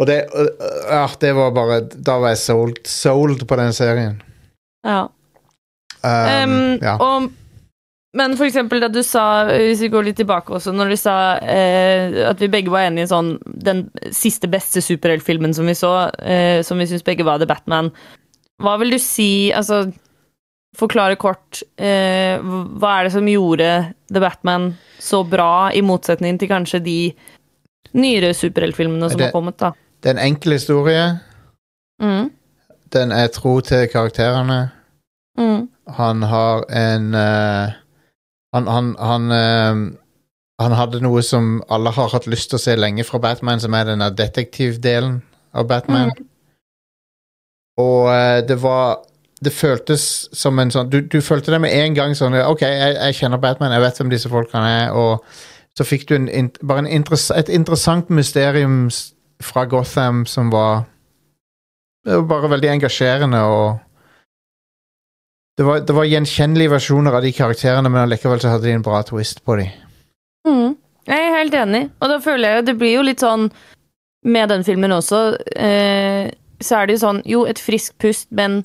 Og 0.00 0.06
det, 0.10 0.24
uh, 0.34 1.14
det 1.20 1.30
var 1.36 1.52
bare 1.54 1.80
Da 1.94 2.18
var 2.18 2.32
jeg 2.32 2.38
sold, 2.42 2.80
sold 2.88 3.44
på 3.46 3.56
den 3.60 3.72
serien. 3.72 4.22
ja. 4.84 5.04
Um, 6.04 6.50
Um, 6.50 6.78
ja. 6.82 6.98
og, 7.00 7.30
men 8.12 8.34
for 8.36 8.44
eksempel 8.44 8.82
da 8.82 8.90
du 8.92 8.98
sa, 9.02 9.46
hvis 9.48 9.80
vi 9.80 9.88
går 9.88 10.04
litt 10.04 10.18
tilbake 10.20 10.52
også, 10.52 10.74
når 10.76 10.90
du 10.92 10.96
sa 11.00 11.14
uh, 11.40 12.18
at 12.28 12.42
vi 12.42 12.50
begge 12.52 12.68
var 12.68 12.84
enige 12.90 13.06
i 13.06 13.08
sånn 13.08 13.30
Den 13.40 13.86
siste 14.12 14.50
beste 14.52 14.82
superheltfilmen 14.84 15.54
som 15.56 15.64
vi 15.64 15.72
så, 15.78 16.10
uh, 16.12 16.60
som 16.60 16.76
vi 16.76 16.90
syns 16.90 17.06
begge 17.06 17.24
var 17.24 17.40
The 17.40 17.48
Batman. 17.48 17.88
Hva 18.60 18.76
vil 18.82 18.92
du 18.92 18.98
si 19.00 19.48
Altså, 19.56 19.86
forklare 20.76 21.16
kort. 21.16 21.62
Eh, 21.78 22.38
hva 22.42 22.98
er 22.98 23.06
det 23.06 23.12
som 23.14 23.28
gjorde 23.30 23.68
The 24.10 24.20
Batman 24.22 24.72
så 25.02 25.22
bra, 25.26 25.70
i 25.72 25.82
motsetning 25.86 26.38
til 26.40 26.50
kanskje 26.50 26.80
de 26.84 26.98
nyere 27.94 28.32
superheltfilmene 28.34 29.08
som 29.10 29.18
Det- 29.18 29.26
har 29.28 29.32
kommet, 29.32 29.56
da? 29.56 29.72
Det 30.04 30.10
er 30.10 30.18
en 30.18 30.26
enkel 30.34 30.52
historie. 30.52 31.18
Mm. 32.02 32.30
Den 32.92 33.12
er 33.12 33.26
tro 33.26 33.60
til 33.60 33.88
karakterene. 33.88 34.70
Mm. 35.38 35.68
Han 35.88 36.22
har 36.22 36.64
en 36.70 37.14
uh, 37.14 37.72
Han, 38.54 38.66
han, 38.66 38.96
han, 38.98 39.22
uh, 39.30 39.94
han 40.62 40.72
hadde 40.72 41.00
noe 41.00 41.22
som 41.22 41.62
alle 41.70 41.90
har 41.90 42.12
hatt 42.12 42.26
lyst 42.26 42.50
til 42.50 42.60
å 42.60 42.62
se 42.62 42.76
lenge 42.76 43.04
fra 43.04 43.18
Batman, 43.18 43.60
som 43.60 43.74
er 43.74 43.88
denne 43.88 44.10
detektivdelen 44.14 45.22
av 45.54 45.66
Batman. 45.68 46.12
Og 47.80 48.12
uh, 48.12 48.44
det 48.48 48.62
var 48.62 49.00
Det 49.44 49.52
føltes 49.52 50.28
som 50.32 50.58
en 50.58 50.70
sånn 50.70 50.90
Du, 50.90 51.00
du 51.00 51.20
følte 51.20 51.50
det 51.50 51.60
med 51.60 51.72
en 51.74 51.94
gang 51.94 52.14
sånn 52.14 52.36
OK, 52.44 52.62
jeg, 52.62 52.94
jeg 52.94 53.14
kjenner 53.14 53.40
Batman, 53.40 53.72
jeg 53.72 53.82
vet 53.82 53.98
hvem 53.98 54.12
disse 54.12 54.28
folkene 54.28 54.68
er, 54.68 54.92
og 54.92 55.24
så 55.74 55.84
fikk 55.84 56.08
du 56.08 56.14
en, 56.14 56.52
bare 56.62 56.84
en 56.84 56.92
interess 57.00 57.30
et 57.34 57.48
interessant 57.48 58.10
mysterium 58.10 58.86
fra 59.42 59.64
Gotham 59.70 60.24
som 60.26 60.50
var 60.52 60.84
bare 62.04 62.50
veldig 62.52 62.70
engasjerende 62.74 63.40
og 63.48 63.80
det 65.56 65.62
var, 65.62 65.82
det 65.86 65.94
var 65.94 66.08
gjenkjennelige 66.10 66.72
versjoner 66.72 67.14
av 67.14 67.22
de 67.22 67.30
karakterene, 67.32 67.86
men 67.86 68.02
allikevel 68.02 68.40
så 68.42 68.50
hadde 68.50 68.66
de 68.66 68.72
en 68.74 68.82
bra 68.82 69.04
twist 69.06 69.44
på 69.46 69.54
de. 69.60 69.68
Mm. 70.48 70.74
Jeg 71.06 71.20
er 71.20 71.36
helt 71.36 71.54
enig, 71.54 71.82
og 72.00 72.10
da 72.10 72.16
føler 72.24 72.48
jeg 72.48 72.58
jo 72.58 72.66
det 72.66 72.74
blir 72.80 72.94
jo 72.96 73.04
litt 73.06 73.22
sånn 73.22 73.50
med 74.24 74.48
den 74.50 74.64
filmen 74.66 74.94
også, 74.96 75.20
eh, 75.54 76.32
så 76.64 76.78
er 76.78 76.86
det 76.86 76.96
jo 76.96 77.02
sånn 77.02 77.20
Jo, 77.28 77.44
et 77.46 77.60
friskt 77.60 77.98
pust, 78.00 78.26
men 78.32 78.62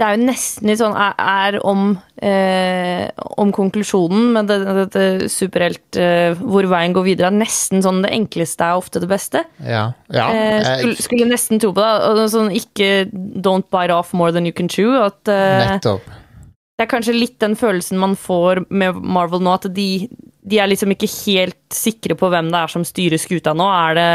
det 0.00 0.06
er 0.06 0.16
jo 0.16 0.26
nesten 0.26 0.70
litt 0.70 0.80
sånn 0.80 0.94
er, 0.98 1.12
er 1.20 1.56
om 1.68 1.92
eh, 2.24 3.04
om 3.38 3.52
konklusjonen 3.54 4.32
med 4.34 4.48
dette 4.50 4.72
det, 4.78 4.86
det 4.94 5.28
superhelt 5.30 5.98
eh, 6.00 6.32
Hvor 6.38 6.66
veien 6.70 6.94
går 6.96 7.06
videre, 7.06 7.28
er 7.30 7.36
nesten 7.42 7.84
sånn 7.84 8.00
det 8.02 8.10
enkleste 8.16 8.66
er 8.66 8.80
ofte 8.80 9.02
det 9.02 9.10
beste. 9.10 9.44
Ja. 9.62 9.84
ja 10.10 10.26
eh, 10.32 10.64
skulle, 10.80 11.06
skulle 11.06 11.28
nesten 11.30 11.62
tro 11.62 11.70
på 11.76 11.84
det. 11.84 12.24
Sånn 12.32 12.50
ikke 12.56 12.88
don't 13.12 13.68
bite 13.70 13.94
off 13.94 14.14
more 14.16 14.34
than 14.34 14.48
you 14.48 14.56
can 14.56 14.70
chew. 14.72 14.96
At 14.98 15.30
eh, 15.30 15.76
nettopp. 15.76 16.08
det 16.08 16.86
er 16.86 16.90
kanskje 16.90 17.14
litt 17.14 17.36
den 17.44 17.54
følelsen 17.58 18.00
man 18.00 18.16
får 18.18 18.64
med 18.72 18.98
Marvel 18.98 19.44
nå, 19.44 19.54
at 19.60 19.68
de, 19.76 20.08
de 20.42 20.58
er 20.58 20.72
liksom 20.72 20.96
ikke 20.96 21.10
helt 21.20 21.60
sikre 21.76 22.16
på 22.18 22.32
hvem 22.32 22.50
det 22.50 22.64
er 22.64 22.74
som 22.74 22.86
styrer 22.88 23.22
skuta 23.22 23.54
nå. 23.54 23.68
Er 23.68 24.00
det 24.00 24.10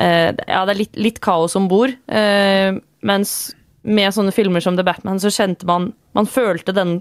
eh, 0.00 0.32
Ja, 0.48 0.64
det 0.64 0.74
er 0.74 0.82
litt, 0.82 0.98
litt 0.98 1.22
kaos 1.22 1.54
om 1.60 1.70
bord. 1.70 1.94
Eh, 2.10 2.74
mens 3.06 3.36
med 3.86 4.12
sånne 4.14 4.34
filmer 4.34 4.60
som 4.64 4.76
The 4.78 4.84
Batman, 4.86 5.20
så 5.22 5.30
kjente 5.32 5.66
man 5.68 5.92
Man 6.16 6.26
følte 6.26 6.72
den 6.74 6.98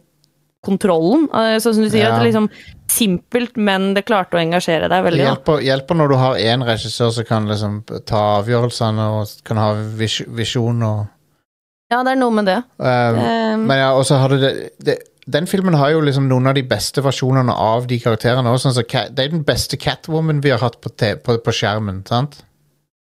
kontrollen. 0.65 1.27
Sånn 1.61 1.75
som 1.77 1.83
du 1.83 1.89
sier, 1.89 2.07
Ja. 2.07 2.15
at 2.15 2.21
det 2.23 2.31
liksom 2.33 2.49
simpelt, 2.89 3.55
men 3.55 3.93
det 3.93 4.05
klarte 4.07 4.33
å 4.37 4.41
engasjere 4.41 4.89
deg 4.89 5.03
veldig. 5.05 5.21
Det 5.21 5.27
hjelper, 5.29 5.59
hjelper 5.63 5.95
når 5.99 6.09
du 6.09 6.15
har 6.17 6.35
én 6.41 6.63
regissør 6.65 7.11
som 7.13 7.23
kan 7.27 7.47
liksom 7.47 7.83
ta 8.05 8.41
avgjørelsene 8.41 9.05
og 9.21 9.29
kan 9.45 9.57
ha 9.61 9.73
vis, 9.73 10.21
visjon 10.27 10.81
og 10.83 11.07
Ja, 11.91 12.01
det 12.03 12.15
er 12.15 12.17
noe 12.17 12.33
med 12.33 12.45
det. 12.49 12.57
um, 12.79 13.19
um, 13.19 13.67
Men 13.67 13.77
ja, 13.77 13.91
og 13.93 14.05
så 14.09 14.17
hadde 14.17 14.39
det, 14.41 14.53
det 14.83 14.97
Den 15.29 15.45
filmen 15.45 15.73
har 15.77 15.91
jo 15.91 16.01
liksom 16.01 16.27
noen 16.27 16.47
av 16.47 16.55
de 16.55 16.63
beste 16.63 17.01
versjonene 17.01 17.53
av 17.53 17.85
de 17.87 17.99
karakterene 17.99 18.45
også. 18.49 18.73
Sånn 18.73 18.83
så, 18.83 19.09
det 19.15 19.23
er 19.23 19.29
den 19.29 19.43
beste 19.45 19.77
Catwoman 19.77 20.41
vi 20.41 20.49
har 20.49 20.59
hatt 20.59 20.81
på, 20.81 20.89
på, 20.91 21.37
på 21.41 21.51
skjermen, 21.53 22.03
sant? 22.05 22.43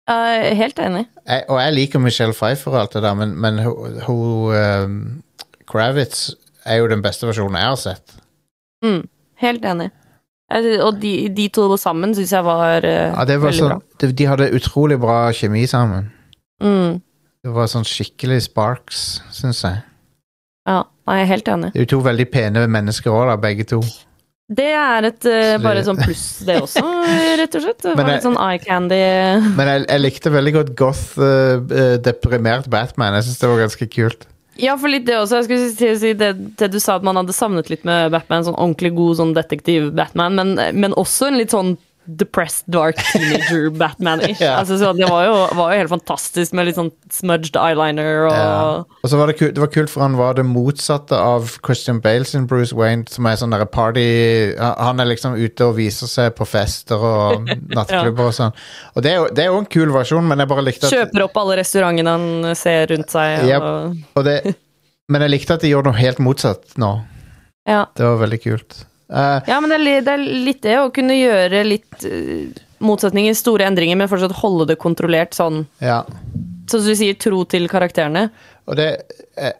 Jeg 0.09 0.47
er 0.49 0.55
helt 0.59 0.79
enig. 0.83 1.05
Jeg, 1.27 1.43
og 1.49 1.59
jeg 1.61 1.73
liker 1.73 1.99
Michelle 2.03 2.33
Pfeiffer 2.35 2.71
og 2.75 2.79
alt 2.81 2.93
det 2.97 3.03
der, 3.05 3.13
men, 3.15 3.35
men 3.39 3.59
hun, 3.63 4.49
ehm, 4.57 4.97
Kravitz 5.69 6.31
er 6.65 6.81
jo 6.81 6.89
den 6.91 7.01
beste 7.05 7.27
versjonen 7.29 7.55
jeg 7.59 7.69
har 7.69 7.79
sett. 7.79 8.15
Mm, 8.83 9.05
helt 9.45 9.65
enig. 9.65 9.89
Og 10.83 10.99
de, 11.01 11.13
de 11.33 11.47
to 11.55 11.69
sammen 11.81 12.11
syns 12.13 12.33
jeg 12.35 12.45
var, 12.45 12.83
uh, 12.83 13.15
Ja, 13.15 13.23
det 13.25 13.39
var 13.39 13.47
veldig 13.49 13.63
sånn, 13.63 13.85
de, 14.03 14.11
de 14.19 14.27
hadde 14.29 14.51
utrolig 14.53 14.99
bra 15.01 15.31
kjemi 15.33 15.63
sammen. 15.71 16.11
Mm, 16.61 16.99
Det 17.43 17.51
var 17.55 17.71
sånn 17.71 17.87
skikkelig 17.87 18.41
sparks, 18.45 18.99
syns 19.35 19.63
jeg. 19.65 19.79
ja, 20.69 20.83
jeg 21.09 21.23
er 21.23 21.31
helt 21.31 21.47
enig. 21.51 21.71
De 21.73 21.79
er 21.81 21.87
jo 21.87 21.91
to 21.95 22.01
veldig 22.05 22.27
pene 22.31 22.67
mennesker 22.71 23.11
òg, 23.11 23.33
begge 23.43 23.65
to. 23.71 23.79
Det 24.53 24.67
er 24.77 25.07
et 25.09 25.25
eh, 25.29 25.55
Så 25.57 25.73
det- 25.73 25.85
sånn 25.87 26.01
pluss, 26.03 26.25
det 26.47 26.57
også, 26.61 26.83
rett 27.41 27.55
og 27.57 27.63
slett. 27.65 27.87
Men 27.97 28.09
litt 28.11 28.25
sånn 28.25 28.37
eye 28.37 28.59
candy. 28.61 28.99
Men 29.57 29.71
jeg, 29.71 29.85
jeg 29.89 30.03
likte 30.03 30.33
veldig 30.33 30.53
godt 30.59 30.71
goth, 30.79 31.05
eh, 31.17 31.95
deprimert 32.03 32.69
Batman. 32.69 33.15
Jeg 33.19 33.29
syns 33.29 33.41
det 33.41 33.49
var 33.53 33.63
ganske 33.65 33.87
kult. 33.93 34.27
Ja, 34.61 34.75
for 34.77 34.91
litt 34.93 35.07
det 35.07 35.15
også. 35.17 35.39
Jeg 35.41 35.47
skulle 35.47 35.69
si, 35.73 35.87
si 35.97 36.11
det, 36.13 36.27
det 36.59 36.67
du 36.75 36.77
sa 36.83 36.99
at 36.99 37.05
man 37.07 37.17
hadde 37.17 37.33
savnet 37.33 37.71
litt 37.73 37.87
med 37.89 38.11
Batman. 38.13 38.43
Sånn 38.45 38.53
ordentlig 38.59 38.91
god 38.93 39.17
sånn 39.17 39.33
detektiv-Batman, 39.33 40.35
men, 40.37 40.53
men 40.77 40.93
også 40.99 41.31
en 41.31 41.39
litt 41.41 41.55
sånn 41.55 41.73
depressed, 42.07 42.65
dark 42.67 42.97
teenager 43.11 43.69
Batman-ish. 43.81 44.41
Ja. 44.41 44.57
altså, 44.59 44.75
så 44.81 44.89
det 44.97 45.07
var 45.09 45.23
jo, 45.25 45.35
var 45.55 45.71
jo 45.73 45.79
helt 45.83 45.91
fantastisk 45.93 46.53
med 46.57 46.67
litt 46.67 46.75
sånn 46.79 46.89
smudged 47.13 47.55
eyeliner 47.59 48.25
og 48.27 48.33
Ja. 48.33 48.55
Og 49.03 49.11
så 49.11 49.19
var 49.19 49.31
det, 49.31 49.37
kult, 49.39 49.53
det 49.55 49.63
var 49.63 49.71
kult, 49.71 49.91
for 49.93 50.03
han 50.05 50.17
var 50.19 50.35
det 50.39 50.45
motsatte 50.47 51.15
av 51.15 51.53
Christian 51.65 52.01
Bale 52.03 52.27
sin 52.27 52.47
Bruce 52.49 52.75
Wayne, 52.75 53.07
som 53.11 53.27
er 53.29 53.37
sånn 53.39 53.53
derre 53.55 53.67
party 53.71 54.03
Han 54.59 54.99
er 55.03 55.09
liksom 55.11 55.37
ute 55.39 55.67
og 55.69 55.77
viser 55.79 56.11
seg 56.11 56.33
på 56.37 56.47
fester 56.47 56.99
og 56.99 57.47
nattklubber 57.77 58.29
og 58.31 58.35
sånn. 58.39 58.53
Og 58.95 59.03
det 59.05 59.13
er 59.13 59.19
jo 59.21 59.29
det 59.31 59.45
er 59.45 59.51
jo 59.53 59.61
en 59.63 59.69
kul 59.79 59.91
versjon, 59.95 60.27
men 60.27 60.43
jeg 60.43 60.51
bare 60.51 60.65
likte 60.67 60.87
at 60.89 60.93
Kjøper 60.95 61.25
opp 61.29 61.39
alle 61.43 61.59
restaurantene 61.63 62.17
han 62.17 62.55
ser 62.59 62.87
rundt 62.91 63.11
seg. 63.15 63.47
Og, 63.59 63.97
og 64.19 64.27
det, 64.27 64.37
Men 65.11 65.25
jeg 65.25 65.33
likte 65.33 65.55
at 65.57 65.63
de 65.63 65.71
gjorde 65.73 65.91
noe 65.91 65.99
helt 65.99 66.19
motsatt 66.23 66.77
nå. 66.79 66.93
ja. 67.67 67.85
Det 67.95 68.05
var 68.07 68.19
veldig 68.23 68.39
kult. 68.43 68.83
Eh, 69.09 69.49
ja, 69.49 69.59
men 69.61 69.71
det 69.71 69.79
er, 69.79 70.05
det 70.05 70.13
er 70.13 70.23
litt 70.47 70.61
det 70.65 70.77
å 70.79 70.91
kunne 70.93 71.17
gjøre 71.17 71.63
litt 71.67 72.05
uh, 72.07 72.63
motsetninger, 72.83 73.35
store 73.37 73.67
endringer, 73.67 73.99
men 73.99 74.11
fortsatt 74.11 74.35
holde 74.43 74.71
det 74.73 74.79
kontrollert 74.81 75.35
sånn. 75.37 75.65
ja. 75.83 76.03
Sånn 76.71 76.79
som 76.79 76.93
du 76.93 76.95
sier, 76.95 77.17
tro 77.19 77.41
til 77.51 77.67
karakterene. 77.67 78.29
Og 78.71 78.77
det 78.79 78.85
jeg, 79.35 79.51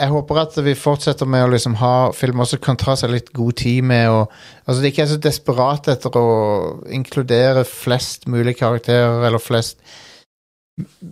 jeg 0.00 0.10
håper 0.10 0.40
at 0.40 0.56
vi 0.66 0.72
fortsetter 0.74 1.28
med 1.28 1.44
å 1.44 1.50
liksom 1.52 1.76
ha 1.78 1.94
filmer 2.16 2.48
som 2.48 2.60
kan 2.64 2.78
ta 2.80 2.96
seg 2.98 3.12
litt 3.12 3.28
god 3.36 3.58
tid 3.60 3.84
med 3.86 4.08
å 4.10 4.22
Altså, 4.64 4.80
de 4.80 4.90
ikke 4.90 5.04
er 5.04 5.10
så 5.10 5.18
desperate 5.22 5.94
etter 5.94 6.16
å 6.18 6.26
inkludere 6.94 7.64
flest 7.66 8.28
mulig 8.30 8.56
karakterer, 8.60 9.24
eller 9.26 9.42
flest 9.42 9.80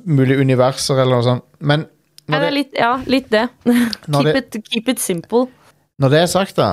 mulig 0.06 0.38
universer, 0.38 1.00
eller 1.02 1.18
noe 1.18 1.26
sånt. 1.26 1.46
Men 1.58 1.86
det 2.30 2.36
ja, 2.38 2.42
det, 2.44 2.50
litt, 2.54 2.76
ja, 2.78 2.92
litt 3.10 3.30
det. 3.32 3.46
keep, 3.66 4.28
det, 4.30 4.36
it, 4.38 4.58
keep 4.70 4.90
it 4.92 5.02
simple. 5.02 5.48
når 5.98 6.14
det 6.14 6.20
er 6.20 6.30
sagt, 6.30 6.56
da, 6.56 6.68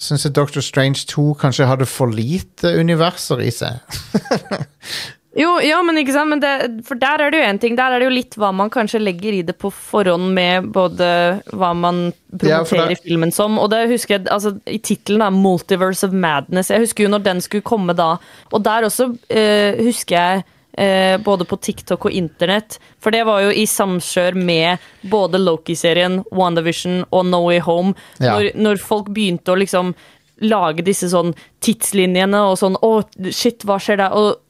syns 0.00 0.24
jeg 0.26 0.34
Doctor 0.36 0.64
Strange 0.64 1.04
2 1.10 1.32
kanskje 1.40 1.68
hadde 1.68 1.88
for 1.88 2.12
lite 2.12 2.74
universer 2.80 3.42
i 3.44 3.50
seg. 3.54 3.80
Jo, 5.38 5.60
ja, 5.62 5.76
men 5.86 5.94
ikke 6.00 6.10
sant, 6.10 6.32
men 6.32 6.40
det, 6.42 6.82
for 6.88 6.98
der 6.98 7.22
er 7.22 7.30
det 7.30 7.38
jo 7.38 7.46
en 7.46 7.58
ting. 7.62 7.76
Der 7.78 7.94
er 7.94 8.02
det 8.02 8.08
jo 8.08 8.14
litt 8.16 8.34
hva 8.40 8.48
man 8.56 8.70
kanskje 8.72 8.98
legger 8.98 9.36
i 9.38 9.44
det 9.46 9.54
på 9.62 9.70
forhånd 9.70 10.32
med 10.34 10.72
både 10.74 11.06
hva 11.54 11.70
man 11.78 12.08
promoterer 12.32 12.96
ja, 12.96 12.98
filmen 12.98 13.30
som, 13.34 13.54
og 13.62 13.70
det 13.70 13.84
husker 13.92 14.16
jeg, 14.16 14.26
altså 14.26 14.56
i 14.66 14.80
tittelen 14.82 15.22
da, 15.22 15.30
'Multiverse 15.30 16.08
of 16.08 16.16
Madness', 16.16 16.72
jeg 16.74 16.82
husker 16.82 17.06
jo 17.06 17.12
når 17.14 17.22
den 17.28 17.44
skulle 17.46 17.66
komme 17.66 17.94
da, 17.94 18.16
og 18.50 18.64
der 18.66 18.88
også 18.90 19.12
eh, 19.30 19.78
husker 19.86 20.16
jeg 20.18 20.42
eh, 20.78 21.16
både 21.22 21.44
på 21.48 21.58
TikTok 21.60 22.06
og 22.06 22.12
internett, 22.16 22.78
for 23.00 23.10
det 23.14 23.24
var 23.26 23.42
jo 23.46 23.50
i 23.50 23.66
samkjør 23.66 24.36
med 24.38 24.78
både 25.10 25.40
Loki-serien, 25.42 26.20
WandaVision 26.30 27.04
og 27.10 27.26
No 27.26 27.44
Way 27.48 27.60
Home, 27.66 27.94
Ja. 28.20 28.36
når, 28.38 28.50
når 28.56 28.76
folk 28.82 29.08
begynte 29.14 29.52
å 29.52 29.58
liksom 29.58 29.94
lage 30.40 30.82
disse 30.86 31.10
sånn 31.12 31.34
tidslinjene 31.60 32.38
og 32.48 32.56
sånn, 32.58 32.78
å 32.80 33.02
shit, 33.32 33.64
hva 33.68 33.76
skjer 33.82 34.00
der, 34.00 34.14
og 34.16 34.40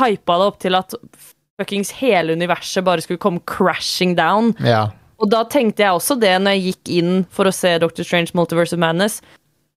hypa 0.00 0.36
det 0.38 0.48
opp 0.50 0.58
til 0.60 0.74
at 0.76 0.94
fuckings 1.58 1.90
hele 2.02 2.34
universet 2.36 2.84
bare 2.84 3.02
skulle 3.02 3.18
komme 3.22 3.40
crashing 3.48 4.14
down. 4.18 4.52
Ja. 4.62 4.90
Og 5.18 5.30
da 5.32 5.40
tenkte 5.50 5.82
jeg 5.82 5.96
også 5.96 6.14
det 6.20 6.34
når 6.42 6.54
jeg 6.58 6.64
gikk 6.74 6.90
inn 7.00 7.14
for 7.34 7.48
å 7.48 7.54
se 7.54 7.72
Doctor 7.82 8.06
Strange 8.06 8.30
Multiverse 8.38 8.76
of 8.76 8.82
Madness. 8.82 9.20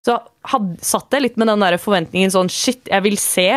Så 0.06 0.20
had, 0.50 0.68
satt 0.82 1.14
jeg 1.14 1.22
litt 1.26 1.38
med 1.38 1.48
den 1.50 1.62
der 1.64 1.78
forventningen 1.82 2.34
sånn 2.34 2.50
Shit, 2.50 2.88
jeg 2.90 3.06
vil 3.06 3.18
se 3.22 3.48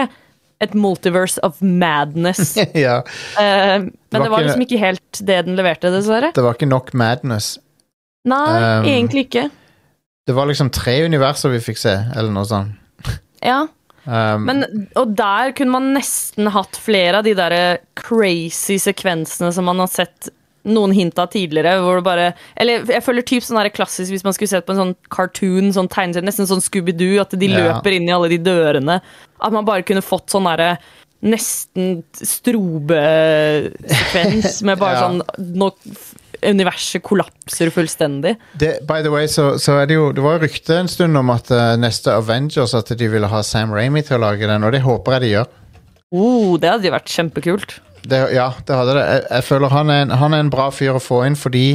et 0.62 0.74
multiverse 0.74 1.38
of 1.42 1.61
madness. 1.62 2.55
ja. 2.74 2.98
uh, 3.02 3.84
men 3.84 3.90
var 4.11 4.22
det 4.22 4.30
var 4.30 4.38
ikke- 4.38 4.44
liksom 4.46 4.66
ikke 4.68 4.78
helt 4.82 5.20
det 5.26 5.38
den 5.46 5.57
leverte, 5.59 5.90
dessverre. 5.94 6.32
Det 6.34 6.44
var 6.44 6.55
ikke 6.59 6.70
nok 6.70 6.92
madness. 6.94 7.55
Nei, 8.24 8.44
Um, 8.80 8.84
egentlig 8.88 9.26
ikke. 9.26 9.48
Det 10.26 10.34
var 10.34 10.46
liksom 10.48 10.70
tre 10.72 11.02
universer 11.05 11.50
vi 11.52 11.59
fikk 11.61 11.76
se, 11.82 11.92
eller 12.16 12.32
noe 12.32 12.46
sånt. 12.48 12.76
Ja, 13.44 13.66
Um, 14.05 14.42
men, 14.44 14.59
og 15.00 15.14
der 15.16 15.55
kunne 15.57 15.72
man 15.72 15.86
nesten 15.94 16.50
hatt 16.52 16.76
flere 16.76 17.22
av 17.22 17.24
de 17.24 17.32
der 17.38 17.78
crazy 17.96 18.74
sekvensene 18.76 19.48
som 19.57 19.64
man 19.64 19.78
har 19.80 19.88
sett 19.88 20.28
noen 20.64 20.92
hint 20.96 21.18
av 21.20 21.28
tidligere. 21.32 21.76
Hvor 21.84 21.96
det 22.00 22.04
bare, 22.06 22.26
eller 22.56 22.84
jeg 22.88 23.04
føler 23.04 23.22
typ 23.28 23.42
sånn 23.44 23.70
klassisk 23.74 24.10
hvis 24.14 24.24
man 24.24 24.32
skulle 24.36 24.48
sett 24.52 24.66
på 24.66 24.72
en 24.74 24.80
sånn 24.82 24.96
cartoon, 25.12 25.72
sånn 25.76 25.88
tegneserie, 25.92 26.24
nesten 26.26 26.46
sånn 26.50 26.62
Scooby-Doo, 26.64 27.20
at 27.20 27.30
de 27.38 27.46
Ja. 27.48 27.58
løper 27.58 27.92
inn 27.96 28.08
i 28.08 28.12
alle 28.12 28.28
de 28.32 28.38
dørene. 28.38 29.00
At 29.40 29.52
man 29.52 29.64
bare 29.64 29.82
kunne 29.82 30.02
fått 30.02 30.28
sånn 30.32 30.44
derre 30.48 30.78
nesten 31.24 32.02
strobesekvens 33.24 34.62
med 34.68 34.78
bare 34.78 34.94
Ja. 34.94 35.00
sånn 35.08 35.22
Nå 35.56 35.70
universet 36.44 37.00
kollapser 37.02 37.70
fullstendig. 37.72 38.34
det, 38.58 38.80
by 38.86 39.00
the 39.02 39.08
way, 39.10 39.24
så, 39.26 39.54
så 39.58 39.78
er 39.80 39.86
det 39.88 39.94
jo 39.96 40.12
Det 40.12 40.20
var 40.20 40.38
rykte 40.42 40.76
en 40.82 40.88
stund 40.88 41.16
om 41.16 41.30
at 41.32 41.48
uh, 41.50 41.76
neste 41.80 42.12
Avengers 42.12 42.74
At 42.76 42.92
de 42.98 43.08
ville 43.08 43.26
ha 43.30 43.40
Sam 43.42 43.72
Raimi 43.72 44.02
til 44.04 44.16
å 44.18 44.20
lage 44.26 44.46
den, 44.46 44.62
og 44.64 44.72
det 44.74 44.82
håper 44.84 45.12
jeg 45.16 45.20
de 45.22 45.30
gjør. 45.38 45.46
Oh, 46.14 46.58
det 46.60 46.68
hadde 46.70 46.92
vært 46.92 47.08
kjempekult. 47.10 47.78
Det, 48.05 48.20
ja, 48.34 48.50
det 48.66 48.76
hadde 48.76 48.94
det. 48.98 49.05
Jeg, 49.09 49.22
jeg 49.30 49.44
føler 49.48 49.72
han 49.72 49.90
er, 49.90 50.02
en, 50.05 50.11
han 50.20 50.34
er 50.36 50.44
en 50.44 50.50
bra 50.52 50.68
fyr 50.74 50.98
å 50.98 51.02
få 51.02 51.22
inn 51.28 51.36
fordi 51.40 51.66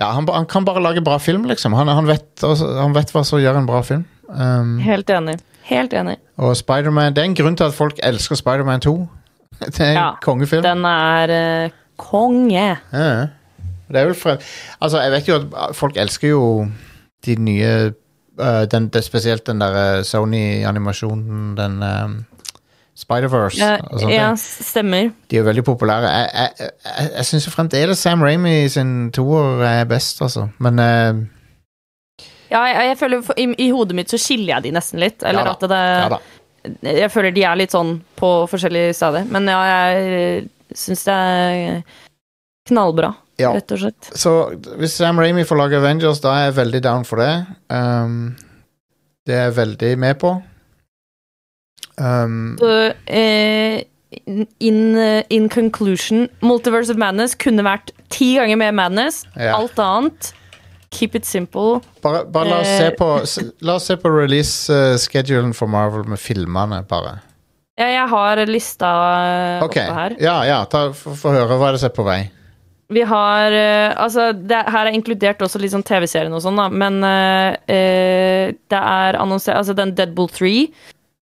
Ja, 0.00 0.10
han, 0.16 0.24
han 0.32 0.46
kan 0.48 0.64
bare 0.64 0.80
lage 0.80 1.02
bra 1.04 1.18
film, 1.20 1.44
liksom. 1.50 1.74
Han, 1.76 1.88
han, 1.92 2.06
vet, 2.08 2.24
han 2.40 2.94
vet 2.96 3.10
hva 3.12 3.20
som 3.28 3.40
gjør 3.42 3.58
en 3.60 3.66
bra 3.68 3.82
film. 3.84 4.06
Um, 4.32 4.78
Helt 4.80 5.10
enig. 5.12 5.38
Helt 5.68 5.92
enig. 5.94 6.16
og 6.40 6.54
Spiderman 6.56 7.12
Det 7.14 7.20
er 7.22 7.28
en 7.28 7.34
grunn 7.36 7.56
til 7.58 7.68
at 7.68 7.74
folk 7.76 7.98
elsker 8.02 8.38
Spiderman 8.40 8.80
2. 8.80 8.94
Det 9.60 9.80
er 9.80 9.90
en 9.90 9.98
Ja, 9.98 10.08
kongefilm. 10.24 10.64
Den 10.64 10.84
er 10.88 11.34
uh, 11.66 11.76
konge. 12.00 12.64
Ja. 12.94 13.26
Det 13.90 13.98
er 14.00 14.06
vel 14.08 14.14
fra 14.16 14.38
Altså, 14.80 15.02
jeg 15.02 15.12
vet 15.12 15.28
jo 15.28 15.36
at 15.36 15.76
folk 15.76 15.98
elsker 16.00 16.28
jo 16.32 16.44
de 17.26 17.34
nye 17.36 17.72
uh, 18.40 18.64
den, 18.72 18.88
det, 18.88 19.04
Spesielt 19.04 19.44
den 19.46 19.60
der 19.60 19.76
øh, 19.98 20.04
Sony-animasjonen, 20.04 21.56
den 21.58 21.82
um, 21.84 22.14
Spider-Verse 23.00 23.58
Ja, 23.58 23.76
ja, 24.12 24.28
stemmer. 24.36 25.10
De 25.30 25.38
er 25.40 25.46
veldig 25.46 25.64
populære. 25.66 26.10
Jeg, 26.12 26.30
jeg, 26.60 26.70
jeg, 26.84 27.10
jeg 27.16 27.28
syns 27.30 27.48
fremdeles 27.54 28.02
Sam 28.04 28.22
Raimi 28.26 28.54
sin 28.72 28.90
toer 29.16 29.62
er 29.66 29.84
best, 29.90 30.20
altså. 30.26 30.48
Men 30.62 30.78
uh, 30.78 31.22
Ja, 32.50 32.64
jeg, 32.66 32.90
jeg 32.90 32.98
føler 33.00 33.22
for, 33.24 33.38
i, 33.40 33.48
I 33.66 33.70
hodet 33.74 33.96
mitt 33.96 34.10
så 34.12 34.18
skiller 34.20 34.56
jeg 34.56 34.68
de 34.68 34.74
nesten 34.76 35.00
litt. 35.02 35.22
Eller 35.22 35.46
Ja 35.48 35.56
at 35.56 35.66
det 35.70 35.80
ja 35.80 36.08
da. 36.16 36.20
Jeg 36.84 37.08
føler 37.08 37.32
de 37.32 37.42
er 37.48 37.56
litt 37.56 37.72
sånn 37.72 37.94
på 38.20 38.28
forskjellige 38.50 38.92
steder. 38.98 39.24
Men 39.32 39.46
ja, 39.48 39.60
jeg 39.70 40.76
syns 40.76 41.06
det 41.06 41.14
er 41.16 41.78
knallbra, 42.68 43.14
Ja. 43.40 43.54
rett 43.56 43.72
og 43.72 43.80
slett. 43.80 44.10
Så 44.12 44.32
hvis 44.76 44.92
Sam 45.00 45.18
Raimi 45.18 45.46
får 45.48 45.56
lage 45.56 45.78
Avengers, 45.80 46.20
da 46.20 46.34
er 46.36 46.44
jeg 46.50 46.58
veldig 46.58 46.82
down 46.84 47.06
for 47.08 47.22
det. 47.22 47.32
Um, 47.72 48.34
det 49.26 49.38
er 49.38 49.46
jeg 49.48 49.56
veldig 49.56 49.92
med 50.04 50.18
på. 50.20 50.34
Um, 52.00 52.56
Så, 52.58 52.92
eh, 53.06 53.82
in, 54.58 54.96
in 55.28 55.48
conclusion, 55.52 56.28
Multiverse 56.40 56.90
of 56.90 56.96
Madness 56.96 57.36
kunne 57.38 57.62
vært 57.66 57.92
ti 58.10 58.34
ganger 58.40 58.58
mer 58.58 58.72
madness. 58.72 59.22
Ja. 59.36 59.58
Alt 59.60 59.78
annet 59.78 60.32
keep 60.90 61.14
it 61.14 61.26
simple. 61.26 61.80
Bare, 62.02 62.24
bare 62.24 62.48
la, 62.48 62.60
oss 62.60 62.80
Eh. 62.80 62.90
på, 62.98 63.08
la 63.60 63.74
oss 63.74 63.86
se 63.86 63.96
på 63.96 64.10
release-schedulen 64.10 65.54
for 65.54 65.70
Marvel 65.70 66.04
med 66.08 66.18
filmene, 66.18 66.82
bare. 66.88 67.20
Ja, 67.78 67.86
jeg 67.86 68.08
har 68.10 68.42
lista 68.46 68.90
okay. 69.64 69.86
Ok, 69.86 69.88
oppe 69.88 70.00
her. 70.00 70.16
ja, 70.20 70.36
ja, 70.44 70.58
få 70.92 71.32
høre 71.32 71.56
hva 71.56 71.70
er 71.70 71.72
det 71.78 71.80
som 71.80 71.88
er 71.90 71.96
på 71.96 72.04
vei. 72.04 72.20
Vi 72.90 73.04
har 73.06 73.54
uh, 73.54 74.02
Altså, 74.02 74.32
det, 74.34 74.64
her 74.66 74.88
er 74.88 74.96
inkludert 74.96 75.40
også 75.46 75.60
litt 75.62 75.70
sånn 75.70 75.86
TV-serien 75.86 76.34
og 76.34 76.42
sånn, 76.42 76.58
da, 76.58 76.66
men 76.68 76.98
uh, 77.06 77.54
uh, 77.54 78.50
det 78.50 78.80
er 78.80 79.18
annonsert 79.20 79.60
Altså, 79.60 79.76
den 79.78 79.94
Deadpool 79.94 80.28
3 80.34 80.50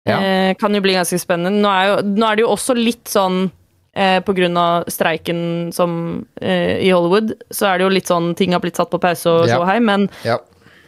Ja. 0.07 0.17
eh, 0.19 0.53
kan 0.57 0.73
jo 0.73 0.81
bli 0.81 0.93
ganske 0.97 1.19
spennende. 1.21 1.61
Nå 1.61 1.69
er, 1.69 1.87
jo, 1.91 1.95
nå 2.17 2.25
er 2.31 2.35
det 2.39 2.41
jo 2.45 2.49
også 2.55 2.73
litt 2.77 3.05
sånn 3.11 3.51
eh, 3.93 4.19
på 4.25 4.33
grunn 4.33 4.57
av 4.57 4.85
streiken 4.89 5.71
som 5.75 6.25
eh, 6.41 6.79
i 6.81 6.89
Hollywood, 6.89 7.35
så 7.53 7.67
er 7.69 7.77
det 7.77 7.85
jo 7.85 7.89
litt 7.93 8.07
sånn 8.09 8.31
ting 8.35 8.53
har 8.55 8.61
blitt 8.63 8.75
satt 8.79 8.89
på 8.89 8.99
pause 9.03 9.29
og 9.29 9.47
Ja. 9.47 9.57
så 9.59 9.65
hei, 9.69 9.79
men 9.79 10.09
Ja. 10.25 10.37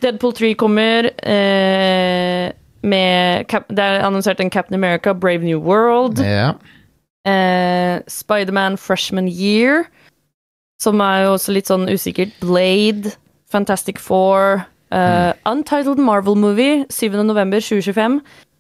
Deadpool 0.02 0.34
3 0.34 0.54
kommer 0.60 1.12
eh, 1.24 2.52
med 2.84 3.48
Cap 3.48 3.68
Det 3.70 3.80
er 3.80 4.02
annonsert 4.04 4.40
en 4.44 4.50
Captain 4.50 4.76
America, 4.76 5.14
Brave 5.14 5.44
New 5.44 5.60
World. 5.62 6.20
ja. 6.20 6.54
Eh, 7.26 8.02
Spiderman 8.08 8.76
Freshman 8.78 9.30
Year, 9.30 9.86
som 10.82 11.00
er 11.00 11.24
jo 11.24 11.36
også 11.38 11.54
litt 11.56 11.70
sånn 11.72 11.86
usikkert. 11.88 12.34
Blade, 12.42 13.14
Fantastic 13.50 13.98
Four, 13.98 14.66
eh, 14.92 15.32
Untitled 15.46 16.00
Marvel 16.00 16.36
Movie, 16.36 16.84
7. 16.90 18.20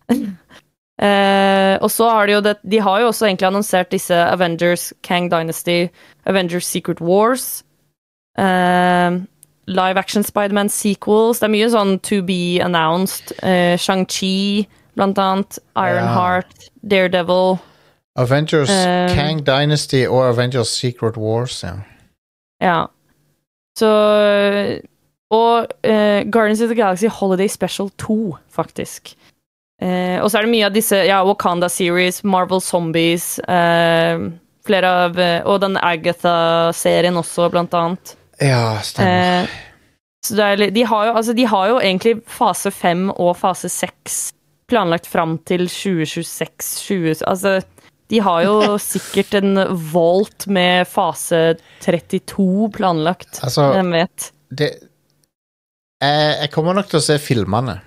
november 0.10 0.32
2025. 0.38 0.38
Eh, 1.04 1.78
og 1.82 1.90
så 1.92 2.06
har 2.10 2.26
de 2.28 2.34
jo 2.36 2.40
det 2.46 2.58
De 2.72 2.80
har 2.80 3.00
jo 3.02 3.08
også 3.08 3.26
egentlig 3.26 3.48
annonsert 3.48 3.90
disse 3.92 4.14
Avengers, 4.14 4.94
Kang 5.04 5.30
Dynasty, 5.32 5.88
Avengers 6.26 6.66
Secret 6.66 7.02
Wars. 7.02 7.64
eh, 8.38 9.12
live 9.68 9.98
action 9.98 10.24
Spiderman 10.24 10.70
sequels. 10.70 11.40
Det 11.40 11.48
er 11.48 11.52
mye 11.54 11.70
sånn 11.72 12.00
to 12.02 12.22
be 12.22 12.60
announced. 12.62 13.34
Eh, 13.44 13.76
Shang-Chi, 13.78 14.68
blant 14.96 15.18
annet. 15.18 15.60
Ironheart, 15.76 16.70
Daredevil. 16.88 17.58
Avengers 18.16 18.70
Eh. 18.70 19.16
Kang 19.16 19.40
Dynasty 19.46 20.06
og 20.06 20.30
Avengers 20.30 20.68
Secret 20.70 21.18
Wars, 21.18 21.64
ja. 21.64 21.74
Ja. 22.62 22.86
Så 23.78 24.80
Og 25.32 25.68
eh, 25.84 26.24
Guardians 26.30 26.62
of 26.62 26.68
the 26.70 26.76
Galaxy 26.76 27.08
Holiday 27.08 27.48
Special 27.48 27.90
2, 27.98 28.38
faktisk. 28.52 29.16
Eh, 29.84 30.18
og 30.24 30.30
så 30.32 30.40
er 30.40 30.46
det 30.48 30.54
mye 30.54 30.68
av 30.70 30.76
disse 30.76 31.00
ja, 31.04 31.18
Wakanda 31.28 31.68
Series, 31.72 32.22
Marvel 32.24 32.62
Zombies 32.64 33.36
eh, 33.52 34.22
Flere 34.64 34.92
av 35.08 35.18
eh, 35.20 35.42
Og 35.50 35.58
den 35.60 35.76
Agatha-serien 35.76 37.18
også, 37.20 37.50
blant 37.52 37.74
annet. 37.76 38.14
Ja, 38.40 38.78
stemmer. 38.86 39.44
Eh, 39.44 39.58
så 40.24 40.38
er, 40.40 40.62
de, 40.72 40.86
har 40.88 41.10
jo, 41.10 41.16
altså, 41.20 41.36
de 41.36 41.44
har 41.52 41.68
jo 41.74 41.82
egentlig 41.84 42.14
fase 42.32 42.72
fem 42.72 43.10
og 43.12 43.34
fase 43.42 43.68
seks 43.72 44.22
planlagt 44.72 45.10
fram 45.12 45.36
til 45.44 45.66
2026-20... 45.68 47.26
Altså, 47.28 47.58
de 48.14 48.22
har 48.24 48.46
jo 48.46 48.78
sikkert 48.94 49.36
en 49.42 49.60
Volt 49.92 50.48
med 50.48 50.88
fase 50.88 51.58
32 51.84 52.70
planlagt. 52.78 53.42
Altså- 53.44 53.68
Hvem 53.76 53.92
vet. 54.00 54.32
det, 54.56 54.72
jeg, 56.04 56.36
jeg 56.40 56.52
kommer 56.56 56.80
nok 56.80 56.88
til 56.92 57.00
å 57.02 57.04
se 57.04 57.20
filmene. 57.20 57.82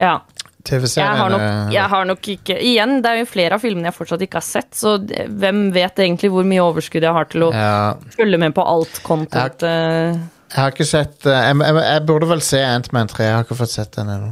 Ja. 0.00 0.20
Jeg 0.60 0.76
har, 0.76 0.82
TV-serien 0.82 1.32
nok, 1.32 1.40
eh, 1.40 1.72
jeg 1.72 1.88
har 1.88 2.04
nok 2.04 2.26
ikke 2.34 2.56
Igjen, 2.60 2.98
det 3.00 3.10
er 3.10 3.20
jo 3.22 3.28
flere 3.30 3.56
av 3.56 3.62
filmene 3.62 3.88
jeg 3.88 3.96
fortsatt 3.96 4.24
ikke 4.26 4.40
har 4.40 4.44
sett, 4.44 4.68
så 4.76 4.98
hvem 5.00 5.62
vet 5.72 6.02
egentlig 6.04 6.30
hvor 6.34 6.44
mye 6.44 6.66
overskudd 6.66 7.06
jeg 7.06 7.16
har 7.16 7.30
til 7.32 7.46
å 7.46 7.50
ja, 7.54 7.94
følge 8.12 8.40
med 8.42 8.52
på 8.56 8.66
alt 8.68 9.00
content. 9.06 9.64
Jeg, 9.64 10.20
Jeg 10.52 10.60
har 10.60 10.74
ikke 10.74 10.88
sett 10.90 11.26
eh, 11.30 11.48
jeg, 11.48 11.64
jeg, 11.80 12.04
burde 12.10 12.28
vel 12.28 12.44
se 12.44 12.60
Ant-Man 12.66 13.08
3. 13.08 13.24
Jeg 13.24 13.38
har 13.38 13.48
ikke 13.48 13.58
fått 13.62 13.72
sett 13.72 13.96
den 13.96 14.12
ennå. 14.12 14.30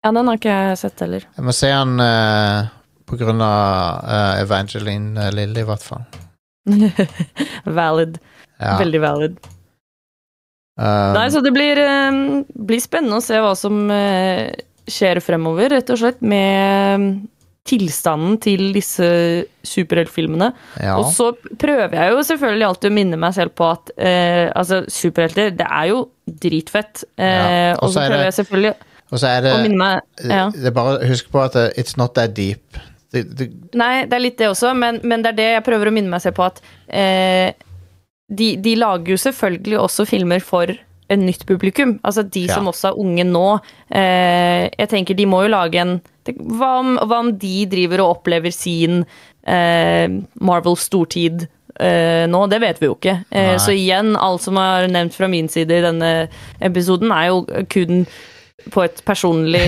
Ja, 0.00 0.14
den 0.16 0.32
har 0.32 0.40
ikke 0.40 0.56
jeg 0.56 0.80
sett 0.80 1.04
heller. 1.04 1.28
Jeg 1.36 1.44
må 1.44 1.52
se 1.52 1.68
den 1.68 2.00
uh, 2.00 2.72
på 3.04 3.20
grunn 3.20 3.44
av 3.44 4.00
uh, 4.08 4.40
Evangeline 4.40 5.28
uh, 5.28 5.28
Lilly, 5.34 5.60
i 5.60 5.68
hvert 5.68 5.84
fall. 5.84 6.06
valid. 7.80 8.16
Ja. 8.56 8.78
Veldig 8.80 9.00
valid. 9.04 9.40
Um, 10.80 11.12
Nei, 11.12 11.26
så 11.32 11.42
det 11.44 11.52
blir, 11.52 11.76
um, 11.84 12.40
blir 12.68 12.80
spennende 12.80 13.18
å 13.20 13.24
se 13.24 13.36
hva 13.42 13.52
som 13.58 13.82
eh, 13.92 14.48
skjer 14.92 15.20
fremover, 15.24 15.70
rett 15.76 15.90
og 15.94 16.00
slett, 16.00 16.20
med 16.22 17.20
tilstanden 17.70 18.38
til 18.40 18.70
disse 18.74 19.06
superheltfilmene. 19.68 20.48
ja. 20.80 20.94
Og 20.98 21.10
så 21.14 21.28
prøver 21.60 21.92
jeg 21.94 22.14
jo 22.14 22.22
selvfølgelig 22.26 22.66
alltid 22.70 22.90
å 22.90 22.94
minne 22.96 23.18
meg 23.20 23.34
selv 23.36 23.52
på 23.54 23.66
at 23.70 23.92
eh, 24.00 24.48
altså, 24.56 24.80
superhelter, 24.90 25.52
det 25.54 25.66
er 25.68 25.90
jo 25.92 26.00
dritfett. 26.26 27.04
Eh, 27.20 27.26
Ja, 27.26 27.74
og 27.78 27.92
så 27.92 28.00
er 28.00 28.08
prøver 28.08 28.24
det- 28.24 28.30
jeg 28.30 28.38
selvfølgelig 28.40 28.74
Og 29.12 29.18
så 29.18 29.26
er 29.28 29.40
det, 29.42 29.52
å 29.52 29.62
minne 29.62 29.76
meg 29.78 30.30
ja. 30.30 30.44
det 30.54 30.66
er 30.70 30.74
bare 30.74 31.06
Husk 31.10 31.30
på 31.30 31.40
at 31.44 31.54
it's 31.78 31.96
not 31.98 32.14
that 32.14 32.32
deep. 32.34 32.62
Det, 33.12 33.24
det, 33.36 33.48
Nei, 33.74 34.04
det 34.06 34.14
er 34.14 34.22
litt 34.22 34.38
det 34.38 34.48
også, 34.48 34.72
men, 34.74 35.00
men 35.02 35.22
det 35.22 35.32
er 35.32 35.38
det 35.40 35.48
jeg 35.56 35.64
prøver 35.66 35.90
å 35.90 35.94
minne 35.94 36.10
meg 36.12 36.22
selv 36.22 36.36
på 36.38 36.46
at 36.46 36.60
eh, 36.88 37.52
de, 38.30 38.52
de 38.62 38.74
lager 38.78 39.10
jo 39.16 39.18
selvfølgelig 39.18 39.78
også 39.82 40.06
filmer 40.06 40.40
for 40.40 40.70
en 41.10 41.24
nytt 41.26 41.42
publikum. 41.48 41.96
Altså 42.06 42.22
de 42.22 42.46
Ja. 42.46 42.54
som 42.54 42.68
også 42.70 42.92
er 42.92 42.98
unge 43.02 43.24
nå. 43.26 43.46
Eh, 43.90 44.68
jeg 44.78 44.88
tenker 44.92 45.16
de 45.18 45.26
må 45.26 45.42
jo 45.44 45.52
lage 45.52 45.80
en 45.82 46.00
hva 46.30 46.68
om, 46.78 46.96
hva 47.10 47.18
om 47.24 47.30
de 47.40 47.64
driver 47.66 48.02
og 48.04 48.18
opplever 48.20 48.52
sin 48.54 49.00
eh, 49.48 50.06
Marvel 50.40 50.76
stortid 50.78 51.46
eh, 51.80 52.26
nå? 52.30 52.44
Det 52.52 52.60
vet 52.62 52.78
vi 52.82 52.86
jo 52.86 52.94
ikke. 52.94 53.16
Så 53.58 53.74
igjen, 53.74 54.12
alt 54.20 54.44
som 54.44 54.58
er 54.60 54.86
nevnt 54.92 55.16
fra 55.16 55.26
min 55.32 55.48
side 55.50 55.80
i 55.80 55.82
denne 55.82 56.12
episoden, 56.62 57.10
er 57.10 57.30
jo 57.32 57.40
kun 57.72 58.04
på 58.70 58.84
et 58.84 59.00
personlig 59.08 59.64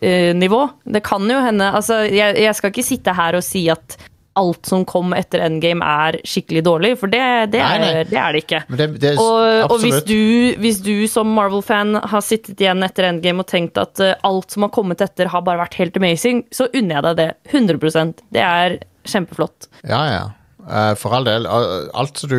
nivå. 0.44 0.62
Det 0.86 1.02
kan 1.04 1.28
jo 1.28 1.40
hende 1.42 1.68
altså, 1.74 2.04
jeg, 2.06 2.38
jeg 2.40 2.54
skal 2.54 2.72
ikke 2.72 2.86
sitte 2.86 3.12
her 3.18 3.36
og 3.36 3.44
si 3.44 3.66
at 3.68 3.98
alt 4.38 4.66
som 4.68 4.84
kom 4.88 5.12
etter 5.16 5.42
Endgame 5.44 5.84
er 5.84 6.16
skikkelig 6.24 6.62
dårlig, 6.64 6.92
for 7.00 7.12
det, 7.12 7.20
det, 7.52 7.60
Nei, 7.60 7.78
nei. 7.82 7.90
er, 8.00 8.08
det 8.08 8.18
er 8.20 8.32
det 8.36 8.42
ikke. 8.44 8.60
det, 8.78 8.86
er 9.12 9.18
Og, 9.20 9.72
og 9.74 9.82
hvis, 9.82 9.98
du, 10.08 10.16
hvis 10.62 10.78
du 10.84 10.94
som 11.10 11.28
Marvel-fan 11.36 11.98
har 12.12 12.24
sittet 12.24 12.60
igjen 12.64 12.80
etter 12.86 13.10
Endgame 13.10 13.44
og 13.44 13.50
tenkt 13.50 13.76
at 13.82 14.00
eh, 14.00 14.14
alt 14.24 14.54
som 14.54 14.64
har 14.66 14.72
kommet 14.72 15.04
etter, 15.04 15.28
har 15.34 15.44
bare 15.44 15.60
vært 15.64 15.76
helt 15.80 15.98
amazing, 16.00 16.44
så 16.54 16.68
unner 16.72 16.98
jeg 16.98 17.04
deg 17.10 17.20
det. 17.20 17.28
100% 17.52 18.24
Det 18.32 18.44
er 18.46 18.78
kjempeflott. 19.12 19.68
Ja, 19.84 20.02
ja. 20.08 20.24
Eh, 20.64 20.92
for 21.00 21.16
all 21.18 21.24
del. 21.28 21.46
Al- 21.50 21.90
Alt 21.98 22.20
som 22.22 22.30
du 22.30 22.38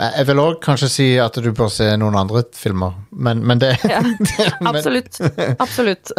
Jeg 0.00 0.12
jeg 0.16 0.26
vil 0.30 0.40
òg 0.40 0.54
kanskje 0.64 0.88
si 0.90 1.06
at 1.20 1.36
du 1.44 1.50
bør 1.54 1.68
se 1.70 1.90
noen 2.00 2.16
andre 2.16 2.40
filmer, 2.56 2.94
men, 3.12 3.42
men 3.46 3.60
det 3.60 3.74
Ja, 3.86 4.00
absolutt. 4.72 5.20
Absolutt. 5.60 6.10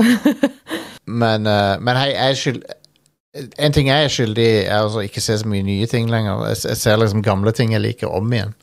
men, 1.24 1.48
eh, 1.50 1.76
men 1.84 1.98
hei, 2.00 2.12
jeg 2.14 2.30
er 2.36 2.40
skyld 2.40 2.64
En 3.34 3.74
ting 3.74 3.88
jeg 3.90 4.06
er 4.06 4.12
skyldig 4.14 4.44
i, 4.46 4.58
er 4.68 4.84
altså 4.84 5.02
ikke 5.08 5.22
se 5.24 5.40
så 5.42 5.50
mye 5.50 5.66
nye 5.66 5.88
ting 5.90 6.12
lenger. 6.12 6.44
Jeg, 6.52 6.78
ser 6.78 7.00
liksom 7.02 7.24
gamle 7.26 7.54
ting 7.56 7.74
jeg 7.74 7.82
liker, 7.82 8.12
om 8.14 8.30
igjen. 8.30 8.54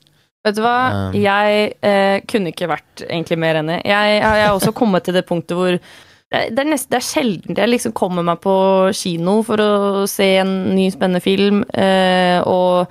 Vet 0.45 0.55
du 0.57 0.61
hva, 0.63 0.77
Um. 1.11 1.17
jeg 1.19 1.73
eh, 1.85 2.21
kunne 2.25 2.53
ikke 2.53 2.69
vært 2.71 3.03
egentlig 3.03 3.37
mer 3.43 3.59
enig. 3.59 3.81
Jeg, 3.85 4.21
har 4.23 4.55
også 4.55 4.71
kommet 4.73 5.05
til 5.05 5.13
det 5.17 5.27
punktet 5.27 5.57
hvor 5.57 5.75
det 5.75 6.61
er, 6.63 6.63
nest, 6.63 6.87
det 6.87 7.01
er 7.01 7.03
sjelden 7.03 7.57
jeg 7.59 7.67
liksom 7.67 7.91
kommer 7.91 8.23
meg 8.23 8.39
på 8.39 8.53
kino 8.95 9.41
for 9.43 9.59
å 9.59 9.71
se 10.07 10.29
en 10.39 10.53
ny 10.71 10.85
spennende 10.93 11.19
film, 11.19 11.59
eh, 11.75 12.39
og 12.47 12.87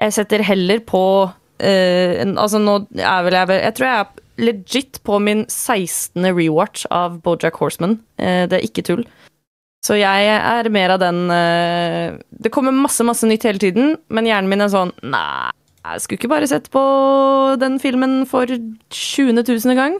jeg 0.00 0.16
setter 0.16 0.40
heller 0.48 0.80
på 0.88 1.04
eh, 1.60 2.22
en, 2.22 2.38
Altså, 2.40 2.58
nå 2.62 2.78
er 2.96 3.26
vel 3.26 3.36
jeg 3.36 3.60
Jeg 3.60 3.74
tror 3.76 3.88
jeg 3.90 4.00
er 4.00 4.26
legit 4.40 5.00
på 5.04 5.18
min 5.20 5.44
16. 5.44 6.24
rewatch 6.32 6.86
av 6.88 7.20
Bojack 7.20 7.60
Horseman. 7.60 7.98
Eh, 8.16 8.46
det 8.48 8.56
er 8.56 8.64
ikke 8.64 8.86
tull. 8.88 9.04
Så 9.84 9.96
jeg 9.96 10.28
er 10.36 10.68
mer 10.72 10.92
av 10.92 11.00
den 11.00 11.22
eh, 11.32 12.18
Det 12.44 12.50
kommer 12.52 12.74
masse, 12.76 13.00
masse 13.06 13.24
nytt 13.28 13.46
hele 13.48 13.60
tiden, 13.62 13.94
men 14.12 14.26
hjernen 14.28 14.50
min 14.52 14.60
er 14.64 14.72
sånn 14.72 14.90
Nei, 15.02 15.50
jeg 15.86 16.02
skulle 16.04 16.18
ikke 16.20 16.32
bare 16.34 16.48
sett 16.50 16.68
på 16.74 16.82
den 17.60 17.78
filmen 17.80 18.18
for 18.28 18.44
20. 18.50 19.40
tusende 19.48 19.76
gang. 19.78 19.96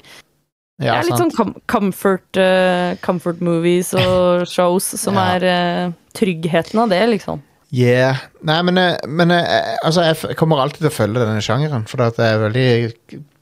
Ja, 0.80 0.94
det 0.94 0.98
er 0.98 1.06
litt 1.08 1.16
sant. 1.20 1.32
sånn 1.36 1.36
com 1.36 1.54
comfort, 1.68 2.36
eh, 2.40 2.94
comfort 3.04 3.40
movies 3.44 3.94
og 3.96 4.44
shows 4.54 4.84
som 5.00 5.16
Ja. 5.16 5.24
er 5.36 5.48
eh, 5.48 5.92
tryggheten 6.16 6.80
av 6.80 6.92
det, 6.92 7.00
liksom. 7.14 7.40
Yeah. 7.72 8.18
Nei, 8.42 8.58
men, 8.66 8.80
men 9.06 9.30
altså, 9.30 10.02
jeg 10.08 10.34
kommer 10.40 10.58
alltid 10.58 10.80
til 10.82 10.88
å 10.90 10.96
følge 10.96 11.20
denne 11.22 11.44
sjangeren, 11.44 11.84
for 11.86 12.02
jeg 12.02 12.16
er 12.18 12.40
veldig 12.42 12.64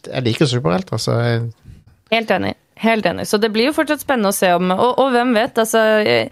Jeg 0.05 0.24
liker 0.26 0.51
superhelter, 0.51 1.01
så 1.01 1.14
jeg, 1.24 1.47
Helt 2.12 2.30
enig. 2.34 2.55
Helt 2.79 3.07
enig. 3.11 3.26
Så 3.26 3.41
det 3.43 3.51
blir 3.55 3.70
jo 3.70 3.74
fortsatt 3.76 4.05
spennende 4.05 4.31
å 4.31 4.37
se 4.37 4.53
om 4.55 4.70
Og, 4.70 4.93
og 5.03 5.11
hvem 5.14 5.35
vet, 5.35 5.59
altså 5.59 5.83
jeg, 6.07 6.31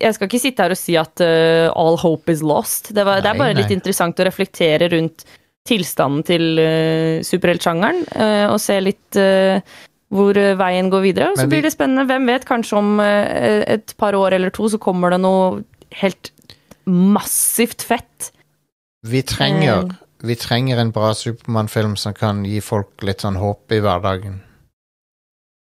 jeg 0.00 0.16
skal 0.16 0.28
ikke 0.28 0.42
sitte 0.42 0.64
her 0.64 0.74
og 0.74 0.80
si 0.80 0.96
at 0.98 1.22
uh, 1.24 1.68
all 1.78 1.98
hope 2.00 2.32
is 2.32 2.42
lost. 2.44 2.92
Det, 2.96 3.04
var, 3.06 3.22
det 3.22 3.32
er 3.32 3.40
bare 3.40 3.56
litt 3.58 3.72
interessant 3.74 4.20
å 4.20 4.26
reflektere 4.26 4.88
rundt 4.92 5.26
tilstanden 5.68 6.24
til 6.26 6.58
uh, 6.58 7.22
superheltsjangeren, 7.22 8.04
uh, 8.16 8.46
og 8.50 8.58
se 8.62 8.80
litt 8.82 9.20
hvor 10.12 10.36
veien 10.36 10.90
går 10.92 11.00
videre. 11.06 11.30
Og 11.32 11.38
så 11.40 11.46
blir 11.48 11.62
det 11.64 11.70
spennende. 11.72 12.04
Hvem 12.04 12.26
vet, 12.28 12.42
kanskje 12.44 12.76
om 12.76 13.00
et 13.00 13.94
par 13.96 14.12
år 14.18 14.36
eller 14.36 14.52
to 14.52 14.66
så 14.68 14.76
kommer 14.76 15.14
det 15.14 15.22
noe 15.24 15.62
helt 16.02 16.28
massivt 16.84 17.86
fett. 17.88 18.28
Vi 19.08 19.22
trenger, 19.24 19.94
vi 20.20 20.36
trenger 20.36 20.82
en 20.82 20.92
bra 20.92 21.14
Supermann-film 21.16 21.96
som 21.96 22.12
kan 22.12 22.44
gi 22.44 22.60
folk 22.60 23.00
litt 23.06 23.24
sånn 23.24 23.40
håp 23.40 23.72
i 23.72 23.80
hverdagen. 23.80 24.42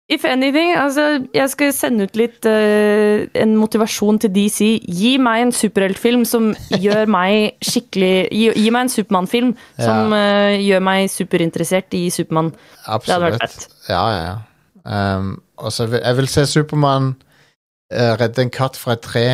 If 0.06 0.26
anything, 0.26 0.76
altså, 0.78 1.26
jeg 1.34 1.50
skal 1.50 1.72
sende 1.74 2.06
ut 2.06 2.18
litt 2.20 2.46
uh, 2.46 3.26
en 3.42 3.56
motivasjon 3.58 4.20
til 4.22 4.30
DC. 4.36 4.68
Gi 4.86 5.16
meg 5.18 5.48
en 5.48 5.54
superheltfilm 5.56 6.28
som 6.30 6.52
gjør 6.86 7.10
meg 7.10 7.56
skikkelig 7.66 8.28
Gi, 8.30 8.52
gi 8.54 8.74
meg 8.74 8.86
en 8.86 8.94
Supermann-film 8.94 9.56
som 9.80 10.14
uh, 10.14 10.54
gjør 10.62 10.84
meg 10.86 11.10
superinteressert 11.10 11.98
i 11.98 12.04
Supermann. 12.14 12.54
hadde 12.86 13.18
vært 13.24 13.42
Absolutt. 13.42 13.66
fett. 13.66 13.90
Ja, 13.90 14.04
ja. 14.14 14.22
ja. 14.30 14.36
Um, 14.86 15.40
også, 15.58 15.90
jeg 15.96 16.18
vil 16.20 16.30
se 16.30 16.46
Supermann 16.46 17.16
uh, 17.90 18.14
redde 18.22 18.46
en 18.46 18.54
katt 18.54 18.78
fra 18.78 18.94
et 18.94 19.02
tre 19.02 19.26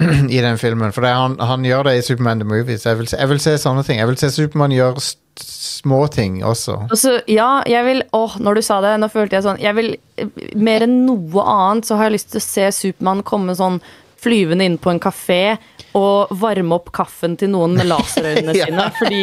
i 0.36 0.38
den 0.38 0.58
filmen. 0.58 0.94
For 0.94 1.02
det, 1.02 1.16
han, 1.18 1.34
han 1.40 1.66
gjør 1.66 1.90
det 1.90 1.98
i 1.98 2.06
Superman 2.06 2.46
the 2.46 2.48
Movie. 2.48 2.78
Så 2.78 2.92
jeg 2.94 3.02
vil, 3.02 3.10
se, 3.10 3.18
jeg 3.18 3.28
vil 3.28 3.42
se 3.42 3.58
sånne 3.58 3.82
ting. 3.82 3.98
Jeg 3.98 4.12
vil 4.12 4.22
se 4.22 4.30
Supermann 4.30 4.78
gjøre 4.78 5.02
st 5.40 5.80
små 5.84 6.06
ting 6.08 6.38
også. 6.46 6.74
Og 6.88 7.28
ja, 7.28 7.62
jeg 7.68 7.84
vil 7.84 8.02
Åh, 8.16 8.36
når 8.40 8.54
du 8.54 8.62
sa 8.64 8.78
det, 8.80 8.94
nå 9.02 9.08
følte 9.12 9.36
jeg 9.36 9.44
sånn 9.44 9.58
Jeg 9.60 9.74
vil 9.76 9.88
eh, 10.16 10.30
Mer 10.56 10.84
enn 10.86 10.94
noe 11.04 11.42
annet 11.44 11.84
så 11.88 11.98
har 11.98 12.08
jeg 12.08 12.14
lyst 12.16 12.30
til 12.32 12.40
å 12.40 12.44
se 12.46 12.68
Supermann 12.72 13.20
komme 13.26 13.52
sånn 13.58 13.80
flyvende 14.24 14.64
inn 14.64 14.78
på 14.80 14.88
en 14.94 15.00
kafé 15.02 15.58
og 15.98 16.30
varme 16.40 16.72
opp 16.78 16.88
kaffen 16.96 17.34
til 17.36 17.50
noen 17.52 17.74
med 17.76 17.90
laserøynene 17.90 18.54
Ja. 18.60 18.70
sine 18.70 18.86
fordi 18.96 19.18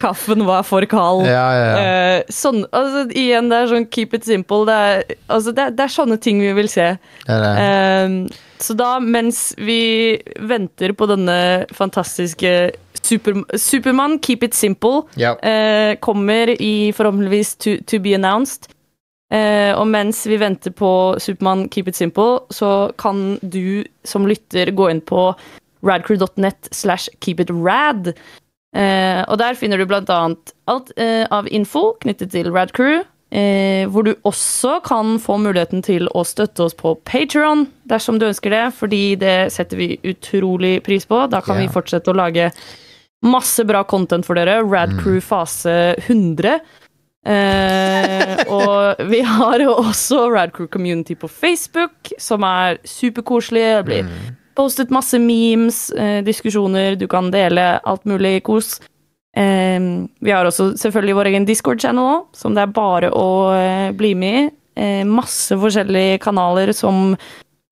kaffen 0.00 0.46
var 0.48 0.64
for 0.64 0.86
kald. 0.88 1.26
Ja, 1.28 1.42
ja, 1.52 1.66
ja. 1.66 1.82
Eh, 1.82 2.32
sånn, 2.32 2.62
altså, 2.72 3.02
igjen, 3.12 3.50
det 3.52 3.58
er 3.60 3.68
sånn 3.74 3.84
keep 3.92 4.16
it 4.16 4.24
simple. 4.24 4.64
Det 4.70 4.78
er, 4.86 5.04
altså, 5.28 5.52
det, 5.52 5.66
er- 5.68 5.76
det 5.76 5.84
er 5.84 5.92
sånne 5.98 6.16
ting 6.24 6.40
vi 6.40 6.54
vil 6.56 6.70
se. 6.72 6.88
Ja, 7.28 7.36
det. 7.44 7.52
Eh, 7.66 8.40
så 8.64 8.72
da, 8.80 8.94
mens 9.04 9.50
vi 9.60 10.16
venter 10.40 10.96
på 10.96 11.10
denne 11.12 11.36
fantastiske 11.76 12.54
super, 13.06 13.42
Supermann, 13.58 14.18
keep 14.22 14.42
it 14.46 14.54
simple, 14.54 15.06
Ja. 15.16 15.36
eh, 15.40 15.96
kommer 16.02 16.50
i 16.60 16.92
forhåpentligvis 16.92 17.56
to, 17.56 17.76
to 17.86 18.00
be 18.02 18.14
announced. 18.14 18.70
Eh, 19.32 19.72
og 19.74 19.88
mens 19.90 20.20
vi 20.26 20.38
venter 20.38 20.70
på 20.70 20.88
Supermann 21.18 21.66
Keep 21.68 21.88
It 21.90 21.96
Simple, 21.98 22.46
så 22.54 22.92
kan 22.98 23.38
du 23.42 23.84
som 24.06 24.26
lytter 24.26 24.70
gå 24.70 24.90
inn 24.92 25.02
på 25.02 25.32
radcrew.net 25.86 26.68
slash 26.70 27.10
keepitrad. 27.24 28.12
Eh, 28.76 29.22
og 29.26 29.38
der 29.40 29.58
finner 29.58 29.80
du 29.80 29.86
blant 29.88 30.10
annet 30.12 30.54
alt 30.70 30.92
eh, 31.00 31.26
av 31.32 31.48
info 31.50 31.96
knyttet 32.02 32.34
til 32.36 32.52
Radcrew. 32.54 33.02
Eh, 33.34 33.88
hvor 33.90 34.06
du 34.06 34.12
også 34.22 34.78
kan 34.86 35.16
få 35.18 35.40
muligheten 35.42 35.82
til 35.82 36.06
å 36.14 36.22
støtte 36.22 36.62
oss 36.68 36.76
på 36.78 36.94
Patreon 37.08 37.66
dersom 37.90 38.20
du 38.22 38.28
ønsker 38.28 38.54
det, 38.54 38.64
fordi 38.78 39.16
det 39.18 39.50
setter 39.52 39.80
vi 39.80 39.96
utrolig 40.06 40.78
pris 40.86 41.08
på. 41.10 41.24
Da 41.32 41.42
kan 41.42 41.58
yeah. 41.58 41.66
vi 41.66 41.74
fortsette 41.74 42.12
å 42.12 42.16
lage 42.16 42.52
masse 43.26 43.64
bra 43.66 43.82
content 43.84 44.26
for 44.26 44.38
dere. 44.38 44.60
Radcrew 44.64 45.20
fase 45.24 45.94
100. 46.06 46.60
Eh, 47.26 48.42
og 48.54 49.00
vi 49.10 49.20
har 49.26 49.62
jo 49.64 49.72
også 49.82 50.28
Radcrew 50.30 50.68
Community 50.70 51.16
på 51.18 51.28
Facebook, 51.28 52.12
som 52.22 52.46
er 52.46 52.78
superkoselig. 52.86 53.64
Det 53.78 53.86
blir 53.88 54.12
postet 54.56 54.92
masse 54.94 55.18
memes, 55.20 55.90
eh, 55.90 56.22
diskusjoner, 56.24 56.96
du 56.96 57.06
kan 57.10 57.30
dele 57.34 57.80
alt 57.84 58.06
mulig 58.06 58.42
kos. 58.46 58.78
Eh, 59.36 59.80
vi 60.20 60.30
har 60.32 60.46
også 60.46 60.72
selvfølgelig 60.78 61.18
vår 61.18 61.32
egen 61.32 61.48
Discord-channel 61.48 62.12
òg, 62.14 62.30
som 62.32 62.54
det 62.54 62.62
er 62.62 62.78
bare 62.78 63.10
å 63.10 63.26
eh, 63.56 63.90
bli 63.92 64.14
med 64.14 64.38
i. 64.44 64.46
Eh, 64.76 65.04
masse 65.08 65.56
forskjellige 65.56 66.20
kanaler 66.20 66.72
som 66.76 67.16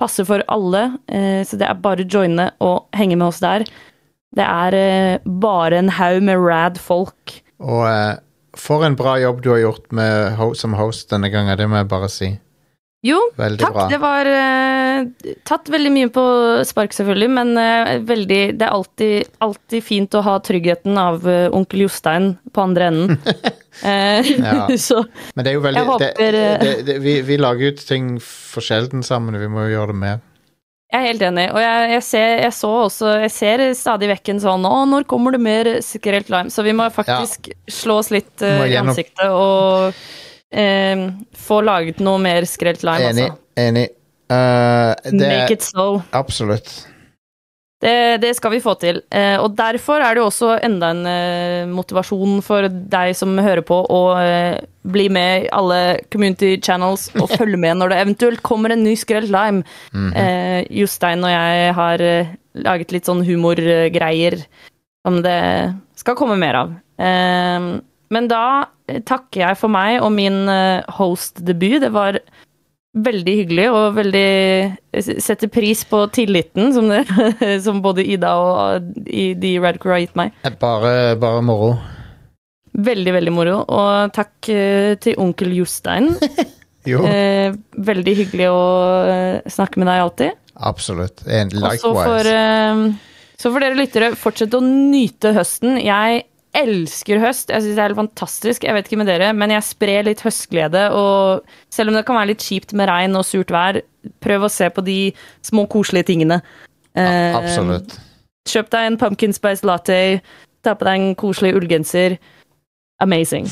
passer 0.01 0.25
for 0.25 0.43
alle, 0.49 0.99
eh, 1.09 1.43
så 1.45 1.59
det 1.61 1.69
er 1.69 1.81
bare 1.81 2.05
å 2.05 2.09
joine 2.09 2.51
og 2.65 2.89
henge 2.97 3.17
med 3.17 3.29
oss 3.29 3.43
der. 3.45 3.65
Det 4.35 4.45
er 4.45 4.77
eh, 4.79 5.19
bare 5.25 5.79
en 5.79 5.93
haug 5.99 6.23
med 6.27 6.41
rad 6.43 6.81
folk. 6.83 7.37
Og 7.63 7.85
eh, 7.89 8.17
for 8.59 8.87
en 8.87 8.97
bra 8.99 9.17
jobb 9.23 9.43
du 9.45 9.53
har 9.55 9.63
gjort 9.63 9.93
med, 9.95 10.35
ho 10.39 10.53
som 10.59 10.75
host 10.79 11.11
denne 11.11 11.31
gangen, 11.33 11.57
det 11.59 11.69
må 11.71 11.81
jeg 11.81 11.91
bare 11.91 12.11
si. 12.13 12.35
Jo, 13.05 13.19
Veldig 13.37 13.61
takk. 13.61 13.75
bra. 13.75 13.83
Det 13.93 13.99
var 14.01 14.29
eh, 14.33 15.35
tatt 15.45 15.69
veldig 15.69 15.91
mye 15.93 16.09
på 16.13 16.23
spark, 16.65 16.95
selvfølgelig, 16.97 17.29
men 17.37 17.51
eh, 17.61 17.91
veldig, 18.09 18.39
det 18.57 18.65
er 18.65 18.73
alltid, 18.73 19.35
alltid 19.45 19.85
fint 19.85 20.17
å 20.17 20.23
ha 20.25 20.39
tryggheten 20.41 20.97
av 20.97 21.27
uh, 21.29 21.53
onkel 21.53 21.85
Jostein 21.85 22.31
på 22.53 22.65
andre 22.65 22.91
enden. 22.93 23.21
Eh, 23.83 24.29
Ja. 24.39 24.69
Så 24.79 25.01
Men 25.35 25.43
det 25.43 25.51
er 25.51 25.57
jo 25.57 25.63
veldig 25.65 25.97
det, 25.99 26.11
det, 26.15 26.75
det, 26.87 26.95
vi, 27.03 27.17
vi 27.27 27.39
lager 27.43 27.73
ut 27.75 27.81
ting 27.83 28.13
for 28.23 28.63
sjelden 28.63 29.03
sammen, 29.03 29.35
vi 29.35 29.49
må 29.51 29.65
jo 29.67 29.73
gjøre 29.73 29.91
det 29.91 29.97
mer. 29.99 30.21
Jeg 30.93 31.01
er 31.01 31.07
helt 31.09 31.25
enig. 31.27 31.47
Og 31.51 31.59
jeg, 31.59 31.91
jeg, 31.95 32.03
ser, 32.07 32.33
jeg 32.45 32.55
så 32.55 32.71
også 32.85 33.15
Jeg 33.25 33.33
ser 33.35 33.63
stadig 33.75 34.11
vekk 34.13 34.31
en 34.35 34.43
sånn 34.45 34.67
Å, 34.69 34.75
når 34.87 35.07
kommer 35.11 35.35
det 35.35 35.41
mer 35.43 35.71
skrelt 35.83 36.31
lime? 36.31 36.53
Så 36.55 36.63
vi 36.67 36.75
må 36.77 36.87
faktisk 36.95 37.51
slå 37.67 37.99
oss 38.03 38.13
litt 38.15 38.45
uh, 38.45 38.63
i 38.69 38.77
ansiktet 38.79 39.27
og 39.27 39.91
uh, 39.91 41.05
få 41.49 41.61
laget 41.67 42.03
noe 42.05 42.23
mer 42.23 42.47
skrelt 42.47 42.85
lime, 42.87 43.11
Enig. 43.11 43.31
altså. 43.33 43.43
Enig. 43.65 43.89
Uh, 44.31 44.93
det 45.11 45.31
Make 45.33 45.57
it 45.59 45.67
so. 45.67 45.89
Absolutt. 46.17 46.71
Det, 47.85 48.21
det 48.23 48.31
skal 48.39 48.55
vi 48.55 48.63
få 48.65 48.73
til. 48.81 49.03
Eh, 49.13 49.35
og 49.37 49.57
derfor 49.59 50.01
er 50.01 50.17
det 50.17 50.23
jo 50.23 50.29
også 50.31 50.55
enda 50.65 50.89
en 50.95 51.03
eh, 51.11 51.67
motivasjon 51.69 52.39
for 52.45 52.65
deg 52.71 53.13
som 53.19 53.35
hører 53.37 53.61
på, 53.67 53.83
å 53.93 54.03
eh, 54.23 54.63
bli 54.89 55.09
med 55.13 55.45
i 55.45 55.51
alle 55.53 55.81
community 56.13 56.55
channels 56.65 57.11
og 57.19 57.29
følge 57.39 57.61
med 57.61 57.81
når 57.81 57.93
det 57.93 57.99
eventuelt 58.07 58.45
kommer 58.47 58.73
en 58.73 58.85
ny 58.87 58.95
Skrelt 58.97 59.29
Lime. 59.33 59.65
eh, 60.17 60.63
Jostein 60.73 61.25
og 61.27 61.35
jeg 61.35 61.75
har 61.77 62.05
eh, 62.05 62.33
laget 62.65 62.95
litt 62.95 63.11
sånn 63.11 63.25
humorgreier 63.27 64.39
som 65.05 65.21
det 65.25 65.41
skal 66.01 66.17
komme 66.17 66.39
mer 66.41 66.63
av. 66.63 66.73
Eh, 66.97 67.69
men 68.17 68.31
da 68.33 68.45
eh, 68.89 69.03
takker 69.05 69.45
jeg 69.45 69.61
for 69.61 69.73
meg 69.77 70.01
og 70.01 70.13
min 70.17 70.47
hostdebut. 70.97 71.83
Det 71.85 71.93
var 71.93 72.23
veldig 72.95 73.33
hyggelig 73.41 73.65
og 73.75 73.97
veldig 73.97 75.09
setter 75.25 75.51
pris 75.51 75.81
på 75.91 76.05
tilliten 76.15 76.71
som, 76.77 76.87
det, 76.93 77.03
som 77.67 77.81
både 77.83 78.05
Ida 78.07 78.31
og 78.39 78.93
i 79.11 79.33
de 79.35 79.57
Radcrew 79.63 79.93
har 79.97 80.05
gitt 80.05 80.15
meg. 80.19 80.35
Bare, 80.63 81.17
bare 81.19 81.43
moro. 81.43 81.73
Veldig, 82.75 83.13
veldig 83.15 83.33
moro. 83.35 83.57
Og 83.71 84.13
takk 84.17 84.49
eh, 84.51 84.95
til 85.03 85.19
onkel 85.23 85.55
Jostein. 85.61 86.13
Jo, 86.85 86.99
Eh, 87.09 87.55
veldig 87.81 88.13
hyggelig 88.19 88.45
å 88.53 88.57
eh, 89.09 89.47
snakke 89.49 89.81
med 89.81 89.89
deg 89.89 90.03
alltid. 90.03 90.35
absolutt. 90.69 91.23
En, 91.25 91.49
Og 91.57 91.79
så 91.81 91.93
for, 91.97 92.19
likewise. 92.21 92.35
eh, 92.37 93.39
så 93.41 93.53
for 93.55 93.65
dere 93.65 93.79
lyttere, 93.79 94.11
fortsett 94.21 94.53
å 94.53 94.61
nyte 94.61 95.33
høsten. 95.33 95.79
Jeg 95.81 96.27
elsker 96.55 97.21
høst. 97.23 97.51
Jeg 97.51 97.65
syns 97.65 97.75
det 97.75 97.83
er 97.83 97.89
helt 97.91 97.99
fantastisk. 97.99 98.65
Jeg 98.65 98.77
vet 98.77 98.89
ikke 98.89 99.01
med 99.03 99.11
dere, 99.11 99.33
men 99.37 99.53
jeg 99.55 99.67
sprer 99.67 100.07
litt 100.07 100.23
høstglede. 100.25 100.87
Og 100.95 101.45
selv 101.75 101.91
om 101.91 101.99
det 101.99 102.05
kan 102.07 102.19
være 102.19 102.33
litt 102.33 102.45
kjipt 102.47 102.75
med 102.79 102.89
regn 102.91 103.19
og 103.19 103.27
surt 103.29 103.53
vær, 103.55 103.81
prøv 104.25 104.47
å 104.47 104.53
se 104.53 104.69
på 104.71 104.85
de 104.87 104.99
små 105.45 105.67
koselige 105.71 106.11
tingene. 106.13 106.41
Ja, 106.95 107.35
Absolutt. 107.41 107.99
Kjøp 108.49 108.69
deg 108.71 108.91
en 108.91 108.99
pumpkin 109.01 109.33
spice 109.33 109.65
latte, 109.67 110.21
ta 110.65 110.75
på 110.77 110.87
deg 110.87 111.01
en 111.01 111.15
koselig 111.19 111.55
ullgenser. 111.57 112.19
Amazing. 113.01 113.49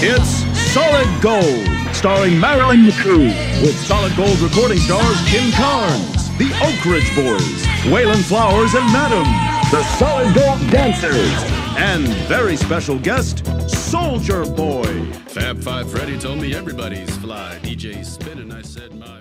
It's 0.00 0.44
Solid 0.72 1.08
Gold, 1.20 1.66
starring 1.92 2.38
Marilyn 2.38 2.86
McCoo, 2.86 3.26
with 3.62 3.76
Solid 3.86 4.14
Gold 4.16 4.38
recording 4.40 4.78
stars 4.78 5.18
Kim 5.28 5.50
Carnes, 5.52 6.28
the 6.38 6.48
Oak 6.62 6.80
Ridge 6.84 7.10
Boys, 7.16 7.66
Waylon 7.92 8.22
Flowers 8.24 8.74
and 8.74 8.84
Madam, 8.92 9.24
the 9.70 9.82
Solid 9.98 10.34
Gold 10.34 10.60
Dancers, 10.70 11.32
and 11.76 12.08
very 12.26 12.56
special 12.56 12.98
guest, 12.98 13.44
Soldier 13.68 14.44
Boy. 14.44 15.04
Fab 15.28 15.62
Five 15.62 15.90
Freddy 15.90 16.18
told 16.18 16.40
me 16.40 16.54
everybody's 16.54 17.14
fly. 17.18 17.58
DJ 17.62 18.04
spinning, 18.04 18.52
I 18.52 18.62
said, 18.62 18.94
my. 18.94 19.15